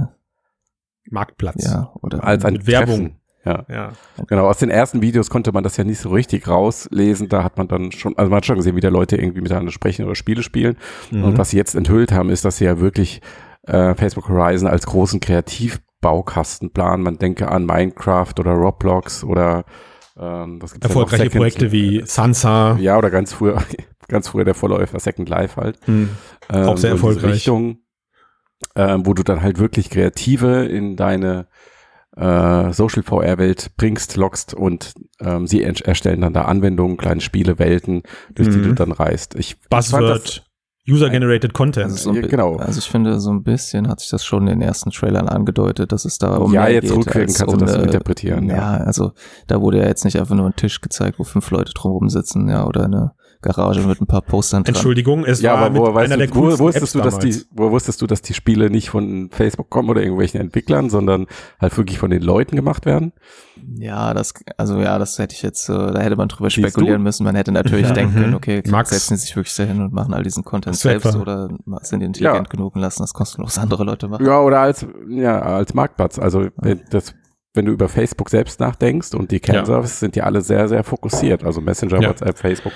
Marktplatz. 1.09 1.65
ja, 1.65 1.91
oder 2.01 2.23
Als 2.23 2.45
ein 2.45 2.53
Mit 2.53 2.67
Werbung. 2.67 3.17
Ja, 3.45 3.65
Ja. 3.69 3.91
genau. 4.27 4.47
Aus 4.47 4.57
den 4.59 4.69
ersten 4.69 5.01
Videos 5.01 5.29
konnte 5.29 5.51
man 5.51 5.63
das 5.63 5.75
ja 5.77 5.83
nicht 5.83 5.99
so 5.99 6.09
richtig 6.09 6.47
rauslesen. 6.47 7.27
Da 7.29 7.43
hat 7.43 7.57
man 7.57 7.67
dann 7.67 7.91
schon, 7.91 8.17
also 8.17 8.29
man 8.29 8.37
hat 8.37 8.45
schon 8.45 8.55
gesehen, 8.55 8.75
wie 8.75 8.81
da 8.81 8.89
Leute 8.89 9.17
irgendwie 9.17 9.41
miteinander 9.41 9.71
sprechen 9.71 10.05
oder 10.05 10.15
Spiele 10.15 10.43
spielen. 10.43 10.77
Mhm. 11.11 11.23
Und 11.25 11.37
was 11.37 11.49
sie 11.49 11.57
jetzt 11.57 11.75
enthüllt 11.75 12.11
haben, 12.13 12.29
ist, 12.29 12.45
dass 12.45 12.57
sie 12.57 12.65
ja 12.65 12.79
wirklich 12.79 13.21
äh, 13.67 13.95
Facebook 13.95 14.29
Horizon 14.29 14.67
als 14.67 14.85
großen 14.85 15.19
Kreativbaukasten 15.19 16.71
planen. 16.71 17.03
Man 17.03 17.17
denke 17.17 17.49
an 17.49 17.65
Minecraft 17.65 18.33
oder 18.39 18.51
Roblox 18.51 19.23
oder 19.23 19.65
ähm, 20.17 20.61
was 20.61 20.73
gibt's? 20.73 20.87
Erfolgreiche 20.87 21.29
Projekte 21.29 21.71
wie 21.71 22.03
Sansa. 22.05 22.77
Ja, 22.79 22.97
oder 22.97 23.09
ganz 23.09 23.33
früher, 23.33 23.61
ganz 24.07 24.27
früher 24.27 24.45
der 24.45 24.53
Vorläufer 24.53 24.99
Second 24.99 25.27
Life 25.29 25.59
halt. 25.59 25.85
Mhm. 25.87 26.09
Ähm, 26.51 26.67
Auch 26.67 26.77
sehr 26.77 26.91
so 26.91 27.07
in 27.07 27.13
diese 27.13 27.17
erfolgreich. 27.17 27.33
Richtung, 27.33 27.77
ähm, 28.75 29.05
wo 29.05 29.13
du 29.13 29.23
dann 29.23 29.41
halt 29.41 29.59
wirklich 29.59 29.89
Kreative 29.89 30.65
in 30.65 30.95
deine 30.95 31.47
äh, 32.15 32.71
Social 32.73 33.03
VR-Welt 33.03 33.71
bringst, 33.77 34.15
lockst 34.17 34.53
und 34.53 34.93
ähm, 35.19 35.47
sie 35.47 35.63
erstellen 35.63 36.21
dann 36.21 36.33
da 36.33 36.43
Anwendungen, 36.43 36.97
kleine 36.97 37.21
Spiele, 37.21 37.57
Welten, 37.59 38.03
durch 38.35 38.49
die 38.49 38.57
Mhm. 38.57 38.63
du 38.63 38.73
dann 38.73 38.91
reist. 38.91 39.35
Ich, 39.35 39.55
das- 39.69 39.89
Buzzword, 39.91 40.45
User-Generated 40.87 41.53
Content. 41.53 41.85
Also, 41.85 42.13
so 42.13 42.21
genau. 42.27 42.57
also 42.57 42.77
ich 42.77 42.89
finde, 42.89 43.19
so 43.21 43.31
ein 43.31 43.41
bisschen 43.43 43.87
hat 43.87 44.01
sich 44.01 44.09
das 44.09 44.25
schon 44.25 44.43
in 44.47 44.59
den 44.59 44.61
ersten 44.61 44.91
Trailern 44.91 45.29
angedeutet, 45.29 45.93
dass 45.93 46.03
es 46.03 46.17
da 46.17 46.35
um 46.35 46.53
Ja, 46.53 46.63
mehr 46.63 46.73
jetzt 46.73 46.89
geht 46.89 46.97
rückwirkend 46.97 47.37
kannst 47.37 47.41
du 47.41 47.53
um 47.53 47.59
das 47.59 47.71
so 47.71 47.77
eine- 47.77 47.85
interpretieren, 47.85 48.47
ja. 48.49 48.55
Ja, 48.57 48.71
also 48.83 49.13
da 49.47 49.61
wurde 49.61 49.77
ja 49.79 49.87
jetzt 49.87 50.03
nicht 50.03 50.19
einfach 50.19 50.35
nur 50.35 50.45
ein 50.47 50.55
Tisch 50.57 50.81
gezeigt, 50.81 51.19
wo 51.19 51.23
fünf 51.23 51.49
Leute 51.51 51.71
drumherum 51.73 52.09
sitzen, 52.09 52.49
ja, 52.49 52.65
oder 52.67 52.83
eine 52.83 53.13
Garage 53.43 53.81
mit 53.81 54.01
ein 54.01 54.07
paar 54.07 54.21
Postern 54.23 54.63
dran. 54.63 54.73
Entschuldigung, 54.73 55.23
es 55.25 55.41
ja, 55.41 55.53
war 55.53 55.65
aber 55.67 55.93
weißt 55.93 56.11
einer 56.11 56.25
du, 56.25 56.27
der 56.27 56.35
wo, 56.35 56.41
coolsten 56.41 56.65
wusstest 56.65 56.83
Apps 56.83 56.91
du, 56.93 56.99
dass 57.01 57.19
die, 57.19 57.29
damals. 57.29 57.47
wo 57.51 57.71
wusstest 57.71 58.01
du, 58.01 58.07
dass 58.07 58.21
die 58.23 58.33
Spiele 58.33 58.69
nicht 58.71 58.89
von 58.89 59.29
Facebook 59.31 59.69
kommen 59.69 59.89
oder 59.89 60.01
irgendwelchen 60.01 60.41
Entwicklern, 60.41 60.89
sondern 60.89 61.27
halt 61.61 61.77
wirklich 61.77 61.99
von 61.99 62.09
den 62.09 62.21
Leuten 62.23 62.55
gemacht 62.55 62.85
werden? 62.85 63.13
Ja, 63.77 64.13
das, 64.13 64.33
also 64.57 64.79
ja, 64.79 64.97
das 64.97 65.19
hätte 65.19 65.35
ich 65.35 65.41
jetzt, 65.43 65.69
da 65.69 65.99
hätte 65.99 66.15
man 66.15 66.27
drüber 66.27 66.49
Siehst 66.49 66.67
spekulieren 66.67 66.97
du? 66.99 67.03
müssen. 67.03 67.23
Man 67.23 67.35
hätte 67.35 67.51
natürlich 67.51 67.87
Ja. 67.87 67.93
denken 67.93 68.15
Mhm. 68.17 68.21
können, 68.21 68.33
okay, 68.35 68.63
Max. 68.67 68.89
setzen 68.89 69.13
die 69.13 69.19
sich 69.21 69.35
wirklich 69.35 69.55
dahin 69.55 69.81
und 69.81 69.93
machen 69.93 70.13
all 70.13 70.23
diesen 70.23 70.43
Content 70.43 70.75
selbst 70.75 71.05
etwa- 71.05 71.19
oder 71.19 71.49
sind 71.83 71.99
die 71.99 72.05
intelligent 72.07 72.47
Ja. 72.47 72.51
genug 72.51 72.75
und 72.75 72.81
lassen 72.81 73.03
das 73.03 73.13
kostenlos 73.13 73.57
andere 73.59 73.83
Leute 73.83 74.07
machen. 74.07 74.25
Ja, 74.25 74.39
oder 74.41 74.59
als, 74.61 74.85
ja, 75.09 75.39
als 75.41 75.73
Marktplatz. 75.73 76.17
Also, 76.19 76.47
das, 76.89 77.13
wenn 77.55 77.65
du 77.65 77.71
über 77.71 77.87
Facebook 77.87 78.29
selbst 78.31 78.59
nachdenkst 78.59 79.13
und 79.13 79.29
die 79.29 79.39
Kernservices 79.39 79.99
sind 79.99 80.15
ja 80.15 80.23
alle 80.23 80.41
sehr, 80.41 80.67
sehr 80.67 80.83
fokussiert. 80.83 81.43
Also 81.43 81.61
Messenger, 81.61 82.01
Ja. 82.01 82.09
WhatsApp, 82.09 82.37
Facebook 82.39 82.73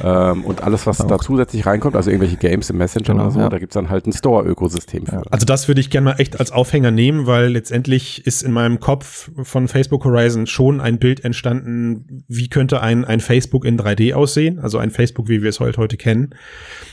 Ja. 0.00 0.30
ähm, 0.32 0.44
und 0.44 0.62
alles, 0.62 0.86
was 0.86 1.02
Auch. 1.02 1.06
da 1.06 1.18
zusätzlich 1.18 1.66
reinkommt, 1.66 1.94
also 1.96 2.10
irgendwelche 2.10 2.38
Games 2.38 2.70
im 2.70 2.78
Messenger 2.78 3.04
Genau, 3.12 3.22
oder 3.24 3.30
so, 3.30 3.40
ja. 3.40 3.48
da 3.50 3.58
gibt's 3.58 3.74
dann 3.74 3.90
halt 3.90 4.06
ein 4.06 4.12
Store-Ökosystem 4.14 5.04
für. 5.06 5.22
Also 5.30 5.44
das 5.44 5.68
würde 5.68 5.82
ich 5.82 5.90
gerne 5.90 6.06
mal 6.06 6.14
echt 6.18 6.40
als 6.40 6.50
Aufhänger 6.50 6.90
nehmen, 6.90 7.26
weil 7.26 7.48
letztendlich 7.48 8.26
ist 8.26 8.42
in 8.42 8.52
meinem 8.52 8.80
Kopf 8.80 9.30
von 9.42 9.68
Facebook 9.68 10.04
Horizon 10.06 10.46
schon 10.46 10.80
ein 10.80 10.98
Bild 10.98 11.22
entstanden, 11.22 12.24
wie 12.26 12.48
könnte 12.48 12.80
ein, 12.80 13.04
ein 13.04 13.20
Facebook 13.20 13.66
in 13.66 13.78
3D 13.78 14.14
aussehen, 14.14 14.58
also 14.60 14.78
ein 14.78 14.90
Facebook, 14.90 15.28
wie 15.28 15.42
wir 15.42 15.50
es 15.50 15.60
heute, 15.60 15.76
heute 15.76 15.98
kennen. 15.98 16.30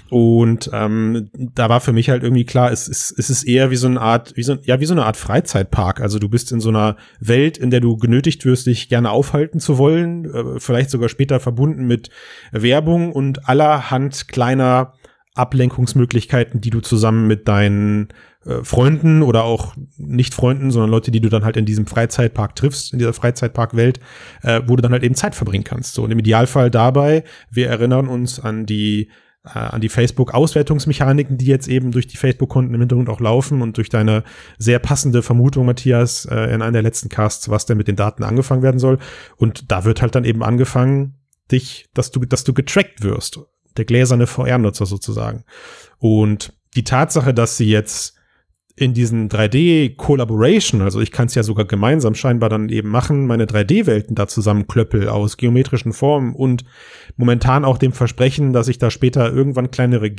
Und 0.09 0.69
ähm, 0.73 1.29
da 1.33 1.69
war 1.69 1.79
für 1.79 1.93
mich 1.93 2.09
halt 2.09 2.21
irgendwie 2.23 2.45
klar, 2.45 2.71
es 2.71 2.87
ist, 2.87 3.17
es 3.17 3.29
ist 3.29 3.43
eher 3.43 3.71
wie 3.71 3.75
so 3.77 3.87
eine 3.87 3.99
Art, 4.01 4.33
wie 4.35 4.43
so, 4.43 4.57
ja, 4.63 4.79
wie 4.79 4.85
so 4.85 4.93
eine 4.93 5.05
Art 5.05 5.17
Freizeitpark. 5.17 6.01
Also 6.01 6.19
du 6.19 6.29
bist 6.29 6.51
in 6.51 6.59
so 6.59 6.69
einer 6.69 6.97
Welt, 7.19 7.57
in 7.57 7.71
der 7.71 7.79
du 7.79 7.97
genötigt 7.97 8.45
wirst, 8.45 8.67
dich 8.67 8.89
gerne 8.89 9.11
aufhalten 9.11 9.59
zu 9.59 9.77
wollen, 9.77 10.25
äh, 10.25 10.59
vielleicht 10.59 10.89
sogar 10.89 11.09
später 11.09 11.39
verbunden 11.39 11.85
mit 11.85 12.09
Werbung 12.51 13.11
und 13.11 13.47
allerhand 13.47 14.27
kleiner 14.27 14.93
Ablenkungsmöglichkeiten, 15.35 16.61
die 16.61 16.69
du 16.69 16.79
zusammen 16.79 17.27
mit 17.27 17.47
deinen 17.47 18.09
äh, 18.45 18.63
Freunden 18.63 19.23
oder 19.23 19.43
auch 19.43 19.73
nicht 19.97 20.33
Freunden, 20.33 20.69
sondern 20.69 20.91
Leute, 20.91 21.11
die 21.11 21.21
du 21.21 21.29
dann 21.29 21.43
halt 21.43 21.57
in 21.57 21.65
diesem 21.65 21.87
Freizeitpark 21.87 22.55
triffst, 22.55 22.93
in 22.93 22.99
dieser 22.99 23.13
Freizeitparkwelt, 23.13 23.99
äh, 24.43 24.61
wo 24.67 24.75
du 24.75 24.81
dann 24.81 24.91
halt 24.91 25.03
eben 25.03 25.15
Zeit 25.15 25.33
verbringen 25.33 25.63
kannst. 25.63 25.95
So 25.95 26.03
und 26.03 26.11
im 26.11 26.19
Idealfall 26.19 26.69
dabei, 26.69 27.23
wir 27.49 27.67
erinnern 27.67 28.07
uns 28.07 28.39
an 28.39 28.65
die 28.65 29.09
äh, 29.45 29.59
an 29.59 29.81
die 29.81 29.89
Facebook-Auswertungsmechaniken, 29.89 31.37
die 31.37 31.45
jetzt 31.45 31.67
eben 31.67 31.91
durch 31.91 32.07
die 32.07 32.17
Facebook-Konten 32.17 32.73
im 32.73 32.79
Hintergrund 32.79 33.09
auch 33.09 33.19
laufen 33.19 33.61
und 33.61 33.77
durch 33.77 33.89
deine 33.89 34.23
sehr 34.57 34.79
passende 34.79 35.21
Vermutung, 35.21 35.65
Matthias, 35.65 36.25
äh, 36.25 36.45
in 36.53 36.61
einer 36.61 36.71
der 36.71 36.81
letzten 36.81 37.09
Casts, 37.09 37.49
was 37.49 37.65
denn 37.65 37.77
mit 37.77 37.87
den 37.87 37.95
Daten 37.95 38.23
angefangen 38.23 38.63
werden 38.63 38.79
soll. 38.79 38.99
Und 39.37 39.71
da 39.71 39.85
wird 39.85 40.01
halt 40.01 40.15
dann 40.15 40.25
eben 40.25 40.43
angefangen, 40.43 41.15
dich, 41.51 41.89
dass 41.93 42.11
du, 42.11 42.21
dass 42.21 42.43
du 42.43 42.53
getrackt 42.53 43.03
wirst. 43.03 43.39
Der 43.75 43.85
gläserne 43.85 44.27
VR-Nutzer 44.27 44.85
sozusagen. 44.85 45.43
Und 45.97 46.53
die 46.75 46.83
Tatsache, 46.83 47.33
dass 47.33 47.57
sie 47.57 47.69
jetzt 47.69 48.15
in 48.75 48.93
diesen 48.93 49.29
3D-Collaboration, 49.29 50.81
also 50.81 50.99
ich 50.99 51.11
kann 51.11 51.27
es 51.27 51.35
ja 51.35 51.43
sogar 51.43 51.65
gemeinsam 51.65 52.15
scheinbar 52.15 52.49
dann 52.49 52.69
eben 52.69 52.89
machen, 52.89 53.27
meine 53.27 53.45
3D-Welten 53.45 54.15
da 54.15 54.27
zusammenklöppel 54.27 55.09
aus 55.09 55.37
geometrischen 55.37 55.93
Formen 55.93 56.33
und 56.33 56.65
momentan 57.15 57.65
auch 57.65 57.77
dem 57.77 57.91
Versprechen, 57.91 58.51
dass 58.51 58.67
ich 58.67 58.79
da 58.79 58.89
später 58.89 59.31
irgendwann 59.31 59.69
kleinere 59.69 60.09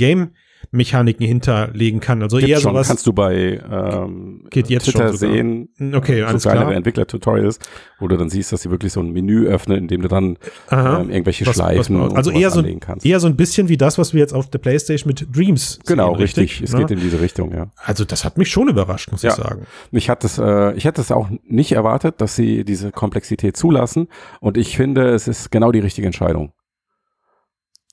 Game-Mechaniken 0.70 1.27
hinterlegen 1.27 2.00
kann. 2.00 2.22
Also 2.22 2.37
Gibt's 2.38 2.50
eher 2.50 2.61
schon, 2.61 2.72
sowas. 2.72 2.88
kannst 2.88 3.07
du 3.07 3.12
bei 3.12 3.61
ähm, 3.70 4.46
Geht 4.50 4.68
jetzt 4.68 4.85
Twitter 4.85 5.09
schon 5.09 5.16
sogar. 5.16 5.35
sehen, 5.35 5.68
Okay, 5.94 6.20
so 6.20 6.27
alles 6.27 6.42
kleinere 6.42 6.64
klar. 6.66 6.77
Entwickler-Tutorials, 6.77 7.59
wo 8.00 8.09
du 8.09 8.16
dann 8.16 8.31
siehst, 8.31 8.53
dass 8.53 8.62
sie 8.62 8.70
wirklich 8.70 8.92
so 8.92 9.00
ein 9.00 9.11
Menü 9.12 9.46
öffnen, 9.46 9.79
in 9.79 9.88
dem 9.88 10.03
du 10.03 10.09
dann 10.09 10.37
ähm, 10.70 11.11
irgendwelche 11.11 11.46
Was- 11.46 11.55
Schleifen 11.57 12.00
was- 12.00 12.11
und 12.11 12.16
also 12.16 12.31
eher 12.31 12.50
so, 12.50 12.61
anlegen 12.61 12.81
kannst. 12.81 13.07
eher 13.07 13.20
so 13.20 13.27
ein 13.27 13.37
bisschen 13.37 13.68
wie 13.68 13.77
das, 13.77 13.98
was 13.98 14.12
wir 14.14 14.20
jetzt 14.20 14.33
auf 14.35 14.50
der 14.50 14.59
Playstation 14.59 15.09
mit 15.09 15.27
Dreams 15.35 15.79
genau, 15.87 16.11
sehen, 16.12 16.20
richtig. 16.22 16.61
Es 16.62 16.72
ne? 16.72 16.81
geht 16.81 16.90
in 16.92 17.00
diese 17.00 17.20
Richtung, 17.20 17.53
ja. 17.55 17.70
Also 17.77 18.05
das 18.05 18.24
hat 18.24 18.38
mich 18.38 18.50
schon 18.50 18.68
überrascht, 18.68 19.11
muss 19.12 19.22
Ja. 19.22 19.31
ich 19.31 19.37
sagen. 19.37 19.66
Ich 19.92 20.09
hatte 20.11 20.27
es, 20.27 20.38
äh, 20.38 20.72
ich 20.74 20.85
hätte 20.85 21.00
es 21.00 21.11
auch 21.12 21.29
nicht 21.46 21.72
erwartet, 21.72 22.20
dass 22.20 22.37
sie 22.37 22.64
diese 22.64 22.90
Komplexität 22.92 23.57
zulassen. 23.57 24.09
Und 24.40 24.57
ich 24.57 24.77
finde, 24.77 25.09
es 25.14 25.29
ist 25.29 25.50
genau 25.50 25.72
die 25.72 25.81
richtige 25.81 26.07
Entscheidung. 26.07 26.53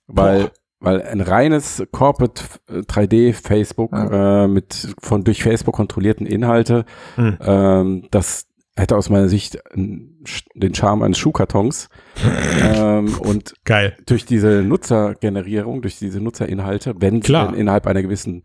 Weil, 0.08 0.44
Boah. 0.44 0.52
Weil 0.82 1.02
ein 1.04 1.22
reines 1.22 1.84
Corporate 1.92 2.44
3D 2.70 3.34
Facebook 3.34 3.94
äh, 3.94 4.48
mit 4.48 4.94
von 5.02 5.24
durch 5.24 5.44
Facebook 5.44 5.76
kontrollierten 5.76 6.26
Inhalte, 6.26 6.86
Hm. 7.16 7.38
ähm, 7.42 8.08
das 8.12 8.48
hätte 8.76 8.96
aus 8.98 9.10
meiner 9.10 9.28
Sicht 9.30 9.58
den 9.76 10.74
Charme 10.76 11.04
eines 11.04 11.18
Schuhkartons. 11.18 11.90
ähm, 12.76 13.14
und 13.20 13.54
Geil. 13.66 13.96
durch 14.06 14.26
diese 14.26 14.64
Nutzergenerierung, 14.64 15.82
durch 15.82 16.00
diese 16.00 16.20
Nutzerinhalte, 16.22 16.96
wenn 17.00 17.20
Klar. 17.22 17.56
innerhalb 17.56 17.86
einer 17.88 18.02
gewissen, 18.02 18.44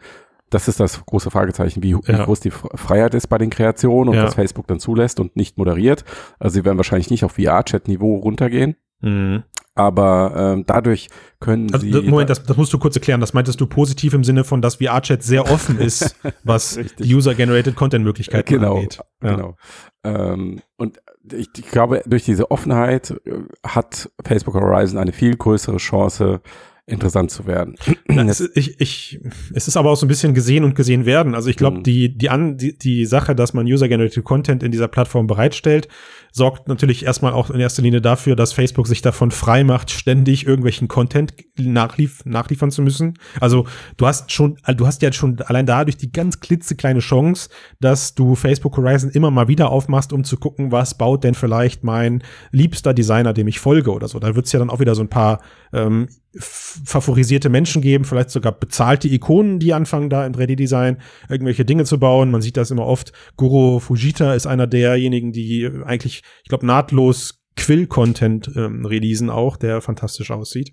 das 0.51 0.69
ist 0.69 0.79
das 0.81 1.05
große 1.07 1.31
Fragezeichen, 1.31 1.83
wie, 1.83 1.97
Ja. 2.07 2.25
groß 2.25 2.41
die 2.41 2.53
Fre- 2.53 2.77
Freiheit 2.77 3.15
ist 3.15 3.29
bei 3.29 3.39
den 3.39 3.51
Kreationen 3.51 4.11
und 4.11 4.17
Ja. 4.17 4.25
was 4.25 4.35
Facebook 4.35 4.67
dann 4.67 4.79
zulässt 4.81 5.21
und 5.21 5.37
nicht 5.37 5.59
moderiert. 5.59 6.05
Also 6.39 6.55
sie 6.55 6.65
werden 6.65 6.77
wahrscheinlich 6.77 7.11
nicht 7.11 7.25
auf 7.25 7.33
VR-Chat-Niveau 7.33 8.17
runtergehen, 8.17 8.77
Mhm. 9.01 9.43
Aber 9.77 10.33
ähm, 10.37 10.65
dadurch 10.67 11.09
können 11.39 11.73
Also, 11.73 11.87
sie. 11.87 12.09
Moment, 12.09 12.31
das, 12.31 12.43
das 12.43 12.57
musst 12.57 12.73
du 12.73 12.79
kurz 12.79 12.97
erklären. 12.97 13.21
Das 13.21 13.35
meintest 13.35 13.61
du 13.61 13.67
positiv 13.67 14.15
im 14.15 14.25
Sinne 14.25 14.43
von, 14.43 14.63
dass 14.63 14.77
VR-Chat 14.77 15.23
sehr 15.23 15.51
offen 15.51 15.79
ist, 15.79 16.17
was 16.45 16.79
die 16.99 17.15
User-Generated 17.15 17.77
Content-Möglichkeiten 17.77 18.55
genau, 18.55 18.77
angeht. 18.77 18.99
Ja. 19.23 19.37
genau. 19.37 19.57
Ähm, 20.03 20.61
und 20.77 20.99
ich, 21.33 21.49
ich 21.57 21.71
glaube, 21.71 22.03
durch 22.07 22.25
diese 22.25 22.51
Offenheit 22.51 23.11
äh, 23.25 23.33
hat 23.65 24.11
Facebook 24.25 24.55
Horizon 24.55 24.99
eine 24.99 25.13
viel 25.13 25.37
größere 25.37 25.77
Chance, 25.77 26.41
interessant 26.89 27.31
zu 27.33 27.47
werden. 27.47 27.75
Ist- 28.09 28.51
ich, 28.55 28.81
ich, 28.81 29.21
es 29.55 29.67
ist 29.67 29.77
aber 29.77 29.91
auch 29.91 29.97
so 29.97 30.07
ein 30.07 30.09
bisschen 30.09 30.35
gesehen 30.35 30.63
und 30.65 30.75
gesehen 30.77 31.05
werden. 31.05 31.35
Also 31.35 31.51
ich 31.51 31.57
glaube, 31.57 31.79
Mhm. 31.79 31.83
die, 31.83 32.17
die, 32.17 32.31
an, 32.31 32.57
die, 32.57 32.79
die 32.79 33.07
Sache, 33.07 33.35
dass 33.35 33.55
man 33.55 33.67
User-Generated 33.67 34.23
Content 34.23 34.63
in 34.63 34.71
dieser 34.71 34.87
Plattform 34.89 35.27
bereitstellt, 35.27 35.89
sorgt 36.31 36.69
natürlich 36.69 37.05
erstmal 37.05 37.33
auch 37.33 37.51
in 37.51 37.59
erster 37.61 37.83
Linie 37.83 38.01
dafür, 38.01 38.37
dass 38.37 38.53
Facebook 38.53 38.87
sich 38.87 39.03
davon 39.03 39.31
frei 39.33 39.65
macht, 39.65 39.91
ständig 39.91 40.47
irgendwelchen 40.47 40.87
Content 40.87 41.35
nachlief, 41.59 42.25
nachliefern 42.25 42.71
zu 42.71 42.83
müssen. 42.83 43.15
Also 43.41 43.67
du 43.97 44.07
hast 44.07 44.31
schon, 44.31 44.57
du 44.77 44.87
hast 44.87 45.03
ja 45.03 45.13
schon 45.13 45.41
allein 45.41 45.67
dadurch 45.67 45.97
die 45.97 46.13
ganz 46.13 46.39
klitzekleine 46.41 47.01
Chance, 47.01 47.49
dass 47.81 48.15
du 48.15 48.35
Facebook 48.37 48.77
Horizon 48.77 49.11
immer 49.11 49.31
mal 49.31 49.49
wieder 49.49 49.71
aufmachst, 49.71 50.13
um 50.13 50.25
zu 50.25 50.37
gucken, 50.37 50.71
was 50.73 50.97
baut 50.97 51.25
denn 51.25 51.35
vielleicht 51.35 51.83
mein 51.85 52.23
liebster 52.53 52.95
Designer, 52.95 53.33
dem 53.33 53.49
ich 53.49 53.59
folge 53.59 53.91
oder 53.93 54.07
so. 54.07 54.19
Da 54.21 54.37
wird 54.37 54.47
es 54.47 54.53
ja 54.53 54.59
dann 54.61 54.71
auch 54.71 54.79
wieder 54.81 54.95
so 54.95 55.03
ein 55.03 55.09
paar 55.09 55.41
ähm, 55.73 56.09
favorisierte 56.39 57.49
Menschen 57.49 57.83
geben, 57.83 58.05
vielleicht 58.05 58.31
sogar 58.31 58.53
bezahlte 58.53 59.09
Ikonen, 59.09 59.59
die 59.59 59.73
anfangen 59.73 60.11
da 60.11 60.27
im 60.27 60.33
3D-Design 60.33 60.99
irgendwelche 61.29 61.65
Dinge 61.65 61.85
zu 61.85 61.99
bauen. 61.99 62.31
Man 62.31 62.43
sieht 62.43 62.57
das 62.57 62.71
immer 62.71 62.87
oft. 62.87 63.13
Guru 63.37 63.81
Fujita 63.81 64.35
ist 64.35 64.47
einer 64.47 64.67
derjenigen, 64.67 65.33
die 65.33 65.71
eigentlich, 65.85 66.23
ich 66.43 66.49
glaube, 66.49 66.67
nahtlos 66.67 67.43
Quill-Content 67.57 68.53
ähm, 68.55 68.85
releasen 68.85 69.31
auch, 69.31 69.57
der 69.57 69.81
fantastisch 69.81 70.31
aussieht. 70.31 70.73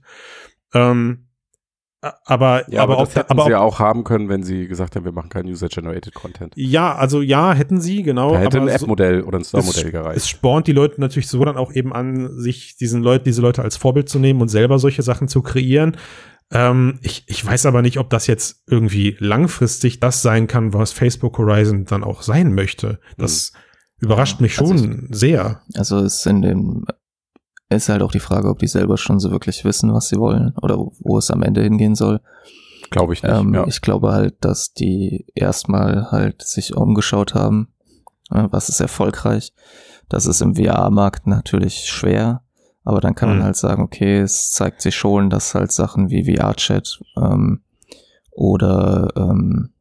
Ähm, 0.74 1.28
aber, 2.26 2.70
Ja, 2.72 2.84
aber, 2.84 2.94
aber, 2.94 3.04
das 3.04 3.12
auch, 3.12 3.16
hätten 3.16 3.32
aber 3.32 3.44
sie 3.46 3.52
ja 3.52 3.60
auch, 3.60 3.80
haben 3.80 4.04
können, 4.04 4.30
wenn 4.30 4.44
sie 4.44 4.68
gesagt 4.68 4.96
haben, 4.96 5.06
wir 5.06 5.12
machen 5.12 5.30
keinen 5.30 5.50
User-Generated 5.50 6.14
Content. 6.14 6.54
ja, 6.56 6.96
also 6.96 7.22
ja, 7.22 7.54
hätten 7.54 7.80
sie, 7.82 8.04
genau. 8.04 8.34
Da 8.34 8.40
hätte 8.40 8.58
aber 8.58 8.70
ein 8.72 8.78
so- 8.78 8.84
App-Modell 8.86 9.22
oder 9.24 9.40
ein 9.40 9.44
Store-Modell 9.46 9.86
es, 9.86 9.92
gereicht. 9.92 10.18
es 10.18 10.30
spornt 10.30 10.68
die 10.68 10.72
Leute 10.74 11.00
natürlich 11.02 11.28
so 11.28 11.44
dann 11.46 11.58
auch 11.58 11.72
eben 11.74 11.94
an, 11.94 12.40
sich 12.40 12.76
diesen 12.78 13.02
Leuten, 13.04 13.26
diese 13.26 13.42
Leute 13.42 13.62
als 13.64 13.78
Vorbild 13.78 14.10
zu 14.10 14.20
nehmen 14.20 14.42
und 14.42 14.50
selber 14.50 14.80
solche 14.80 15.02
Sachen 15.02 15.28
zu 15.28 15.42
kreieren. 15.42 15.98
Ähm, 16.52 17.00
ich, 17.02 17.24
ich 17.28 17.44
weiß 17.46 17.66
aber 17.66 17.82
nicht, 17.82 17.98
ob 17.98 18.10
das 18.10 18.28
jetzt 18.28 18.64
irgendwie 18.68 19.16
langfristig 19.20 20.00
das 20.00 20.22
sein 20.22 20.48
kann, 20.48 20.74
was 20.74 20.92
Facebook 20.92 21.38
Horizon 21.38 21.86
dann 21.86 22.04
auch 22.04 22.22
sein 22.22 22.54
möchte. 22.54 23.00
Das 23.18 23.54
überrascht 24.00 24.42
mich 24.42 24.54
schon 24.54 24.72
Also 24.72 24.88
sehr. 25.12 25.62
Also 25.76 26.00
ist 26.00 26.26
in 26.28 26.42
dem 26.42 26.86
ist 27.70 27.90
halt 27.90 28.02
auch 28.02 28.12
die 28.12 28.20
Frage, 28.20 28.50
ob 28.50 28.60
die 28.60 28.68
selber 28.68 28.98
schon 28.98 29.20
so 29.20 29.32
wirklich 29.32 29.66
wissen, 29.66 29.94
was 29.94 30.08
sie 30.10 30.18
wollen 30.18 30.54
oder 30.62 30.78
wo 31.00 31.18
es 31.18 31.32
am 31.32 31.42
Ende 31.44 31.62
hingehen 31.64 31.96
soll. 31.96 32.22
Glaube 32.92 33.14
ich 33.14 33.24
nicht. 33.24 33.32
Ähm, 33.34 33.54
ja. 33.54 33.66
Ich 33.68 33.82
glaube 33.82 34.12
halt, 34.12 34.36
dass 34.42 34.74
die 34.74 35.26
erstmal 35.34 36.12
halt 36.12 36.42
sich 36.44 36.76
umgeschaut 36.76 37.34
haben, 37.34 37.70
was 38.30 38.70
ist 38.70 38.80
erfolgreich. 38.80 39.54
Das 40.10 40.26
ist 40.28 40.42
im 40.42 40.56
VR-Markt 40.56 41.26
natürlich 41.28 41.86
schwer, 41.90 42.44
aber 42.84 43.02
dann 43.02 43.16
kann 43.16 43.30
Mhm. 43.30 43.36
man 43.38 43.46
halt 43.46 43.56
sagen, 43.56 43.82
okay, 43.84 44.20
es 44.20 44.52
zeigt 44.52 44.82
sich 44.82 44.96
schon, 44.96 45.30
dass 45.32 45.56
halt 45.56 45.72
Sachen 45.72 46.10
wie 46.12 46.36
VR-Chat 46.36 47.00
ähm, 47.18 47.62
oder 48.32 49.10
ähm, 49.16 49.73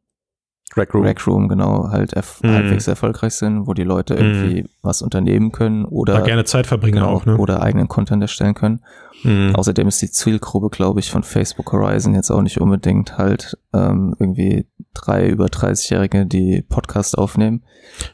Rec 0.75 0.93
Room. 0.93 1.03
Rec 1.03 1.27
Room 1.27 1.47
genau 1.47 1.89
halt 1.91 2.13
erf 2.13 2.41
Mhm. 2.43 2.51
halbwegs 2.51 2.87
erfolgreich 2.87 3.33
sind, 3.35 3.67
wo 3.67 3.73
die 3.73 3.83
Leute 3.83 4.15
irgendwie 4.15 4.65
was 4.81 5.01
unternehmen 5.01 5.51
können 5.51 5.83
Da 5.83 5.89
oder 5.89 6.21
gerne 6.21 6.45
Zeit 6.45 6.67
verbringen 6.67 6.95
genau, 6.95 7.09
auch, 7.09 7.25
ne? 7.25 7.37
oder 7.37 7.61
eigenen 7.61 7.87
Content 7.87 8.21
erstellen 8.21 8.53
können. 8.53 8.81
Mhm. 9.23 9.55
Außerdem 9.55 9.87
ist 9.87 10.01
die 10.01 10.11
Zielgruppe, 10.11 10.69
glaube 10.69 10.99
ich, 10.99 11.09
von 11.11 11.23
Facebook 11.23 11.71
Horizon 11.71 12.13
jetzt 12.15 12.29
auch 12.31 12.41
nicht 12.41 12.59
unbedingt 12.59 13.17
halt 13.17 13.57
ähm, 13.73 14.15
irgendwie 14.19 14.67
drei 14.93 15.27
über 15.27 15.45
30-Jährige, 15.47 16.25
die 16.27 16.61
Podcast 16.61 17.17
aufnehmen. 17.17 17.63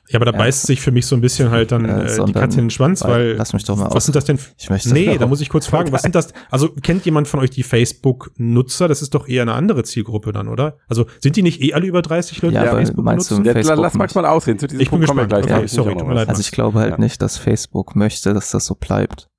Ja, 0.09 0.17
aber 0.17 0.25
da 0.25 0.31
Ja. 0.31 0.37
beißt 0.37 0.65
sich 0.67 0.79
für 0.81 0.91
mich 0.91 1.05
so 1.05 1.15
ein 1.15 1.21
bisschen 1.21 1.51
halt 1.51 1.71
dann 1.71 1.83
Äh, 1.85 2.07
die 2.25 2.31
Katze 2.33 2.59
in 2.59 2.65
den 2.65 2.69
Schwanz, 2.69 3.03
weil- 3.03 3.09
weil, 3.11 3.33
lass 3.33 3.53
mich 3.53 3.65
doch 3.65 3.75
mal 3.75 3.85
was 3.87 3.95
aus- 3.95 4.05
sind 4.05 4.15
das 4.15 4.25
denn? 4.25 4.39
Ich 4.57 4.69
möchte 4.69 4.93
Nee, 4.93 5.17
da 5.17 5.27
muss 5.27 5.41
ich 5.41 5.49
kurz 5.49 5.65
fragen, 5.67 5.91
was 5.91 6.03
sind 6.03 6.15
das? 6.15 6.29
Also 6.49 6.69
kennt 6.69 7.03
jemand 7.05 7.27
von 7.27 7.39
euch 7.41 7.49
die 7.49 7.63
Facebook-Nutzer? 7.63 8.87
Das 8.87 9.01
ist 9.01 9.13
doch 9.13 9.27
eher 9.27 9.41
eine 9.41 9.53
andere 9.53 9.83
Zielgruppe 9.83 10.31
dann, 10.31 10.47
oder? 10.47 10.77
Also 10.87 11.05
sind 11.19 11.35
die 11.35 11.41
nicht 11.43 11.61
eh 11.61 11.73
alle 11.73 11.85
über 11.87 12.01
30 12.01 12.41
Leute, 12.41 12.55
Ja, 12.55 12.63
die 12.63 12.69
aber 12.69 12.77
Facebook 12.79 13.03
meinst 13.05 13.29
du, 13.31 13.35
benutzen? 13.35 13.45
Jetzt, 13.57 13.67
Facebook 13.67 13.83
lass 13.83 13.93
Max 13.95 14.15
nicht. 14.15 14.21
mal 14.23 14.29
ausreden. 14.29 14.59
Zu 14.59 14.67
diesem 14.67 14.81
Ich 14.81 14.89
bin 14.89 14.99
Punkt 15.01 15.17
wir 15.17 15.25
gespannt. 15.25 15.45
gleich. 15.47 15.57
Okay, 15.57 15.67
sorry, 15.67 15.95
tut 15.97 16.07
mir 16.07 16.13
leid. 16.13 16.29
Also 16.29 16.41
ich 16.41 16.51
glaube 16.51 16.79
halt 16.79 16.91
Ja. 16.91 16.97
nicht, 16.97 17.21
dass 17.21 17.37
Facebook 17.37 17.95
möchte, 17.95 18.33
dass 18.33 18.51
das 18.51 18.65
so 18.65 18.75
bleibt. 18.75 19.29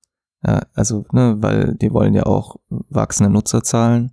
Ja, 0.47 0.63
also, 0.75 1.05
ne, 1.13 1.37
weil 1.41 1.75
die 1.75 1.93
wollen 1.93 2.15
ja 2.15 2.25
auch 2.25 2.57
wachsende 2.89 3.31
Nutzerzahlen 3.31 4.13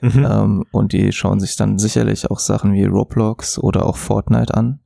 Mhm. 0.00 0.26
ähm, 0.30 0.64
und 0.70 0.92
die 0.92 1.12
schauen 1.12 1.40
sich 1.40 1.56
dann 1.56 1.78
sicherlich 1.78 2.30
auch 2.30 2.38
Sachen 2.38 2.74
wie 2.74 2.84
Roblox 2.84 3.58
oder 3.58 3.86
auch 3.86 3.96
Fortnite 3.96 4.54
an, 4.54 4.80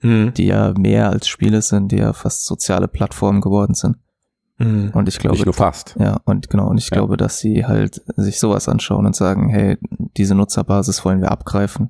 Mhm. 0.00 0.32
die 0.34 0.46
ja 0.46 0.72
mehr 0.78 1.10
als 1.10 1.26
Spiele 1.28 1.60
sind, 1.60 1.90
die 1.92 1.96
ja 1.98 2.12
fast 2.12 2.46
soziale 2.46 2.86
Plattformen 2.88 3.40
geworden 3.40 3.74
sind. 3.74 3.96
Mhm. 4.60 4.90
Und 4.92 5.08
ich 5.08 5.18
glaube, 5.18 5.36
Nicht 5.36 5.46
nur 5.46 5.54
fast. 5.54 5.96
Ja, 5.98 6.18
und 6.26 6.50
genau, 6.50 6.68
und 6.68 6.76
ich 6.78 6.90
Ja. 6.90 6.96
glaube, 6.98 7.16
dass 7.16 7.38
sie 7.38 7.64
halt 7.66 8.02
sich 8.16 8.38
sowas 8.38 8.68
anschauen 8.68 9.06
und 9.06 9.16
sagen, 9.16 9.48
hey, 9.48 9.78
diese 10.16 10.34
Nutzerbasis 10.34 11.02
wollen 11.04 11.20
wir 11.22 11.30
abgreifen 11.30 11.86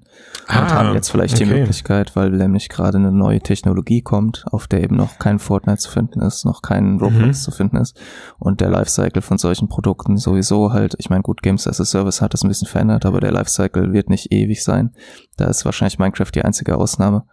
und 0.49 0.55
Ah, 0.57 0.71
haben 0.77 0.95
jetzt 0.95 1.11
vielleicht 1.11 1.39
die 1.41 1.45
okay. 1.45 1.59
Möglichkeit, 1.61 2.14
weil 2.14 2.31
nämlich 2.31 2.68
gerade 2.68 2.99
eine 2.99 3.11
neue 3.11 3.41
Technologie 3.41 4.03
kommt, 4.03 4.45
auf 4.53 4.68
der 4.68 4.85
eben 4.85 4.95
noch 4.97 5.18
kein 5.18 5.39
Fortnite 5.41 5.79
zu 5.79 5.91
finden 5.91 6.21
ist, 6.21 6.45
noch 6.45 6.62
kein 6.62 6.99
Roblox 7.01 7.27
Mhm. 7.27 7.33
zu 7.33 7.51
finden 7.51 7.77
ist 7.77 7.99
und 8.39 8.61
der 8.61 8.71
Lifecycle 8.71 9.21
von 9.23 9.39
solchen 9.39 9.68
Produkten 9.68 10.16
sowieso 10.16 10.73
halt, 10.73 10.95
ich 10.99 11.11
meine, 11.11 11.23
gut, 11.23 11.43
Games 11.43 11.66
as 11.66 11.81
a 11.81 11.85
Service 11.85 12.21
hat 12.23 12.35
das 12.35 12.45
ein 12.45 12.49
bisschen 12.49 12.68
verändert, 12.68 13.05
aber 13.05 13.21
der 13.21 13.33
Lifecycle 13.33 13.93
wird 13.93 14.11
nicht 14.11 14.31
ewig 14.33 14.62
sein. 14.62 14.93
Da 15.37 15.47
ist 15.47 15.64
wahrscheinlich 15.64 15.99
Minecraft 15.99 16.31
die 16.35 16.45
einzige 16.45 16.77
Ausnahme. 16.77 17.25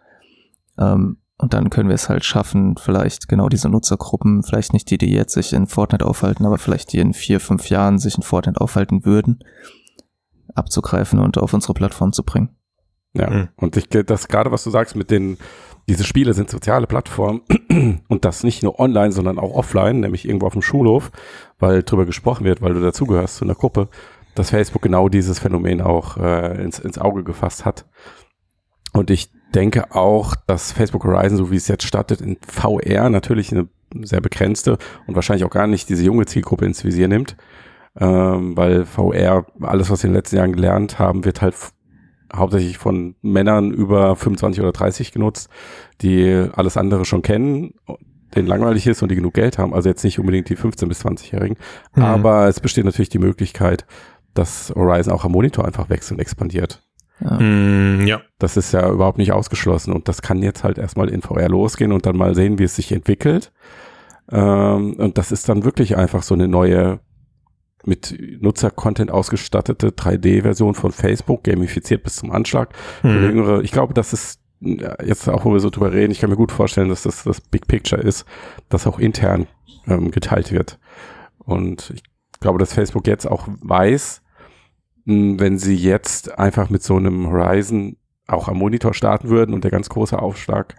Ähm, 0.80 1.18
und 1.38 1.54
dann 1.54 1.70
können 1.70 1.90
wir 1.90 1.96
es 1.96 2.10
halt 2.10 2.26
schaffen, 2.26 2.76
vielleicht 2.78 3.28
genau 3.28 3.48
diese 3.48 3.70
Nutzergruppen, 3.70 4.42
vielleicht 4.42 4.74
nicht 4.74 4.90
die, 4.90 4.98
die 4.98 5.12
jetzt 5.12 5.34
sich 5.34 5.54
in 5.54 5.68
Fortnite 5.68 6.06
aufhalten, 6.06 6.46
aber 6.46 6.58
vielleicht 6.58 6.94
die 6.94 7.00
in 7.00 7.14
vier, 7.14 7.40
fünf 7.40 7.70
Jahren 7.70 8.00
sich 8.00 8.18
in 8.18 8.24
Fortnite 8.24 8.60
aufhalten 8.60 9.06
würden, 9.06 9.40
abzugreifen 10.56 11.20
und 11.20 11.38
auf 11.38 11.54
unsere 11.54 11.76
Plattform 11.76 12.12
zu 12.12 12.24
bringen. 12.24 12.50
Ja. 13.14 13.30
Mhm. 13.30 13.50
Und 13.56 13.78
ich 13.78 13.88
das 13.90 14.28
gerade, 14.28 14.52
was 14.52 14.64
du 14.64 14.72
sagst 14.72 14.96
mit 14.96 15.12
den, 15.12 15.38
diese 15.88 16.04
Spiele 16.04 16.34
sind 16.34 16.50
soziale 16.50 16.88
Plattformen 16.88 17.42
und 18.08 18.26
das 18.26 18.44
nicht 18.44 18.64
nur 18.64 18.80
online, 18.80 19.12
sondern 19.12 19.38
auch 19.38 19.54
offline, 19.54 20.00
nämlich 20.00 20.28
irgendwo 20.28 20.48
auf 20.48 20.54
dem 20.54 20.64
Schulhof, 20.64 21.12
weil 21.60 21.84
drüber 21.84 22.06
gesprochen 22.06 22.46
wird, 22.46 22.62
weil 22.62 22.74
du 22.74 22.82
dazugehörst 22.82 23.38
zu 23.38 23.46
einer 23.46 23.56
Gruppe, 23.56 23.90
dass 24.34 24.50
Facebook 24.50 24.82
genau 24.82 25.08
dieses 25.08 25.40
Phänomen 25.40 25.82
auch 25.82 26.18
äh, 26.18 26.64
ins, 26.64 26.80
ins 26.80 26.98
Auge 26.98 27.24
gefasst 27.24 27.64
hat. 27.64 27.86
Und 28.94 29.12
ich 29.12 29.32
denke 29.54 29.96
auch, 29.96 30.36
dass 30.48 30.72
Facebook 30.72 31.04
Horizon, 31.04 31.38
so 31.38 31.52
wie 31.52 31.56
es 31.56 31.68
jetzt 31.68 31.86
startet, 31.86 32.22
in 32.22 32.38
VR 32.48 33.10
natürlich 33.10 33.52
eine 33.52 33.68
sehr 34.04 34.22
begrenzte 34.22 34.78
und 35.06 35.16
wahrscheinlich 35.16 35.46
auch 35.46 35.52
gar 35.52 35.68
nicht 35.68 35.90
diese 35.90 36.04
junge 36.04 36.26
Zielgruppe 36.26 36.66
ins 36.66 36.84
Visier 36.84 37.08
nimmt, 37.08 37.38
ähm, 38.00 38.56
weil 38.58 38.86
VR, 38.86 39.46
alles, 39.62 39.90
was 39.90 40.04
wir 40.04 40.08
in 40.08 40.14
den 40.14 40.18
letzten 40.18 40.38
Jahren 40.38 40.54
gelernt 40.54 41.00
haben, 41.00 41.26
wird 41.26 41.42
halt 41.42 41.56
hauptsächlich 42.36 42.78
von 42.78 43.16
Männern 43.22 43.72
über 43.72 44.16
25 44.16 44.62
oder 44.62 44.74
30 44.74 45.12
genutzt, 45.12 45.50
die 46.02 46.48
alles 46.54 46.78
andere 46.78 47.06
schon 47.06 47.22
kennen, 47.22 47.74
denen 48.36 48.48
langweilig 48.48 48.86
ist 48.88 49.02
und 49.02 49.10
die 49.10 49.16
genug 49.16 49.34
Geld 49.34 49.58
haben. 49.58 49.74
Also 49.74 49.88
jetzt 49.88 50.04
nicht 50.04 50.20
unbedingt 50.20 50.50
die 50.50 50.58
15- 50.58 50.88
bis 50.88 51.06
20-Jährigen. 51.06 51.58
Mhm. 51.96 52.04
Aber 52.04 52.48
es 52.48 52.60
besteht 52.60 52.86
natürlich 52.86 53.10
die 53.10 53.20
Möglichkeit, 53.20 53.86
dass 54.34 54.74
Horizon 54.76 55.14
auch 55.14 55.24
am 55.24 55.32
Monitor 55.32 55.66
einfach 55.66 55.90
wächst 55.90 56.12
und 56.12 56.20
expandiert. 56.20 56.84
Ja. 57.20 57.40
Mhm, 57.40 58.06
ja. 58.06 58.22
Das 58.40 58.58
ist 58.58 58.72
ja 58.74 58.90
überhaupt 58.90 59.18
nicht 59.18 59.32
ausgeschlossen 59.32 59.94
und 59.94 60.08
das 60.08 60.22
kann 60.22 60.44
jetzt 60.44 60.64
halt 60.64 60.78
erstmal 60.78 61.10
in 61.10 61.22
VR 61.22 61.50
losgehen 61.50 61.92
und 61.92 62.06
dann 62.06 62.18
mal 62.18 62.36
sehen, 62.36 62.60
wie 62.60 62.64
es 62.64 62.76
sich 62.76 62.92
entwickelt. 62.92 63.52
Ähm, 64.32 64.96
und 64.98 65.18
das 65.18 65.32
ist 65.32 65.50
dann 65.50 65.64
wirklich 65.64 65.98
einfach 65.98 66.24
so 66.24 66.36
eine 66.36 66.48
neue 66.48 67.00
mit 67.86 68.18
Nutzer-Content 68.42 69.12
ausgestattete 69.12 69.90
3D-Version 69.92 70.76
von 70.76 70.92
Facebook, 70.92 71.44
gamifiziert 71.44 72.04
bis 72.04 72.18
zum 72.18 72.32
Anschlag. 72.32 72.76
Für 73.02 73.08
Mhm. 73.08 73.24
Jüngere. 73.24 73.62
Ich 73.62 73.72
glaube, 73.72 73.94
das 73.94 74.12
ist 74.14 74.42
jetzt 74.60 75.30
auch, 75.30 75.46
wo 75.46 75.54
wir 75.54 75.60
so 75.60 75.70
drüber 75.70 75.94
reden, 75.94 76.12
ich 76.12 76.20
kann 76.20 76.30
mir 76.30 76.36
gut 76.36 76.52
vorstellen, 76.52 76.90
dass 76.90 77.04
das 77.04 77.24
das 77.24 77.40
Big 77.40 77.68
Picture 77.68 78.02
ist, 78.02 78.26
das 78.70 78.88
auch 78.88 79.00
intern 79.00 79.48
ähm, 79.88 80.12
geteilt 80.12 80.52
wird. 80.52 80.80
Und 81.38 81.92
ich 81.96 82.04
glaube, 82.40 82.60
dass 82.60 82.74
Facebook 82.74 83.08
jetzt 83.08 83.26
auch 83.26 83.48
weiß, 83.62 84.22
wenn 85.08 85.58
sie 85.58 85.76
jetzt 85.76 86.38
einfach 86.38 86.70
mit 86.70 86.84
so 86.84 86.98
einem 86.98 87.28
Horizon 87.28 87.96
auch 88.28 88.50
am 88.50 88.58
Monitor 88.58 88.94
starten 88.94 89.30
würden 89.30 89.54
und 89.54 89.64
der 89.64 89.72
ganz 89.72 89.88
große 89.90 90.20
Aufschlag, 90.20 90.76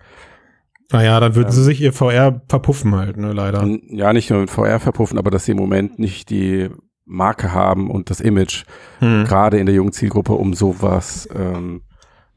Naja, 0.92 1.18
dann 1.20 1.34
würden 1.34 1.48
Ähm. 1.48 1.52
sie 1.52 1.64
sich 1.64 1.80
ihr 1.80 1.92
VR 1.92 2.40
verpuffen 2.48 2.94
halt, 2.94 3.16
ne, 3.16 3.32
leider. 3.32 3.66
ja 3.88 4.12
nicht 4.12 4.30
nur 4.30 4.40
in 4.42 4.48
VR 4.48 4.80
verpuffen, 4.80 5.18
aber 5.18 5.30
dass 5.30 5.44
sie 5.46 5.52
im 5.52 5.58
Moment 5.58 5.98
nicht 5.98 6.30
die 6.30 6.68
Marke 7.04 7.52
haben 7.54 7.90
und 7.90 8.10
das 8.10 8.20
Image, 8.20 8.64
Mhm. 9.00 9.24
gerade 9.24 9.58
in 9.58 9.66
der 9.66 9.74
jungen 9.74 9.92
Zielgruppe, 9.92 10.32
um 10.34 10.52
sowas 10.54 11.26
ähm, 11.34 11.82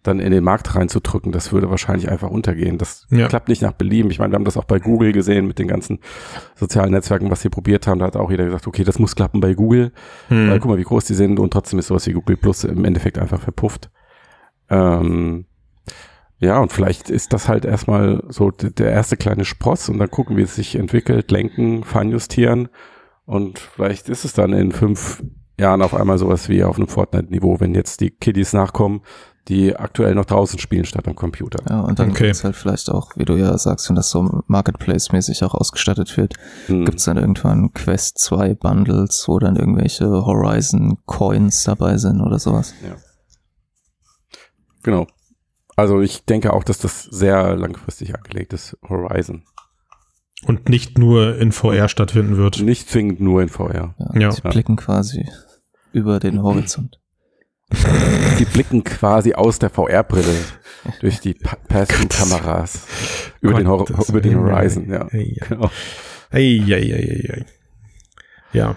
dann 0.04 0.20
in 0.20 0.32
den 0.32 0.44
Markt 0.44 0.76
reinzudrücken, 0.76 1.32
das 1.32 1.52
würde 1.52 1.70
wahrscheinlich 1.70 2.10
einfach 2.10 2.30
untergehen. 2.30 2.78
Das 2.78 3.06
Ja. 3.12 3.28
klappt 3.28 3.50
nicht 3.50 3.62
nach 3.62 3.74
Belieben. 3.74 4.10
Ich 4.10 4.18
meine, 4.20 4.32
wir 4.32 4.36
haben 4.36 4.46
das 4.46 4.58
auch 4.58 4.64
bei 4.66 4.80
Google 4.80 5.12
gesehen 5.12 5.46
mit 5.48 5.60
den 5.60 5.68
ganzen 5.68 6.00
sozialen 6.56 6.92
Netzwerken, 6.92 7.30
was 7.30 7.42
sie 7.42 7.50
probiert 7.50 7.86
haben. 7.88 8.00
Da 8.00 8.06
hat 8.08 8.16
auch 8.16 8.32
jeder 8.32 8.46
gesagt, 8.46 8.66
okay, 8.68 8.84
das 8.84 8.98
muss 9.00 9.16
klappen 9.16 9.40
bei 9.42 9.54
Google, 9.54 9.92
Mhm. 10.30 10.50
weil 10.50 10.60
guck 10.60 10.72
mal, 10.72 10.78
wie 10.78 10.84
groß 10.84 11.06
die 11.06 11.14
sind 11.14 11.40
und 11.40 11.52
trotzdem 11.54 11.78
ist 11.80 11.88
sowas 11.88 12.08
wie 12.08 12.14
Google 12.14 12.38
Plus 12.38 12.64
im 12.64 12.84
Endeffekt 12.86 13.20
einfach 13.20 13.40
verpufft. 13.42 13.92
Ähm, 14.70 15.46
ja, 16.40 16.60
und 16.60 16.72
vielleicht 16.72 17.10
ist 17.10 17.34
das 17.34 17.48
halt 17.48 17.66
erstmal 17.66 18.24
so 18.30 18.50
der 18.52 18.92
erste 18.92 19.18
kleine 19.18 19.46
Spross 19.46 19.90
und 19.90 20.00
dann 20.00 20.10
gucken, 20.10 20.38
wie 20.38 20.42
es 20.42 20.56
sich 20.56 20.76
entwickelt, 20.76 21.30
lenken, 21.30 21.84
feinjustieren 21.84 22.70
und 23.26 23.60
vielleicht 23.60 24.10
ist 24.10 24.26
es 24.26 24.34
dann 24.34 24.54
in 24.54 24.72
fünf 24.72 25.24
Jahren 25.60 25.84
auf 25.84 25.94
einmal 25.94 26.18
sowas 26.18 26.50
wie 26.50 26.64
auf 26.64 26.78
einem 26.78 26.88
Fortnite-Niveau, 26.88 27.60
wenn 27.60 27.76
jetzt 27.76 28.02
die 28.02 28.10
Kiddies 28.10 28.54
nachkommen, 28.54 29.02
die 29.48 29.76
aktuell 29.76 30.14
noch 30.16 30.26
draußen 30.26 30.60
spielen 30.60 30.86
statt 30.86 31.08
am 31.08 31.16
Computer. 31.16 31.60
Ja, 31.70 31.82
und 31.82 31.98
dann 32.00 32.12
Okay. 32.12 32.26
gibt's 32.26 32.44
halt 32.44 32.56
vielleicht 32.56 32.90
auch, 32.90 33.12
wie 33.16 33.26
du 33.26 33.36
ja 33.36 33.58
sagst, 33.58 33.90
wenn 33.90 33.96
das 33.96 34.10
so 34.12 34.44
Marketplace-mäßig 34.48 35.44
auch 35.44 35.56
ausgestattet 35.56 36.16
wird, 36.16 36.36
Hm. 36.68 36.86
gibt's 36.86 37.06
dann 37.06 37.18
irgendwann 37.18 37.74
Quest 37.74 38.20
2 38.20 38.54
Bundles, 38.54 39.28
wo 39.28 39.40
dann 39.40 39.56
irgendwelche 39.56 40.06
Horizon 40.08 41.00
Coins 41.06 41.64
dabei 41.64 41.98
sind 41.98 42.22
oder 42.22 42.38
sowas. 42.40 42.74
Genau. 44.84 45.08
Also 45.76 46.02
ich 46.02 46.26
denke 46.26 46.54
auch, 46.54 46.64
dass 46.64 46.78
das 46.80 47.04
sehr 47.04 47.56
langfristig 47.56 48.14
angelegt 48.16 48.54
ist, 48.54 48.78
Horizon. 48.88 49.44
Und 50.46 50.70
nicht 50.70 50.98
nur 50.98 51.38
in 51.38 51.52
VR 51.52 51.88
stattfinden 51.88 52.38
wird. 52.38 52.62
Nicht 52.62 52.90
zwingend 52.90 53.20
nur 53.22 53.42
in 53.42 53.50
VR. 53.50 53.96
Ja, 53.98 54.20
Ja. 54.20 54.30
Die 54.30 54.42
blicken 54.42 54.76
quasi 54.76 55.28
über 55.92 56.20
den 56.20 56.42
Horizont. 56.42 57.00
Die 58.40 58.46
blicken 58.46 58.84
quasi 58.84 59.34
aus 59.34 59.60
der 59.60 59.70
VR-Brille 59.70 60.36
durch 61.00 61.20
die 61.20 61.34
Pa- 61.34 61.58
Pass-Through-Kameras 61.68 62.88
über, 63.42 63.54
den 63.58 63.68
Hor- 63.68 63.88
über 64.10 64.22
den. 64.22 64.38
Horizon. 64.38 64.90
Ja. 64.90 65.08
Ei. 65.12 65.36
Genau. 65.48 65.70
Ei, 66.32 66.62
ei, 66.68 66.74
ei, 66.74 66.94
ei, 66.94 67.34
ei. 67.34 67.46
Ja, 68.54 68.76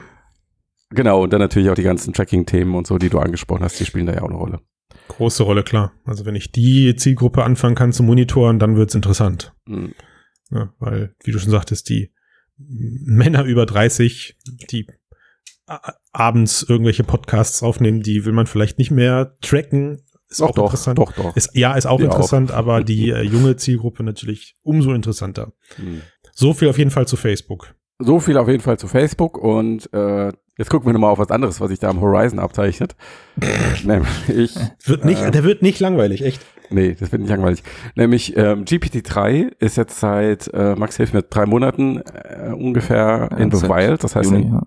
genau, 0.91 1.23
und 1.23 1.33
dann 1.33 1.41
natürlich 1.41 1.71
auch 1.71 1.75
die 1.75 1.83
ganzen 1.83 2.13
Tracking-Themen 2.13 2.75
und 2.75 2.87
so, 2.87 2.99
die 2.99 3.11
du 3.11 3.19
angesprochen 3.19 3.63
hast, 3.65 3.79
die 3.81 3.85
spielen 3.87 4.07
da 4.07 4.13
ja 4.15 4.23
auch 4.23 4.29
eine 4.29 4.37
Rolle. 4.39 4.61
große 5.09 5.43
Rolle, 5.43 5.63
klar. 5.65 5.93
Also 6.05 6.25
wenn 6.27 6.35
ich 6.37 6.53
die 6.53 6.95
Zielgruppe 6.97 7.43
anfangen 7.45 7.75
kann 7.75 7.93
zu 7.93 8.03
monitoren, 8.03 8.59
dann 8.59 8.77
wird's 8.77 8.95
interessant. 8.95 9.53
Hm. 9.67 9.95
Ja, 10.51 10.73
weil, 10.79 11.15
wie 11.25 11.33
du 11.33 11.39
schon 11.39 11.51
sagtest, 11.51 11.89
die 11.89 12.13
Männer 12.59 13.45
über 13.45 13.67
30, 13.67 14.39
die 14.71 14.87
abends 16.15 16.63
irgendwelche 16.67 17.05
Podcasts 17.05 17.63
aufnehmen, 17.63 18.01
die 18.03 18.25
will 18.25 18.33
man 18.33 18.47
vielleicht 18.47 18.79
nicht 18.79 18.91
mehr 18.91 19.35
tracken. 19.43 20.01
Ist 20.31 20.41
Doch, 20.41 20.49
auch 20.51 20.55
doch, 20.55 20.65
interessant. 20.65 20.99
doch, 20.99 21.13
doch. 21.13 21.37
Ist, 21.37 21.51
ja, 21.55 21.75
ist 21.75 21.87
auch 21.87 22.01
Ja, 22.01 22.07
interessant, 22.07 22.51
aber 22.51 22.83
die 22.83 23.11
äh, 23.11 23.23
junge 23.23 23.57
Zielgruppe 23.57 24.03
natürlich 24.03 24.57
umso 24.63 24.93
interessanter. 24.93 25.53
Hm. 25.77 26.01
So 26.33 26.55
viel 26.55 26.69
auf 26.69 26.79
jeden 26.79 26.91
Fall 26.91 27.07
zu 27.07 27.17
Facebook. 27.17 27.75
So 28.01 28.19
viel 28.19 28.37
auf 28.39 28.49
jeden 28.49 28.63
Fall 28.63 28.79
zu 28.79 28.89
Facebook 28.89 29.39
und 29.39 29.93
äh, 29.93 30.33
jetzt 30.59 30.71
gucken 30.71 30.87
wir 30.89 30.93
nochmal 30.93 31.11
auf 31.11 31.19
was 31.21 31.31
anderes, 31.31 31.61
was 31.61 31.69
sich 31.69 31.79
da 31.79 31.89
am 31.91 32.01
Horizon 32.01 32.41
abzeichnet. 32.41 32.97
Nämlich, 33.85 34.57
Wird 34.85 35.05
nicht, 35.05 35.23
Äh. 35.23 35.31
Der 35.31 35.45
wird 35.45 35.63
nicht 35.63 35.79
langweilig, 35.79 36.23
echt. 36.25 36.41
nee, 36.71 36.97
das 36.99 37.13
wird 37.13 37.23
nicht 37.23 37.31
langweilig. 37.31 37.63
Nämlich 37.95 38.37
ähm, 38.37 38.65
GPT-3 38.65 39.53
ist 39.61 39.77
jetzt 39.77 40.01
seit, 40.01 40.49
äh, 40.53 40.75
Max 40.75 40.97
hilft 40.97 41.15
mir, 41.15 41.23
drei 41.23 41.47
Monaten 41.47 41.99
äh, 41.99 42.51
ungefähr 42.53 43.29
Ja, 43.31 43.37
in 43.37 43.51
the 43.53 43.63
wild. 43.69 44.03
Das 44.03 44.17
heißt, 44.17 44.31
Juni, 44.33 44.49
ja. 44.49 44.63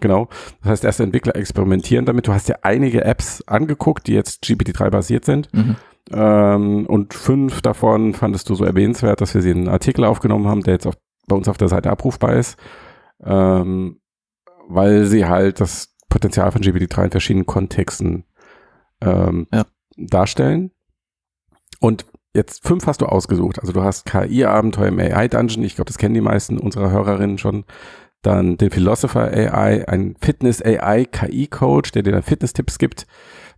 Genau. 0.00 0.28
Das 0.62 0.70
heißt, 0.72 0.84
erste 0.84 1.02
Entwickler 1.02 1.36
experimentieren 1.36 2.04
damit. 2.04 2.26
Du 2.26 2.32
hast 2.32 2.48
ja 2.48 2.56
einige 2.62 3.04
Apps 3.04 3.42
angeguckt, 3.46 4.06
die 4.06 4.12
jetzt 4.14 4.44
GPT-3 4.44 4.90
basiert 4.90 5.24
sind. 5.24 5.52
Mhm. 5.54 5.76
Ähm, 6.12 6.86
und 6.86 7.14
fünf 7.14 7.62
davon 7.62 8.14
fandest 8.14 8.48
du 8.48 8.54
so 8.54 8.64
erwähnenswert, 8.64 9.20
dass 9.20 9.34
wir 9.34 9.42
sie 9.42 9.50
in 9.50 9.58
einen 9.58 9.68
Artikel 9.68 10.04
aufgenommen 10.04 10.46
haben, 10.46 10.62
der 10.62 10.74
jetzt 10.74 10.86
auf, 10.86 10.94
bei 11.26 11.34
uns 11.36 11.48
auf 11.48 11.56
der 11.58 11.68
Seite 11.68 11.90
abrufbar 11.90 12.34
ist, 12.34 12.56
ähm, 13.24 14.00
weil 14.68 15.06
sie 15.06 15.26
halt 15.26 15.60
das 15.60 15.94
Potenzial 16.08 16.52
von 16.52 16.62
GPT-3 16.62 17.04
in 17.04 17.10
verschiedenen 17.10 17.46
Kontexten 17.46 18.24
ähm, 19.00 19.46
Ja. 19.52 19.64
darstellen. 19.96 20.70
Und 21.80 22.06
jetzt 22.34 22.66
fünf 22.66 22.86
hast 22.86 23.00
du 23.00 23.06
ausgesucht. 23.06 23.58
Also 23.60 23.72
du 23.72 23.82
hast 23.82 24.06
KI-Abenteuer 24.06 24.88
im 24.88 25.00
AI-Dungeon, 25.00 25.64
ich 25.64 25.74
glaube, 25.74 25.88
das 25.88 25.98
kennen 25.98 26.14
die 26.14 26.20
meisten 26.20 26.58
unserer 26.58 26.90
Hörerinnen 26.90 27.38
schon. 27.38 27.64
Dann 28.26 28.56
den 28.56 28.72
Philosopher 28.72 29.30
AI, 29.30 29.86
ein 29.86 30.16
Fitness 30.20 30.60
AI 30.60 31.04
KI-Coach, 31.04 31.92
der 31.92 32.02
dir 32.02 32.10
dann 32.10 32.24
Fitness-Tipps 32.24 32.76
gibt. 32.78 33.06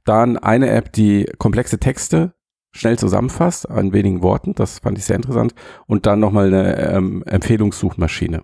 Dann 0.04 0.36
eine 0.36 0.68
App, 0.68 0.92
die 0.92 1.24
komplexe 1.38 1.78
Texte 1.78 2.34
schnell 2.72 2.98
zusammenfasst, 2.98 3.70
an 3.70 3.94
wenigen 3.94 4.22
Worten. 4.22 4.54
Das 4.54 4.80
fand 4.80 4.98
ich 4.98 5.06
sehr 5.06 5.16
interessant. 5.16 5.54
Und 5.86 6.04
dann 6.04 6.20
nochmal 6.20 6.48
eine 6.48 6.78
ähm, 6.90 7.22
Empfehlungssuchmaschine. 7.24 8.42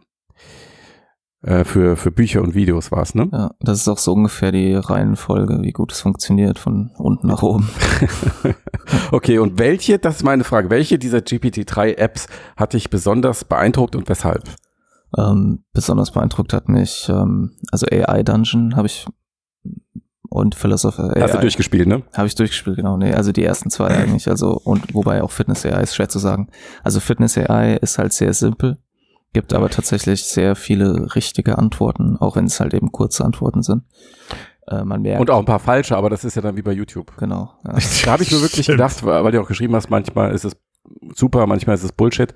Äh, 1.43 1.65
für, 1.65 1.95
für 1.95 2.11
Bücher 2.11 2.41
und 2.41 2.55
Videos 2.55 2.91
war 2.91 3.03
es, 3.03 3.15
ne? 3.15 3.29
Ja, 3.31 3.51
das 3.61 3.81
ist 3.81 3.89
auch 3.89 3.99
so 3.99 4.15
ungefähr 4.15 4.51
die 4.51 4.73
Reihenfolge, 4.73 5.59
wie 5.61 5.73
gut 5.73 5.93
es 5.93 6.01
funktioniert, 6.01 6.59
von 6.59 6.91
unten 6.97 7.27
nach 7.27 7.43
oben. 7.43 7.69
okay, 9.13 9.39
und 9.39 9.59
welche, 9.59 9.99
das 9.99 10.17
ist 10.17 10.23
meine 10.23 10.45
Frage, 10.45 10.71
welche 10.71 10.99
dieser 10.99 11.19
GPT-3-Apps 11.19 12.29
hat 12.57 12.73
dich 12.73 12.89
besonders 12.89 13.45
beeindruckt 13.45 13.95
und 13.95 14.09
weshalb? 14.09 14.45
Ähm, 15.17 15.65
besonders 15.73 16.11
beeindruckt 16.11 16.53
hat 16.53 16.69
mich, 16.69 17.09
ähm, 17.09 17.53
also 17.71 17.87
AI 17.87 18.23
Dungeon 18.23 18.77
habe 18.77 18.87
ich 18.87 19.07
und 20.35 20.57
Philosopher 20.57 21.17
AI. 21.17 21.23
Hast 21.23 21.35
du 21.35 21.39
durchgespielt, 21.39 21.87
ne? 21.87 22.03
Habe 22.13 22.27
ich 22.27 22.35
durchgespielt, 22.35 22.77
genau. 22.77 22.97
Nee, 22.97 23.15
also 23.15 23.31
die 23.31 23.45
ersten 23.45 23.71
zwei 23.71 23.89
eigentlich. 23.97 24.29
Also, 24.29 24.61
und 24.65 24.93
wobei 24.93 25.23
auch 25.23 25.31
Fitness 25.31 25.65
AI 25.65 25.83
ist 25.83 25.95
schwer 25.95 26.09
zu 26.09 26.19
sagen. 26.19 26.49
Also 26.83 26.99
Fitness 26.99 27.39
AI 27.39 27.77
ist 27.77 27.99
halt 27.99 28.13
sehr 28.13 28.35
simpel, 28.35 28.79
gibt 29.33 29.55
aber 29.55 29.71
tatsächlich 29.71 30.25
sehr 30.25 30.57
viele 30.57 31.15
richtige 31.15 31.57
Antworten, 31.57 32.17
auch 32.17 32.35
wenn 32.37 32.47
es 32.47 32.59
halt 32.59 32.75
eben 32.75 32.91
kurze 32.91 33.25
Antworten 33.25 33.63
sind. 33.63 33.85
Äh, 34.67 34.83
man 34.83 35.03
merkt. 35.03 35.21
Und 35.21 35.31
auch 35.31 35.39
ein 35.39 35.45
paar 35.45 35.61
falsche, 35.61 35.97
aber 35.97 36.11
das 36.11 36.25
ist 36.25 36.35
ja 36.35 36.43
dann 36.43 36.57
wie 36.57 36.63
bei 36.63 36.73
YouTube. 36.73 37.17
Genau. 37.19 37.53
Ja. 37.65 37.77
Da 38.05 38.13
habe 38.13 38.25
ich 38.25 38.33
mir 38.33 38.41
wirklich 38.41 38.67
gedacht, 38.67 39.05
weil 39.05 39.31
du 39.31 39.41
auch 39.41 39.49
geschrieben 39.49 39.77
hast, 39.77 39.89
manchmal 39.89 40.33
ist 40.33 40.45
es 40.45 40.57
super, 41.15 41.47
manchmal 41.47 41.75
ist 41.75 41.85
es 41.85 41.93
Bullshit. 41.93 42.35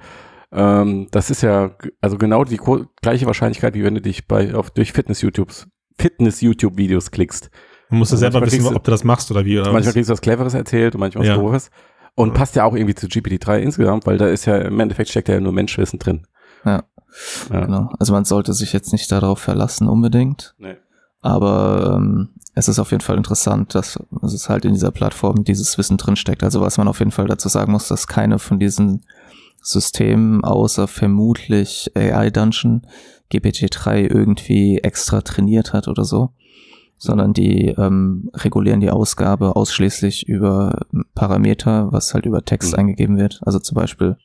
Ähm, 0.53 1.09
das 1.11 1.30
ist 1.30 1.42
ja 1.42 1.72
also 2.01 2.16
genau 2.18 2.44
die 2.44 2.61
gleiche 3.03 3.26
Wahrscheinlichkeit, 3.26 3.74
wie 3.74 3.84
wenn 3.84 3.94
du 3.94 4.01
dich 4.01 4.26
bei 4.26 4.55
auf 4.55 4.70
durch 4.70 4.92
Fitness-YouTubes 4.92 5.68
Fitness-YouTube-Videos 5.99 7.11
klickst. 7.11 7.51
Man 7.90 8.01
muss 8.01 8.11
ja 8.11 8.16
selber 8.18 8.40
wissen, 8.42 8.62
du- 8.64 8.74
ob 8.76 8.84
du 8.84 8.90
das 8.90 9.05
machst 9.05 9.30
oder 9.30 9.44
wie. 9.44 9.57
Oder 9.59 9.72
manchmal 9.72 9.86
was. 9.88 9.94
kriegst 9.94 10.09
du 10.11 10.12
was 10.12 10.20
Cleveres 10.20 10.55
erzählt 10.55 10.94
und 10.94 11.01
manchmal 11.01 11.22
was 11.22 11.28
Ja. 11.28 11.36
Doofes. 11.36 11.70
Und 12.14 12.34
passt 12.34 12.57
ja 12.57 12.64
auch 12.64 12.74
irgendwie 12.74 12.94
zu 12.96 13.07
GPT-3 13.07 13.59
insgesamt, 13.59 14.05
weil 14.07 14.18
da 14.18 14.26
ist 14.26 14.44
ja 14.44 14.57
im 14.59 14.78
Endeffekt 14.80 15.09
steckt 15.11 15.28
ja 15.28 15.38
nur 15.40 15.53
Menschwissen 15.53 15.99
drin. 15.99 16.26
Ja. 16.64 16.82
Ja. 17.53 17.64
Genau. 17.64 17.90
Also 17.99 18.12
man 18.12 18.24
sollte 18.24 18.53
sich 18.53 18.72
jetzt 18.72 18.92
nicht 18.92 19.11
darauf 19.12 19.38
verlassen 19.38 19.88
unbedingt. 19.88 20.55
Nee. 20.59 20.76
Aber 21.20 21.94
ähm, 21.96 22.30
es 22.55 22.68
ist 22.68 22.78
auf 22.78 22.90
jeden 22.90 23.03
Fall 23.03 23.16
interessant, 23.16 23.74
dass 23.74 23.99
es 24.22 24.49
halt 24.49 24.64
in 24.64 24.72
dieser 24.74 24.90
Plattform 24.90 25.44
dieses 25.44 25.78
Wissen 25.78 25.96
drinsteckt. 25.96 26.42
Also 26.44 26.61
was 26.61 26.76
man 26.78 26.88
auf 26.88 26.99
jeden 26.99 27.11
Fall 27.12 27.26
dazu 27.26 27.49
sagen 27.49 27.72
muss, 27.72 27.88
dass 27.88 28.07
keine 28.07 28.38
von 28.38 28.59
diesen 28.59 29.05
Systemen 29.62 30.44
außer 30.44 30.88
vermutlich 30.88 31.90
AI 31.94 32.30
Dungeon 32.30 32.86
GPT-3 33.32 34.09
irgendwie 34.11 34.78
extra 34.78 35.20
trainiert 35.20 35.72
hat 35.72 35.88
oder 35.88 36.04
so, 36.04 36.30
sondern 36.96 37.32
die 37.34 37.68
ähm, 37.68 38.30
regulieren 38.34 38.80
die 38.80 38.90
Ausgabe 38.90 39.54
ausschließlich 39.56 40.26
über 40.28 40.86
Parameter, 41.14 41.92
was 41.92 42.14
halt 42.14 42.24
über 42.26 42.44
Text 42.44 42.72
Mhm. 42.72 42.78
eingegeben 42.78 43.16
wird. 43.18 43.40
Also 43.44 43.59
zum 43.59 43.74
Beispiel 43.74 44.16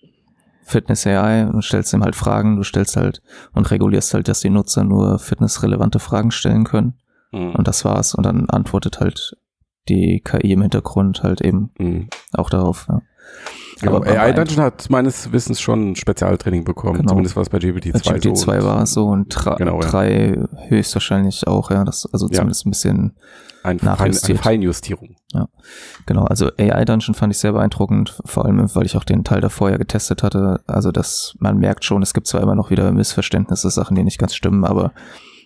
Fitness 0.65 1.05
AI 1.05 1.45
und 1.47 1.61
stellst 1.63 1.91
ihm 1.93 2.03
halt 2.03 2.15
Fragen, 2.15 2.55
du 2.55 2.63
stellst 2.63 2.95
halt 2.95 3.21
und 3.53 3.69
regulierst 3.69 4.13
halt, 4.13 4.29
dass 4.29 4.39
die 4.39 4.49
Nutzer 4.49 4.85
nur 4.85 5.19
fitnessrelevante 5.19 5.99
Fragen 5.99 6.31
stellen 6.31 6.63
können. 6.63 6.93
Mhm. 7.33 7.51
Und 7.55 7.67
das 7.67 7.83
war's. 7.83 8.15
Und 8.15 8.25
dann 8.25 8.49
antwortet 8.49 9.01
halt 9.01 9.35
die 9.89 10.21
KI 10.23 10.53
im 10.53 10.61
Hintergrund 10.61 11.21
halt 11.23 11.41
eben 11.41 11.71
Mhm. 11.77 12.07
auch 12.31 12.49
darauf. 12.49 12.85
Ja. 12.87 13.01
Genau. 13.83 13.97
Aber 13.97 14.07
AI 14.07 14.31
Dungeon 14.33 14.61
hat 14.61 14.89
meines 14.89 15.31
Wissens 15.31 15.59
schon 15.61 15.91
ein 15.91 15.95
Spezialtraining 15.95 16.63
bekommen, 16.63 16.97
Genau. 16.97 17.09
zumindest 17.09 17.35
was 17.35 17.49
bei 17.49 17.57
GPT-2 17.59 18.13
GPT 18.19 18.37
2 18.37 18.59
so. 18.61 18.67
war 18.67 18.81
es 18.83 18.93
so 18.93 19.05
und 19.07 19.29
3 19.29 19.55
Genau, 19.55 19.81
ja. 19.81 19.87
drei 19.89 20.37
höchstwahrscheinlich 20.69 21.47
auch, 21.47 21.69
ja. 21.71 21.83
Das, 21.83 22.07
also 22.11 22.27
Ja. 22.27 22.33
zumindest 22.39 22.65
ein 22.65 22.71
bisschen, 22.71 23.15
ein 23.63 23.79
Fein, 23.79 23.87
eine 23.89 23.97
nachjustiert. 23.99 24.39
Feinjustierung. 24.39 25.15
genau. 26.05 26.23
Also 26.25 26.49
AI 26.59 26.85
Dungeon 26.85 27.13
fand 27.15 27.31
ich 27.33 27.39
sehr 27.39 27.53
beeindruckend, 27.53 28.19
vor 28.25 28.45
allem, 28.45 28.73
weil 28.75 28.85
ich 28.85 28.97
auch 28.97 29.03
den 29.03 29.23
Teil 29.23 29.41
davor 29.41 29.69
ja 29.69 29.77
getestet 29.77 30.21
hatte. 30.23 30.61
Also, 30.67 30.91
dass 30.91 31.35
man 31.39 31.57
merkt 31.57 31.85
schon, 31.85 32.01
es 32.01 32.13
gibt 32.13 32.27
zwar 32.27 32.41
immer 32.41 32.55
noch 32.55 32.69
wieder 32.71 32.91
Missverständnisse, 32.91 33.69
Sachen, 33.69 33.95
die 33.95 34.03
nicht 34.03 34.19
ganz 34.19 34.35
stimmen, 34.35 34.65
aber 34.65 34.91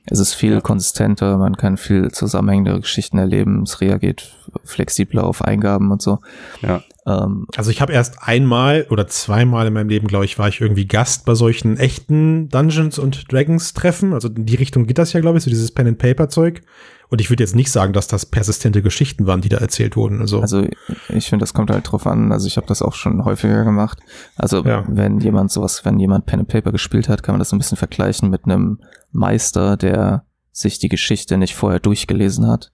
es 0.10 0.20
ist 0.20 0.34
viel 0.34 0.54
Ja. 0.54 0.62
konsistenter, 0.62 1.38
man 1.38 1.58
kann 1.58 1.78
viel 1.78 2.12
zusammenhängende 2.12 2.80
Geschichten 2.80 3.18
erleben, 3.18 3.64
es 3.64 3.82
reagiert 3.82 4.36
flexibler 4.64 5.24
auf 5.26 5.44
Eingaben 5.44 5.92
und 5.92 6.02
so. 6.02 6.20
Ja. 6.62 6.82
Ähm, 7.08 7.48
Also 7.56 7.72
ich 7.72 7.80
habe 7.82 7.94
erst 7.94 8.18
einmal 8.22 8.86
oder 8.90 9.08
zweimal 9.08 9.66
in 9.68 9.74
meinem 9.74 9.88
Leben, 9.90 10.08
glaube 10.08 10.26
ich, 10.26 10.38
war 10.38 10.50
ich 10.50 10.60
irgendwie 10.60 10.86
Gast 10.86 11.26
bei 11.26 11.34
solchen 11.36 11.78
echten 11.78 12.50
Dungeons 12.50 13.00
und 13.00 13.32
Dragons 13.32 13.74
Treffen. 13.74 14.14
Also 14.14 14.28
in 14.28 14.46
die 14.46 14.56
Richtung 14.56 14.86
geht 14.86 14.98
das 14.98 15.14
ja, 15.14 15.22
glaube 15.22 15.38
ich, 15.38 15.44
so 15.46 15.50
dieses 15.50 15.72
Pen 15.72 15.88
and 15.88 15.98
Paper 15.98 16.28
Zeug. 16.28 16.62
Und 17.10 17.22
ich 17.22 17.30
würde 17.30 17.42
jetzt 17.42 17.56
nicht 17.56 17.72
sagen, 17.72 17.94
dass 17.94 18.08
das 18.08 18.26
persistente 18.26 18.82
Geschichten 18.82 19.26
waren, 19.28 19.40
die 19.40 19.48
da 19.48 19.58
erzählt 19.60 19.96
wurden. 19.96 20.20
Also, 20.20 20.42
Also 20.42 20.68
ich 21.08 21.30
finde, 21.30 21.44
das 21.44 21.54
kommt 21.54 21.72
halt 21.72 21.90
drauf 21.90 22.06
an. 22.06 22.34
Also 22.34 22.48
ich 22.48 22.58
habe 22.58 22.68
das 22.68 22.82
auch 22.82 22.96
schon 22.96 23.24
häufiger 23.24 23.64
gemacht. 23.64 24.00
Also 24.36 24.66
Ja. 24.66 24.84
wenn 24.90 25.22
jemand 25.22 25.50
sowas, 25.50 25.86
wenn 25.86 26.00
jemand 26.00 26.26
Pen 26.26 26.42
and 26.42 26.50
Paper 26.50 26.74
gespielt 26.74 27.08
hat, 27.08 27.24
kann 27.24 27.34
man 27.34 27.40
das 27.40 27.50
so 27.50 27.56
ein 27.56 27.60
bisschen 27.60 27.78
vergleichen 27.78 28.30
mit 28.30 28.44
einem 28.44 28.82
Meister, 29.14 29.78
der 29.78 30.26
sich 30.52 30.80
die 30.80 30.90
Geschichte 30.90 31.38
nicht 31.38 31.56
vorher 31.56 31.80
durchgelesen 31.80 32.48
hat 32.48 32.74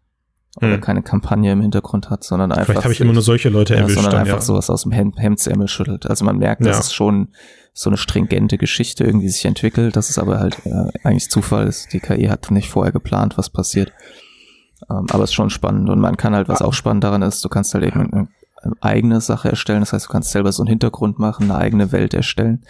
oder 0.57 0.73
Hm. 0.75 0.81
keine 0.81 1.01
Kampagne 1.01 1.51
im 1.51 1.61
Hintergrund 1.61 2.09
hat, 2.09 2.23
sondern 2.23 2.51
einfach 2.51 2.65
vielleicht 2.65 2.83
habe 2.83 2.93
ich 2.93 3.01
immer 3.01 3.13
nur 3.13 3.23
solche 3.23 3.49
Leute 3.49 3.73
ja, 3.73 3.81
erwischt. 3.81 3.95
sondern 3.95 4.11
Dann, 4.13 4.21
einfach 4.21 4.35
ja. 4.37 4.41
sowas 4.41 4.69
aus 4.69 4.83
dem 4.83 4.91
Hem 4.91 5.13
Hemdsärmel 5.17 5.67
schüttelt. 5.67 6.07
Also 6.09 6.25
man 6.25 6.37
merkt, 6.37 6.61
dass 6.65 6.75
Ja. 6.77 6.79
es 6.81 6.93
schon 6.93 7.29
so 7.73 7.89
eine 7.89 7.97
stringente 7.97 8.57
Geschichte 8.59 9.03
irgendwie 9.03 9.29
sich 9.29 9.45
entwickelt, 9.45 9.95
dass 9.95 10.09
es 10.11 10.19
aber 10.19 10.39
halt 10.39 10.57
äh, 10.65 10.69
eigentlich 11.03 11.29
Zufall 11.31 11.65
ist. 11.67 11.91
Die 11.91 11.99
KI 11.99 12.25
hat 12.27 12.51
nicht 12.51 12.69
vorher 12.69 12.91
geplant, 12.91 13.35
was 13.37 13.49
passiert. 13.49 13.91
Ähm, 14.91 15.07
aber 15.09 15.23
es 15.23 15.31
ist 15.31 15.33
schon 15.33 15.49
spannend 15.49 15.89
und 15.89 15.99
man 15.99 16.17
kann 16.17 16.35
halt, 16.35 16.47
was 16.49 16.61
auch 16.61 16.73
spannend 16.73 17.03
daran 17.03 17.23
ist, 17.23 17.43
du 17.43 17.49
kannst 17.49 17.73
halt 17.73 17.83
eben 17.85 18.11
eine, 18.11 18.27
eine 18.61 18.73
eigene 18.81 19.21
Sache 19.21 19.49
erstellen. 19.49 19.79
Das 19.79 19.91
heißt, 19.91 20.05
du 20.07 20.11
kannst 20.11 20.29
selber 20.31 20.51
so 20.51 20.61
einen 20.61 20.69
Hintergrund 20.69 21.17
machen, 21.17 21.45
eine 21.49 21.55
eigene 21.59 21.91
Welt 21.91 22.13
erstellen 22.13 22.63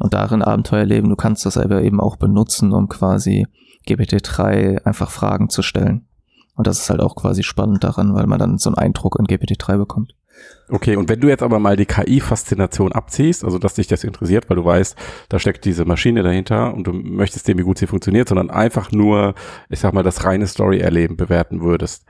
und 0.00 0.14
darin 0.14 0.42
Abenteuer 0.42 0.84
leben. 0.84 1.08
Du 1.08 1.16
kannst 1.16 1.46
das 1.46 1.56
aber 1.56 1.82
eben 1.82 2.00
auch 2.00 2.16
benutzen, 2.16 2.72
um 2.72 2.88
quasi 2.88 3.46
GPT-3 3.86 4.84
einfach 4.84 5.10
Fragen 5.10 5.48
zu 5.48 5.62
stellen. 5.62 6.06
Und 6.60 6.66
das 6.66 6.78
ist 6.78 6.90
halt 6.90 7.00
auch 7.00 7.16
quasi 7.16 7.42
spannend 7.42 7.84
daran, 7.84 8.14
weil 8.14 8.26
man 8.26 8.38
dann 8.38 8.58
so 8.58 8.68
einen 8.68 8.76
Eindruck 8.76 9.16
in 9.18 9.24
GPT-3 9.24 9.78
bekommt. 9.78 10.14
Okay, 10.68 10.94
und 10.94 11.08
wenn 11.08 11.18
du 11.18 11.28
jetzt 11.28 11.42
aber 11.42 11.58
mal 11.58 11.74
die 11.74 11.86
KI-Faszination 11.86 12.92
abziehst, 12.92 13.44
also 13.44 13.58
dass 13.58 13.72
dich 13.72 13.86
das 13.86 14.04
interessiert, 14.04 14.50
weil 14.50 14.58
du 14.58 14.64
weißt, 14.66 14.94
da 15.30 15.38
steckt 15.38 15.64
diese 15.64 15.86
Maschine 15.86 16.22
dahinter 16.22 16.74
und 16.74 16.86
du 16.86 16.92
möchtest 16.92 17.48
dem, 17.48 17.56
wie 17.56 17.62
gut 17.62 17.78
sie 17.78 17.86
funktioniert, 17.86 18.28
sondern 18.28 18.50
einfach 18.50 18.92
nur, 18.92 19.34
ich 19.70 19.80
sag 19.80 19.94
mal, 19.94 20.02
das 20.02 20.22
reine 20.26 20.46
Story-Erleben 20.46 21.16
bewerten 21.16 21.62
würdest. 21.62 22.04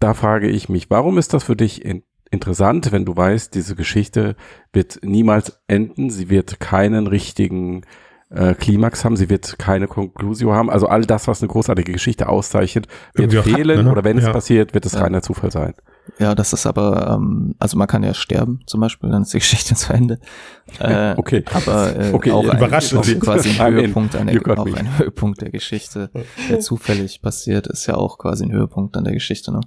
Da 0.00 0.14
frage 0.14 0.48
ich 0.48 0.68
mich, 0.68 0.90
warum 0.90 1.16
ist 1.16 1.32
das 1.32 1.44
für 1.44 1.54
dich 1.54 1.84
in 1.84 2.02
interessant, 2.32 2.90
wenn 2.90 3.04
du 3.04 3.16
weißt, 3.16 3.54
diese 3.54 3.76
Geschichte 3.76 4.34
wird 4.72 4.98
niemals 5.04 5.60
enden, 5.68 6.10
sie 6.10 6.28
wird 6.28 6.58
keinen 6.58 7.06
richtigen 7.06 7.82
äh, 8.30 8.54
Klimax 8.54 9.04
haben, 9.04 9.16
sie 9.16 9.30
wird 9.30 9.58
keine 9.58 9.86
Conclusio 9.86 10.52
haben. 10.52 10.68
Also 10.70 10.88
all 10.88 11.02
das, 11.02 11.28
was 11.28 11.40
eine 11.42 11.48
großartige 11.48 11.92
Geschichte 11.92 12.28
auszeichnet, 12.28 12.88
wird 13.14 13.32
Irgendwie 13.32 13.38
auch 13.38 13.46
hat, 13.46 13.60
fehlen 13.60 13.84
ne? 13.84 13.92
oder 13.92 14.02
wenn 14.04 14.18
es 14.18 14.24
Ja. 14.24 14.32
passiert, 14.32 14.74
wird 14.74 14.84
es 14.86 14.94
Ja. 14.94 15.00
reiner 15.02 15.22
Zufall 15.22 15.50
sein. 15.52 15.74
Ja, 16.18 16.34
das 16.34 16.52
ist 16.52 16.66
aber, 16.66 17.16
ähm, 17.18 17.54
also 17.58 17.76
man 17.76 17.88
kann 17.88 18.02
ja 18.04 18.14
sterben 18.14 18.60
zum 18.66 18.80
Beispiel, 18.80 19.10
dann 19.10 19.22
ist 19.22 19.32
die 19.32 19.38
Geschichte 19.38 19.74
zu 19.76 19.92
Ende. 19.92 20.18
Äh, 20.80 21.14
Okay. 21.16 21.44
Aber 21.52 21.96
äh, 21.96 22.10
Okay, 22.14 22.32
auch, 22.32 22.48
ein, 22.48 22.56
überraschend. 22.58 23.00
auch 23.00 23.20
quasi 23.20 23.60
ein. 23.60 23.74
Höhepunkt, 23.74 24.14
You 24.32 24.40
got 24.40 24.58
auch 24.58 24.72
ein 24.74 24.98
Höhepunkt 24.98 25.40
der 25.40 25.50
Geschichte, 25.50 26.10
der 26.48 26.60
zufällig 26.60 27.22
passiert, 27.22 27.66
ist 27.68 27.86
ja 27.86 27.94
auch 27.94 28.18
quasi 28.18 28.44
ein 28.44 28.52
Höhepunkt 28.52 28.96
an 28.96 29.04
der 29.04 29.14
Geschichte. 29.14 29.52
Ne? 29.52 29.60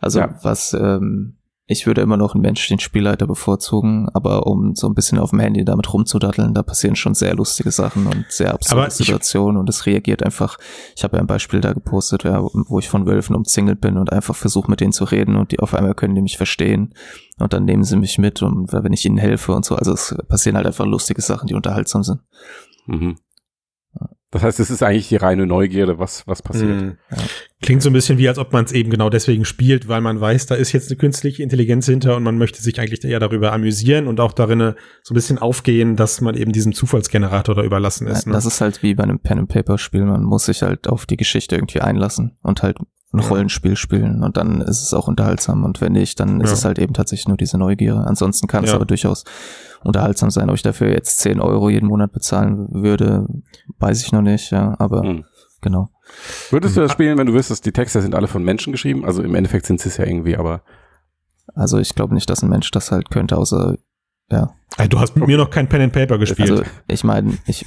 Also 0.00 0.18
Ja. 0.20 0.34
was, 0.42 0.74
ähm, 0.74 1.36
ich 1.66 1.86
würde 1.86 2.02
immer 2.02 2.18
noch 2.18 2.34
einen 2.34 2.42
menschlichen 2.42 2.78
Spielleiter 2.78 3.26
bevorzugen, 3.26 4.08
aber 4.12 4.46
um 4.46 4.74
so 4.74 4.86
ein 4.86 4.94
bisschen 4.94 5.18
auf 5.18 5.30
dem 5.30 5.40
Handy 5.40 5.64
damit 5.64 5.92
rumzudatteln, 5.92 6.52
da 6.52 6.62
passieren 6.62 6.94
schon 6.94 7.14
sehr 7.14 7.34
lustige 7.34 7.70
Sachen 7.70 8.06
und 8.06 8.26
sehr 8.28 8.52
absurde 8.52 8.90
Situationen 8.90 9.56
und 9.56 9.68
es 9.70 9.86
reagiert 9.86 10.22
einfach. 10.22 10.58
Ich 10.94 11.04
habe 11.04 11.16
ja 11.16 11.22
ein 11.22 11.26
Beispiel 11.26 11.62
da 11.62 11.72
gepostet, 11.72 12.24
ja, 12.24 12.42
wo 12.42 12.78
ich 12.78 12.90
von 12.90 13.06
Wölfen 13.06 13.34
umzingelt 13.34 13.80
bin 13.80 13.96
und 13.96 14.12
einfach 14.12 14.36
versuche 14.36 14.70
mit 14.70 14.80
denen 14.80 14.92
zu 14.92 15.04
reden 15.04 15.36
und 15.36 15.52
die 15.52 15.60
auf 15.60 15.72
einmal 15.72 15.94
können 15.94 16.14
die 16.14 16.22
mich 16.22 16.36
verstehen 16.36 16.94
und 17.38 17.54
dann 17.54 17.64
nehmen 17.64 17.84
sie 17.84 17.96
mich 17.96 18.18
mit 18.18 18.42
und 18.42 18.72
wenn 18.72 18.92
ich 18.92 19.06
ihnen 19.06 19.16
helfe 19.16 19.52
und 19.52 19.64
so. 19.64 19.74
Also 19.76 19.94
es 19.94 20.14
passieren 20.28 20.56
halt 20.56 20.66
einfach 20.66 20.84
lustige 20.84 21.22
Sachen, 21.22 21.46
die 21.46 21.54
unterhaltsam 21.54 22.02
sind. 22.02 22.20
Mhm. 22.86 23.16
Das 24.34 24.42
heißt, 24.42 24.58
es 24.58 24.68
ist 24.68 24.82
eigentlich 24.82 25.08
die 25.08 25.16
reine 25.16 25.46
Neugierde, 25.46 26.00
was, 26.00 26.26
was 26.26 26.42
passiert. 26.42 26.82
Mhm. 26.82 26.98
Klingt 27.64 27.82
so 27.82 27.88
ein 27.88 27.94
bisschen 27.94 28.18
wie, 28.18 28.28
als 28.28 28.38
ob 28.38 28.52
man 28.52 28.64
es 28.66 28.72
eben 28.72 28.90
genau 28.90 29.08
deswegen 29.08 29.44
spielt, 29.46 29.88
weil 29.88 30.00
man 30.02 30.20
weiß, 30.20 30.46
da 30.46 30.54
ist 30.54 30.72
jetzt 30.72 30.90
eine 30.90 30.98
künstliche 30.98 31.42
Intelligenz 31.42 31.86
hinter 31.86 32.14
und 32.16 32.22
man 32.22 32.36
möchte 32.36 32.60
sich 32.62 32.78
eigentlich 32.78 33.02
eher 33.04 33.20
darüber 33.20 33.52
amüsieren 33.52 34.06
und 34.06 34.20
auch 34.20 34.32
darin 34.32 34.60
äh, 34.60 34.74
so 35.02 35.14
ein 35.14 35.16
bisschen 35.16 35.38
aufgehen, 35.38 35.96
dass 35.96 36.20
man 36.20 36.34
eben 36.34 36.52
diesem 36.52 36.74
Zufallsgenerator 36.74 37.54
da 37.54 37.62
überlassen 37.62 38.06
ist. 38.06 38.26
Ne? 38.26 38.34
Das 38.34 38.44
ist 38.44 38.60
halt 38.60 38.82
wie 38.82 38.94
bei 38.94 39.04
einem 39.04 39.18
Pen-and-Paper-Spiel. 39.18 40.04
Man 40.04 40.24
muss 40.24 40.44
sich 40.44 40.62
halt 40.62 40.88
auf 40.88 41.06
die 41.06 41.16
Geschichte 41.16 41.56
irgendwie 41.56 41.80
einlassen 41.80 42.36
und 42.42 42.62
halt 42.62 42.78
ein. 42.80 42.86
Rollenspiel 43.20 43.76
spielen 43.76 44.24
und 44.24 44.36
dann 44.36 44.60
ist 44.60 44.82
es 44.82 44.92
auch 44.92 45.06
unterhaltsam 45.06 45.62
und 45.62 45.80
wenn 45.80 45.92
nicht, 45.92 46.18
dann 46.18 46.40
ist 46.40 46.50
Ja. 46.50 46.54
es 46.54 46.64
halt 46.64 46.80
eben 46.80 46.94
tatsächlich 46.94 47.28
nur 47.28 47.36
diese 47.36 47.56
Neugier. 47.58 47.94
Ansonsten 48.06 48.48
kann 48.48 48.64
es 48.64 48.70
Ja. 48.70 48.76
aber 48.76 48.86
durchaus 48.86 49.22
unterhaltsam 49.84 50.30
sein. 50.30 50.50
Ob 50.50 50.56
ich 50.56 50.62
dafür 50.62 50.88
jetzt 50.90 51.20
10 51.20 51.38
Euro 51.40 51.70
jeden 51.70 51.86
Monat 51.86 52.10
bezahlen 52.12 52.66
würde, 52.72 53.28
weiß 53.78 54.02
ich 54.02 54.10
noch 54.10 54.20
nicht, 54.22 54.50
ja, 54.50 54.74
aber 54.80 55.04
Mhm. 55.04 55.24
genau. 55.60 55.90
Würdest 56.50 56.76
du 56.76 56.80
das 56.80 56.92
spielen, 56.92 57.18
wenn 57.18 57.26
du 57.26 57.32
wüsstest, 57.34 57.64
die 57.66 57.72
Texte 57.72 58.00
sind 58.02 58.14
alle 58.14 58.28
von 58.28 58.42
Menschen 58.44 58.72
geschrieben? 58.72 59.04
Also 59.04 59.22
im 59.22 59.34
Endeffekt 59.34 59.66
sind 59.66 59.80
sie 59.80 59.88
es 59.88 59.96
ja 59.96 60.06
irgendwie, 60.06 60.36
aber 60.36 60.62
Also 61.54 61.78
ich 61.78 61.94
glaube 61.94 62.14
nicht, 62.14 62.28
dass 62.30 62.42
ein 62.42 62.48
Mensch 62.48 62.70
das 62.70 62.90
halt 62.90 63.10
könnte, 63.10 63.36
außer, 63.36 63.76
ja. 64.30 64.54
Ey, 64.78 64.88
du 64.88 64.98
hast 64.98 65.14
mit 65.16 65.26
mir 65.26 65.36
noch 65.36 65.50
kein 65.50 65.68
Pen 65.68 65.82
and 65.82 65.92
Paper 65.92 66.18
gespielt. 66.18 66.50
Also 66.50 66.62
ich 66.88 67.04
meine, 67.04 67.36
ich, 67.46 67.64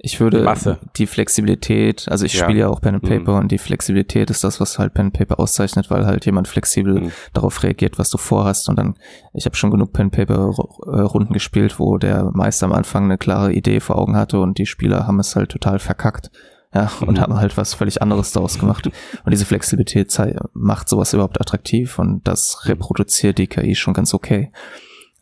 ich 0.00 0.20
würde 0.20 0.42
Masse. 0.44 0.78
die 0.96 1.06
Flexibilität, 1.08 2.06
also 2.08 2.24
ich 2.26 2.34
Ja. 2.34 2.44
spiele 2.44 2.60
ja 2.60 2.68
auch 2.68 2.80
Pen 2.80 2.94
and 2.96 3.02
Mhm. 3.04 3.08
Paper 3.08 3.38
und 3.38 3.50
die 3.50 3.58
Flexibilität 3.58 4.30
ist 4.30 4.44
das, 4.44 4.60
was 4.60 4.78
halt 4.78 4.94
Pen 4.94 5.06
and 5.06 5.14
Paper 5.14 5.40
auszeichnet, 5.40 5.90
weil 5.90 6.06
halt 6.06 6.26
jemand 6.26 6.46
flexibel 6.46 7.00
Mhm. 7.00 7.12
darauf 7.32 7.62
reagiert, 7.62 7.98
was 7.98 8.10
du 8.10 8.18
vorhast 8.18 8.68
und 8.68 8.78
dann, 8.78 8.94
ich 9.32 9.46
habe 9.46 9.56
schon 9.56 9.70
genug 9.70 9.92
Pen 9.92 10.04
and 10.06 10.12
Paper 10.14 10.52
äh, 10.86 11.00
Runden 11.00 11.32
gespielt, 11.32 11.78
wo 11.80 11.98
der 11.98 12.30
Meister 12.34 12.66
am 12.66 12.72
Anfang 12.72 13.04
eine 13.04 13.18
klare 13.18 13.52
Idee 13.52 13.80
vor 13.80 13.96
Augen 13.98 14.14
hatte 14.16 14.38
und 14.38 14.58
die 14.58 14.66
Spieler 14.66 15.06
haben 15.06 15.18
es 15.18 15.34
halt 15.34 15.50
total 15.50 15.78
verkackt. 15.80 16.30
Ja, 16.74 16.90
und 17.00 17.16
Mhm. 17.16 17.20
haben 17.20 17.36
halt 17.36 17.56
was 17.56 17.72
völlig 17.74 18.02
anderes 18.02 18.32
daraus 18.32 18.58
gemacht. 18.58 18.86
Und 18.86 19.30
diese 19.30 19.46
Flexibilität 19.46 20.14
macht 20.52 20.88
sowas 20.88 21.14
überhaupt 21.14 21.40
attraktiv 21.40 21.98
und 21.98 22.26
das 22.28 22.66
reproduziert 22.66 23.38
die 23.38 23.46
KI 23.46 23.74
schon 23.74 23.94
ganz 23.94 24.12
okay. 24.12 24.52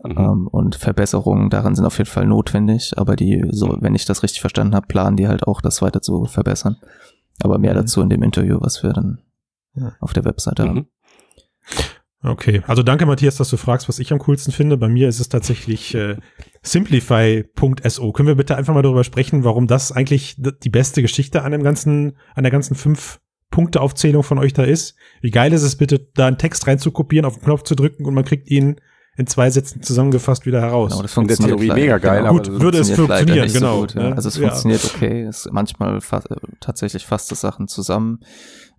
Mhm. 0.03 0.11
Ähm, 0.19 0.47
und 0.49 0.75
Verbesserungen 0.75 1.49
daran 1.49 1.75
sind 1.77 1.87
auf 1.87 1.99
jeden 1.99 2.11
Fall 2.11 2.27
notwendig, 2.27 2.95
aber 2.99 3.15
die, 3.17 3.45
so, 3.51 3.77
wenn 3.81 3.95
ich 3.95 4.05
das 4.05 4.23
richtig 4.25 4.41
verstanden 4.41 4.75
habe, 4.75 4.87
planen 4.89 5.17
die 5.17 5.29
halt 5.29 5.45
auch, 5.47 5.61
das 5.61 5.81
weiter 5.83 6.03
zu 6.03 6.25
verbessern. 6.27 6.77
Aber 7.43 7.59
mehr 7.59 7.73
Mhm. 7.75 7.79
dazu 7.79 8.03
in 8.03 8.11
dem 8.11 8.23
Interview, 8.23 8.59
was 8.61 8.83
wir 8.83 8.93
dann 8.93 9.19
Ja. 9.75 9.93
auf 10.01 10.13
der 10.13 10.25
Webseite 10.25 10.65
haben. 10.69 10.89
Okay, 12.23 12.63
also 12.67 12.83
danke 12.83 13.07
Matthias, 13.07 13.37
dass 13.37 13.51
du 13.51 13.57
fragst, 13.57 13.89
was 13.89 13.99
ich 13.99 14.13
am 14.13 14.19
coolsten 14.21 14.51
finde. 14.53 14.77
Bei 14.77 14.89
mir 14.89 15.09
ist 15.09 15.21
es 15.21 15.29
tatsächlich 15.29 15.95
äh, 15.95 16.17
simplify.so. 16.63 18.13
Können 18.13 18.29
wir 18.29 18.35
bitte 18.35 18.57
einfach 18.57 18.75
mal 18.75 18.83
darüber 18.83 19.05
sprechen, 19.05 19.45
warum 19.45 19.67
das 19.67 19.93
eigentlich 19.93 20.37
die 20.39 20.71
beste 20.71 21.03
Geschichte 21.03 21.43
an 21.43 21.53
dem 21.53 21.63
ganzen, 21.63 22.17
an 22.35 22.43
der 22.43 22.51
ganzen 22.51 22.75
fünf 22.75 23.21
Punkte 23.51 23.81
Aufzählung 23.81 24.23
von 24.23 24.39
euch 24.39 24.55
da 24.55 24.65
ist? 24.65 24.97
Wie 25.21 25.31
geil 25.31 25.53
ist 25.53 25.63
es 25.63 25.77
bitte, 25.77 26.09
da 26.15 26.27
einen 26.27 26.39
Text 26.39 26.67
reinzukopieren, 26.67 27.27
auf 27.27 27.35
den 27.35 27.45
Knopf 27.45 27.63
zu 27.63 27.75
drücken 27.75 28.07
und 28.07 28.15
man 28.15 28.25
kriegt 28.25 28.51
ihn 28.51 28.81
in 29.17 29.27
zwei 29.27 29.49
Sätzen 29.51 29.83
zusammengefasst 29.83 30.45
wieder 30.45 30.61
heraus. 30.61 30.91
Genau, 30.91 31.03
das 31.03 31.17
In 31.17 31.27
der 31.27 31.37
funktioniert 31.37 31.59
Theorie 31.61 31.81
mega 31.81 31.99
geil, 31.99 32.19
genau. 32.19 32.29
aber 32.29 32.39
Gut, 32.39 32.49
das 32.49 32.61
würde 32.61 32.79
es 32.79 32.91
funktioniert 32.91 33.19
funktionieren, 33.19 33.45
nicht 33.45 33.55
genau. 33.55 33.75
So 33.75 33.81
gut, 33.81 33.95
ja. 33.95 34.03
ne? 34.11 34.17
Also 34.17 34.29
es 34.29 34.37
Ja. 34.37 34.49
funktioniert 34.49 34.85
okay, 34.85 35.23
es 35.23 35.49
manchmal 35.51 36.01
fa 36.01 36.19
äh, 36.29 36.37
tatsächlich 36.61 37.07
fasst 37.07 37.33
es 37.33 37.41
Sachen 37.41 37.67
zusammen 37.69 38.21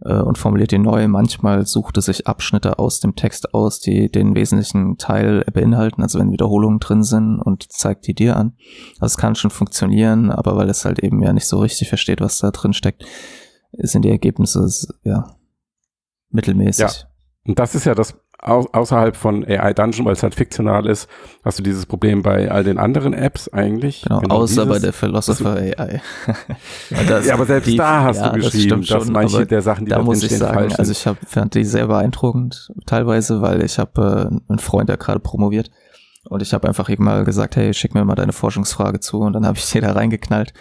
äh, 0.02 0.14
und 0.14 0.38
formuliert 0.38 0.72
die 0.72 0.78
neu. 0.78 1.08
Manchmal 1.08 1.66
sucht 1.66 1.98
es 1.98 2.06
sich 2.06 2.28
Abschnitte 2.28 2.80
aus 2.80 3.00
dem 3.00 3.16
Text 3.16 3.54
aus, 3.54 3.80
die 3.80 4.12
den 4.12 4.36
wesentlichen 4.36 4.98
Teil 4.98 5.44
beinhalten, 5.54 6.02
also 6.02 6.20
wenn 6.20 6.32
Wiederholungen 6.32 6.80
drin 6.80 7.04
sind 7.04 7.40
und 7.40 7.72
zeigt 7.72 8.08
die 8.08 8.14
dir 8.14 8.38
an. 8.38 8.54
Also 9.00 9.14
es 9.14 9.18
kann 9.18 9.36
schon 9.36 9.52
funktionieren, 9.52 10.32
aber 10.32 10.56
weil 10.56 10.70
es 10.70 10.86
halt 10.86 11.00
eben 11.00 11.22
ja 11.22 11.34
nicht 11.34 11.48
so 11.48 11.60
richtig 11.60 11.90
versteht, 11.90 12.22
was 12.22 12.40
da 12.40 12.52
drin 12.52 12.74
steckt, 12.74 13.06
sind 13.72 14.04
die 14.04 14.10
Ergebnisse 14.10 14.70
ja 15.04 15.36
mittelmäßig. 16.30 16.80
Ja. 16.80 16.92
Und 17.46 17.60
das 17.60 17.76
ist 17.76 17.86
ja 17.86 17.96
das 17.96 18.18
au 18.40 18.68
außerhalb 18.72 19.16
von 19.16 19.44
AI 19.46 19.74
Dungeon, 19.74 20.06
weil 20.06 20.14
es 20.14 20.22
halt 20.22 20.36
fiktional 20.36 20.86
ist, 20.86 21.08
hast 21.44 21.58
du 21.58 21.64
dieses 21.64 21.86
Problem 21.88 22.22
bei 22.22 22.52
all 22.52 22.64
den 22.64 22.78
anderen 22.78 23.14
Apps 23.14 23.50
eigentlich. 23.50 24.04
Genau, 24.04 24.20
außer 24.30 24.64
dieses. 24.64 24.68
bei 24.70 24.80
der 24.80 24.94
Philosopher 24.94 25.56
AI. 25.56 26.02
Das- 27.08 27.26
ja, 27.26 27.34
aber 27.34 27.46
selbst 27.46 27.68
die- 27.68 27.78
da 27.78 28.04
hast 28.04 28.18
ja, 28.18 28.30
du 28.30 28.40
das 28.40 28.52
geschrieben, 28.52 28.84
stimmt 28.84 28.92
dass 28.92 29.04
schon, 29.06 29.14
manche 29.14 29.36
aber 29.38 29.46
der 29.46 29.62
Sachen, 29.62 29.86
die 29.86 29.90
da 29.90 29.98
da 29.98 30.04
muss 30.04 30.22
ich 30.24 30.38
sagen, 30.38 30.54
falsch 30.54 30.76
also 30.78 30.92
ich 30.92 31.08
hab, 31.08 31.18
fand 31.28 31.56
die 31.56 31.64
sehr 31.64 31.88
beeindruckend 31.88 32.72
teilweise, 32.86 33.42
weil 33.42 33.64
ich 33.64 33.80
habe 33.80 34.30
äh, 34.32 34.52
einen 34.52 34.60
Freund, 34.60 34.88
der 34.90 34.98
gerade 34.98 35.20
promoviert 35.20 35.72
und 36.30 36.42
ich 36.42 36.54
habe 36.54 36.68
einfach 36.68 36.90
mal 37.00 37.24
gesagt, 37.24 37.56
hey, 37.56 37.74
schick 37.74 37.96
mir 37.96 38.06
mal 38.06 38.16
deine 38.16 38.34
Forschungsfrage 38.34 39.00
zu 39.00 39.20
und 39.22 39.34
dann 39.34 39.46
habe 39.48 39.58
ich 39.58 39.66
die 39.72 39.82
da 39.82 39.94
reingeknallt 39.94 40.54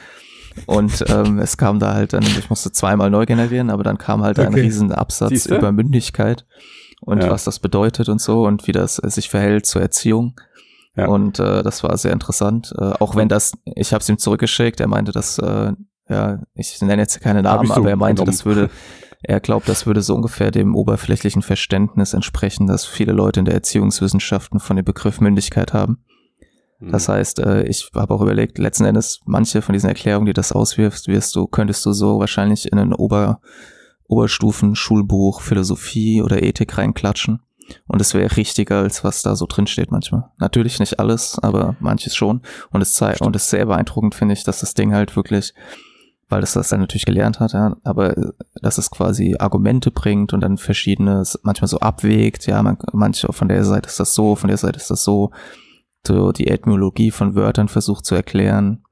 und 0.64 1.04
ähm, 1.10 1.38
es 1.40 1.58
kam 1.58 1.78
da 1.78 1.92
halt 1.92 2.14
dann, 2.14 2.22
ich 2.22 2.48
musste 2.48 2.72
zweimal 2.72 3.10
neu 3.10 3.26
generieren, 3.26 3.68
aber 3.68 3.82
dann 3.82 3.98
kam 3.98 4.22
halt 4.22 4.38
ein 4.38 4.48
Okay. 4.48 4.62
riesen 4.62 4.92
Absatz 4.92 5.44
über 5.44 5.72
Mündigkeit 5.72 6.46
und 7.00 7.22
Ja. 7.22 7.30
was 7.30 7.44
das 7.44 7.58
bedeutet 7.58 8.08
und 8.08 8.20
so 8.20 8.44
und 8.44 8.66
wie 8.66 8.72
das 8.72 8.98
äh, 9.02 9.10
sich 9.10 9.28
verhält 9.28 9.66
zur 9.66 9.82
Erziehung. 9.82 10.38
Ja. 10.96 11.08
Und 11.08 11.38
äh, 11.38 11.62
das 11.62 11.82
war 11.82 11.96
sehr 11.98 12.12
interessant. 12.12 12.74
Äh, 12.78 12.84
auch 13.00 13.16
wenn 13.16 13.28
das, 13.28 13.52
ich 13.64 13.92
habe 13.92 14.00
es 14.00 14.08
ihm 14.08 14.18
zurückgeschickt, 14.18 14.80
er 14.80 14.88
meinte, 14.88 15.12
dass, 15.12 15.38
äh, 15.38 15.72
ja, 16.08 16.42
ich 16.54 16.80
nenne 16.80 17.02
jetzt 17.02 17.20
keine 17.20 17.42
Namen, 17.42 17.66
so 17.68 17.74
aber 17.74 17.90
er 17.90 17.96
meinte, 17.96 18.22
genommen. 18.22 18.36
das 18.36 18.46
würde, 18.46 18.70
er 19.22 19.40
glaubt, 19.40 19.68
das 19.68 19.86
würde 19.86 20.00
so 20.00 20.14
ungefähr 20.14 20.50
dem 20.50 20.74
oberflächlichen 20.74 21.42
Verständnis 21.42 22.14
entsprechen, 22.14 22.66
dass 22.66 22.86
viele 22.86 23.12
Leute 23.12 23.40
in 23.40 23.44
der 23.46 23.54
Erziehungswissenschaften 23.54 24.58
von 24.58 24.76
dem 24.76 24.84
Begriff 24.86 25.20
Mündigkeit 25.20 25.74
haben. 25.74 25.98
Mhm. 26.78 26.92
Das 26.92 27.08
heißt, 27.10 27.40
äh, 27.40 27.64
ich 27.64 27.90
habe 27.94 28.14
auch 28.14 28.22
überlegt, 28.22 28.56
letzten 28.56 28.86
Endes, 28.86 29.20
manche 29.26 29.60
von 29.60 29.72
diesen 29.74 29.88
Erklärungen, 29.88 30.26
die 30.26 30.32
das 30.32 30.52
auswirfst, 30.52 31.08
wirst 31.08 31.36
du, 31.36 31.46
könntest 31.46 31.84
du 31.84 31.92
so 31.92 32.18
wahrscheinlich 32.20 32.72
in 32.72 32.78
ein 32.78 32.94
Ober, 32.94 33.40
Oberstufen-Schulbuch 34.08 35.40
Philosophie 35.40 36.22
oder 36.22 36.42
Ethik 36.42 36.78
reinklatschen. 36.78 37.40
Und 37.86 38.00
es 38.00 38.14
wäre 38.14 38.36
richtiger, 38.36 38.78
als 38.78 39.02
was 39.02 39.22
da 39.22 39.34
so 39.34 39.46
drin 39.46 39.66
steht 39.66 39.90
manchmal. 39.90 40.30
Natürlich 40.38 40.78
nicht 40.78 41.00
alles, 41.00 41.38
aber 41.40 41.76
manches 41.80 42.14
schon. 42.14 42.42
Und 42.70 42.80
es 42.80 42.94
zeigt, 42.94 43.22
und 43.22 43.34
es 43.34 43.44
ist 43.44 43.50
sehr 43.50 43.66
beeindruckend, 43.66 44.14
finde 44.14 44.34
ich, 44.34 44.44
dass 44.44 44.60
das 44.60 44.74
Ding 44.74 44.94
halt 44.94 45.16
wirklich, 45.16 45.52
weil 46.28 46.42
es 46.42 46.52
das 46.52 46.68
dann 46.68 46.80
natürlich 46.80 47.06
gelernt 47.06 47.40
hat, 47.40 47.52
ja, 47.52 47.76
aber 47.82 48.16
äh, 48.16 48.32
dass 48.62 48.78
es 48.78 48.90
quasi 48.90 49.36
Argumente 49.38 49.90
bringt 49.90 50.32
und 50.32 50.40
dann 50.40 50.58
verschiedene, 50.58 51.24
manchmal 51.42 51.68
so 51.68 51.78
abwägt, 51.80 52.46
ja, 52.46 52.62
man, 52.62 52.78
manche 52.92 53.32
von 53.32 53.48
der 53.48 53.64
Seite 53.64 53.88
ist 53.88 54.00
das 54.00 54.14
so, 54.14 54.36
von 54.36 54.48
der 54.48 54.58
Seite 54.58 54.76
ist 54.76 54.90
das 54.90 55.02
so, 55.02 55.30
so 56.06 56.30
die 56.30 56.46
Etymologie 56.46 57.10
von 57.10 57.34
Wörtern 57.34 57.68
versucht 57.68 58.04
zu 58.04 58.14
erklären 58.14 58.85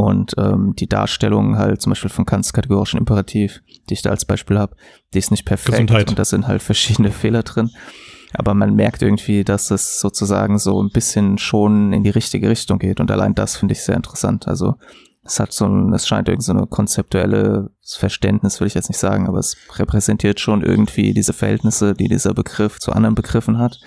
Und 0.00 0.36
ähm, 0.38 0.74
die 0.78 0.86
Darstellung 0.86 1.58
halt 1.58 1.82
zum 1.82 1.90
Beispiel 1.90 2.08
von 2.08 2.24
Kants 2.24 2.52
kategorischen 2.52 3.00
Imperativ, 3.00 3.62
die 3.90 3.94
ich 3.94 4.02
da 4.02 4.10
als 4.10 4.24
Beispiel 4.24 4.56
habe, 4.56 4.76
die 5.12 5.18
ist 5.18 5.32
nicht 5.32 5.44
perfekt 5.44 5.72
Gesundheit. 5.72 6.08
und 6.08 6.16
da 6.16 6.24
sind 6.24 6.46
halt 6.46 6.62
verschiedene 6.62 7.10
Fehler 7.10 7.42
drin. 7.42 7.70
Aber 8.32 8.54
man 8.54 8.76
merkt 8.76 9.02
irgendwie, 9.02 9.42
dass 9.42 9.72
es 9.72 9.98
sozusagen 9.98 10.60
so 10.60 10.80
ein 10.80 10.90
bisschen 10.90 11.36
schon 11.36 11.92
in 11.92 12.04
die 12.04 12.10
richtige 12.10 12.48
Richtung 12.48 12.78
geht. 12.78 13.00
Und 13.00 13.10
allein 13.10 13.34
das 13.34 13.56
finde 13.56 13.72
ich 13.72 13.82
sehr 13.82 13.96
interessant. 13.96 14.46
Also 14.46 14.76
es 15.24 15.40
hat 15.40 15.52
so 15.52 15.66
ein, 15.66 15.92
es 15.92 16.06
scheint 16.06 16.28
irgendwie 16.28 16.46
so 16.46 16.52
eine 16.52 16.68
konzeptuelle 16.68 17.72
Verständnis, 17.84 18.60
will 18.60 18.68
ich 18.68 18.74
jetzt 18.74 18.90
nicht 18.90 19.00
sagen, 19.00 19.26
aber 19.26 19.38
es 19.38 19.56
repräsentiert 19.74 20.38
schon 20.38 20.62
irgendwie 20.62 21.12
diese 21.12 21.32
Verhältnisse, 21.32 21.94
die 21.94 22.06
dieser 22.06 22.34
Begriff 22.34 22.78
zu 22.78 22.92
anderen 22.92 23.16
Begriffen 23.16 23.58
hat 23.58 23.80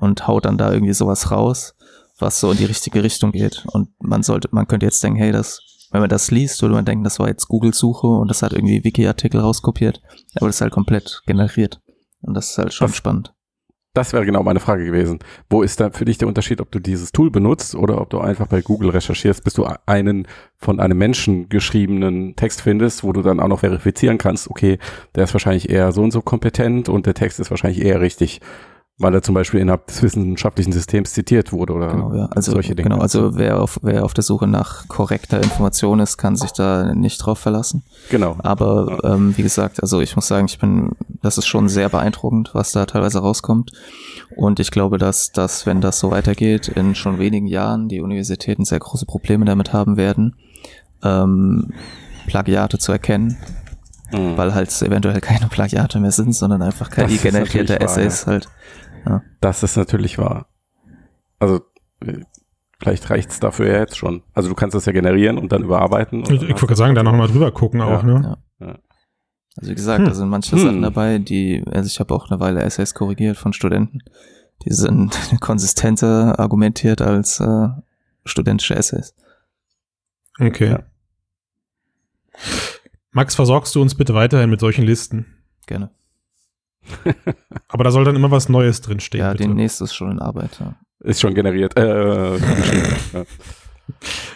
und 0.00 0.28
haut 0.28 0.44
dann 0.44 0.58
da 0.58 0.70
irgendwie 0.70 0.92
sowas 0.92 1.30
raus, 1.30 1.74
was 2.20 2.40
so 2.40 2.50
in 2.52 2.58
die 2.58 2.64
richtige 2.64 3.02
Richtung 3.02 3.32
geht. 3.32 3.64
Und 3.72 3.88
man 4.00 4.22
sollte, 4.22 4.48
man 4.52 4.66
könnte 4.68 4.86
jetzt 4.86 5.02
denken, 5.02 5.18
hey, 5.18 5.32
das, 5.32 5.60
wenn 5.90 6.00
man 6.00 6.10
das 6.10 6.30
liest, 6.30 6.60
würde 6.62 6.74
man 6.74 6.84
denken, 6.84 7.04
das 7.04 7.18
war 7.18 7.28
jetzt 7.28 7.48
Google-Suche 7.48 8.06
und 8.06 8.28
das 8.28 8.42
hat 8.42 8.52
irgendwie 8.52 8.84
Wiki-Artikel 8.84 9.40
rauskopiert, 9.40 10.00
aber 10.36 10.46
das 10.46 10.56
ist 10.56 10.60
halt 10.60 10.72
komplett 10.72 11.22
generiert. 11.26 11.80
Und 12.22 12.34
das 12.34 12.50
ist 12.50 12.58
halt 12.58 12.72
schon 12.74 12.88
Das- 12.88 12.96
spannend. 12.96 13.34
Das 13.92 14.12
wäre 14.12 14.24
genau 14.24 14.44
meine 14.44 14.60
Frage 14.60 14.84
gewesen. 14.84 15.18
Wo 15.48 15.62
ist 15.62 15.80
da 15.80 15.90
für 15.90 16.04
dich 16.04 16.16
der 16.16 16.28
Unterschied, 16.28 16.60
ob 16.60 16.70
du 16.70 16.78
dieses 16.78 17.10
Tool 17.10 17.28
benutzt 17.28 17.74
oder 17.74 18.00
ob 18.00 18.08
du 18.10 18.20
einfach 18.20 18.46
bei 18.46 18.60
Google 18.62 18.90
recherchierst, 18.90 19.42
bis 19.42 19.54
du 19.54 19.66
einen 19.84 20.28
von 20.58 20.78
einem 20.78 20.96
Menschen 20.96 21.48
geschriebenen 21.48 22.36
Text 22.36 22.60
findest, 22.62 23.02
wo 23.02 23.12
du 23.12 23.20
dann 23.22 23.40
auch 23.40 23.48
noch 23.48 23.58
verifizieren 23.58 24.16
kannst, 24.16 24.48
okay, 24.48 24.78
der 25.16 25.24
ist 25.24 25.34
wahrscheinlich 25.34 25.70
eher 25.70 25.90
so 25.90 26.02
und 26.04 26.12
so 26.12 26.22
kompetent 26.22 26.88
und 26.88 27.04
der 27.06 27.14
Text 27.14 27.40
ist 27.40 27.50
wahrscheinlich 27.50 27.82
eher 27.84 28.00
richtig, 28.00 28.40
weil 29.00 29.14
er 29.14 29.22
zum 29.22 29.34
Beispiel 29.34 29.60
innerhalb 29.60 29.86
des 29.86 30.02
wissenschaftlichen 30.02 30.72
Systems 30.72 31.12
zitiert 31.12 31.52
wurde 31.52 31.72
oder 31.72 31.88
Genau, 31.88 32.14
ja. 32.14 32.26
Also, 32.26 32.52
solche 32.52 32.74
Dinge. 32.74 32.90
genau, 32.90 33.00
also 33.00 33.36
wer 33.36 33.60
auf, 33.60 33.78
wer 33.82 34.04
auf 34.04 34.14
der 34.14 34.22
Suche 34.22 34.46
nach 34.46 34.86
korrekter 34.88 35.42
Information 35.42 35.98
ist, 36.00 36.16
kann 36.18 36.36
sich 36.36 36.52
da 36.52 36.94
nicht 36.94 37.18
drauf 37.18 37.38
verlassen. 37.38 37.82
genau. 38.10 38.36
Aber 38.42 38.98
ähm, 39.04 39.36
wie 39.36 39.42
gesagt, 39.42 39.82
also 39.82 40.00
ich 40.00 40.14
muss 40.16 40.28
sagen, 40.28 40.46
ich 40.46 40.58
bin, 40.58 40.90
das 41.22 41.38
ist 41.38 41.46
schon 41.46 41.68
sehr 41.68 41.88
beeindruckend, 41.88 42.50
was 42.52 42.72
da 42.72 42.86
teilweise 42.86 43.18
rauskommt. 43.20 43.72
Und 44.36 44.60
ich 44.60 44.70
glaube, 44.70 44.98
dass, 44.98 45.32
dass 45.32 45.66
wenn 45.66 45.80
das 45.80 45.98
so 45.98 46.10
weitergeht, 46.10 46.68
in 46.68 46.94
schon 46.94 47.18
wenigen 47.18 47.46
Jahren 47.46 47.88
die 47.88 48.00
Universitäten 48.00 48.64
sehr 48.64 48.78
große 48.78 49.06
Probleme 49.06 49.44
damit 49.44 49.72
haben 49.72 49.96
werden, 49.96 50.36
ähm, 51.02 51.72
Plagiate 52.26 52.78
zu 52.78 52.92
erkennen, 52.92 53.38
Mhm. 54.12 54.36
weil 54.36 54.54
halt 54.54 54.70
eventuell 54.82 55.20
keine 55.20 55.46
Plagiate 55.46 56.00
mehr 56.00 56.10
sind, 56.10 56.34
sondern 56.34 56.62
einfach 56.62 56.90
KI-generierte 56.90 57.56
natürlich 57.58 57.70
wahr, 57.70 57.80
Essays 57.82 58.26
halt. 59.04 59.22
Das 59.40 59.62
ist 59.62 59.76
natürlich 59.76 60.18
wahr. 60.18 60.48
Also 61.38 61.60
äh, 62.04 62.20
vielleicht 62.78 63.10
reicht's 63.10 63.40
dafür 63.40 63.66
ja 63.72 63.78
jetzt 63.80 63.96
schon. 63.96 64.22
Also 64.32 64.48
du 64.48 64.54
kannst 64.54 64.74
das 64.74 64.86
ja 64.86 64.92
generieren 64.92 65.38
und 65.38 65.52
dann 65.52 65.62
überarbeiten. 65.62 66.20
und 66.20 66.30
Ich, 66.30 66.42
ich 66.42 66.62
wollte 66.62 66.76
sagen, 66.76 66.94
da 66.94 67.02
nochmal 67.02 67.28
drüber 67.28 67.50
gucken 67.52 67.80
auch, 67.80 68.02
ne? 68.02 68.38
Also 69.56 69.70
wie 69.70 69.74
gesagt, 69.74 69.98
Hm. 70.00 70.06
da 70.06 70.14
sind 70.14 70.28
manche 70.28 70.52
Hm. 70.56 70.58
Sachen 70.62 70.82
dabei, 70.82 71.18
die, 71.18 71.62
also 71.70 71.86
ich 71.86 71.98
habe 72.00 72.14
auch 72.14 72.30
eine 72.30 72.40
Weile 72.40 72.62
Essays 72.62 72.94
korrigiert 72.94 73.36
von 73.36 73.52
Studenten. 73.52 73.98
Die 74.64 74.72
sind 74.72 75.12
konsistenter 75.40 76.38
argumentiert 76.38 77.02
als 77.02 77.40
äh, 77.40 77.68
studentische 78.24 78.76
Essays. 78.76 79.14
Okay. 80.38 80.70
Ja. 80.70 80.82
Max, 83.12 83.34
versorgst 83.34 83.74
du 83.74 83.82
uns 83.82 83.94
bitte 83.94 84.14
weiterhin 84.14 84.50
mit 84.50 84.60
solchen 84.60 84.84
Listen? 84.84 85.26
Gerne. 85.66 85.90
Aber 87.68 87.84
da 87.84 87.90
soll 87.90 88.04
dann 88.04 88.16
immer 88.16 88.30
was 88.30 88.48
Neues 88.48 88.80
drinstehen. 88.80 89.22
ja, 89.24 89.32
bitte. 89.32 89.44
demnächst 89.44 89.80
ist 89.80 89.94
schon 89.94 90.10
in 90.12 90.18
Arbeit. 90.18 90.58
Ja. 90.60 90.74
Ist 91.00 91.20
schon 91.20 91.34
generiert. 91.34 91.76
Äh. 91.78 92.38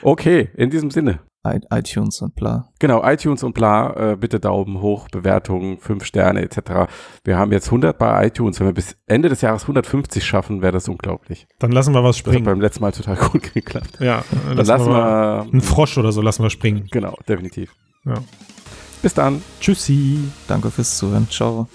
Okay, 0.02 0.50
in 0.56 0.70
diesem 0.70 0.90
Sinne. 0.90 1.20
I 1.46 1.60
iTunes 1.70 2.22
und 2.22 2.34
bla. 2.34 2.70
Genau, 2.78 3.04
iTunes 3.04 3.42
und 3.42 3.52
bla, 3.52 4.12
äh, 4.12 4.16
bitte 4.16 4.40
Daumen 4.40 4.80
hoch, 4.80 5.08
Bewertungen, 5.10 5.78
5 5.78 6.02
Sterne 6.04 6.40
etc. 6.40 6.90
Wir 7.22 7.36
haben 7.36 7.52
jetzt 7.52 7.66
100 7.66 7.98
bei 7.98 8.26
iTunes. 8.26 8.58
Wenn 8.60 8.68
wir 8.68 8.72
bis 8.72 8.96
Ende 9.06 9.28
des 9.28 9.42
Jahres 9.42 9.62
150 9.62 10.24
schaffen, 10.24 10.62
wäre 10.62 10.72
das 10.72 10.88
unglaublich. 10.88 11.46
Dann 11.58 11.70
lassen 11.70 11.92
wir 11.92 12.02
was 12.02 12.16
Das 12.16 12.24
hat 12.24 12.30
springen. 12.32 12.46
beim 12.46 12.60
letzten 12.62 12.80
Mal 12.80 12.92
total 12.92 13.16
gut 13.32 13.52
geklappt. 13.52 13.98
Ja, 14.00 14.24
Dann 14.56 14.64
lassen 14.64 14.86
wir, 14.90 15.42
einen 15.52 15.60
Frosch 15.60 15.98
oder 15.98 16.12
so 16.12 16.22
lassen 16.22 16.42
wir 16.42 16.50
springen. 16.50 16.88
Genau, 16.90 17.18
definitiv. 17.28 17.74
Ja. 18.06 18.14
Bis 19.02 19.12
dann. 19.12 19.42
Tschüssi. 19.60 20.20
Danke 20.48 20.70
fürs 20.70 20.96
Zuhören. 20.96 21.28
Ciao. 21.30 21.68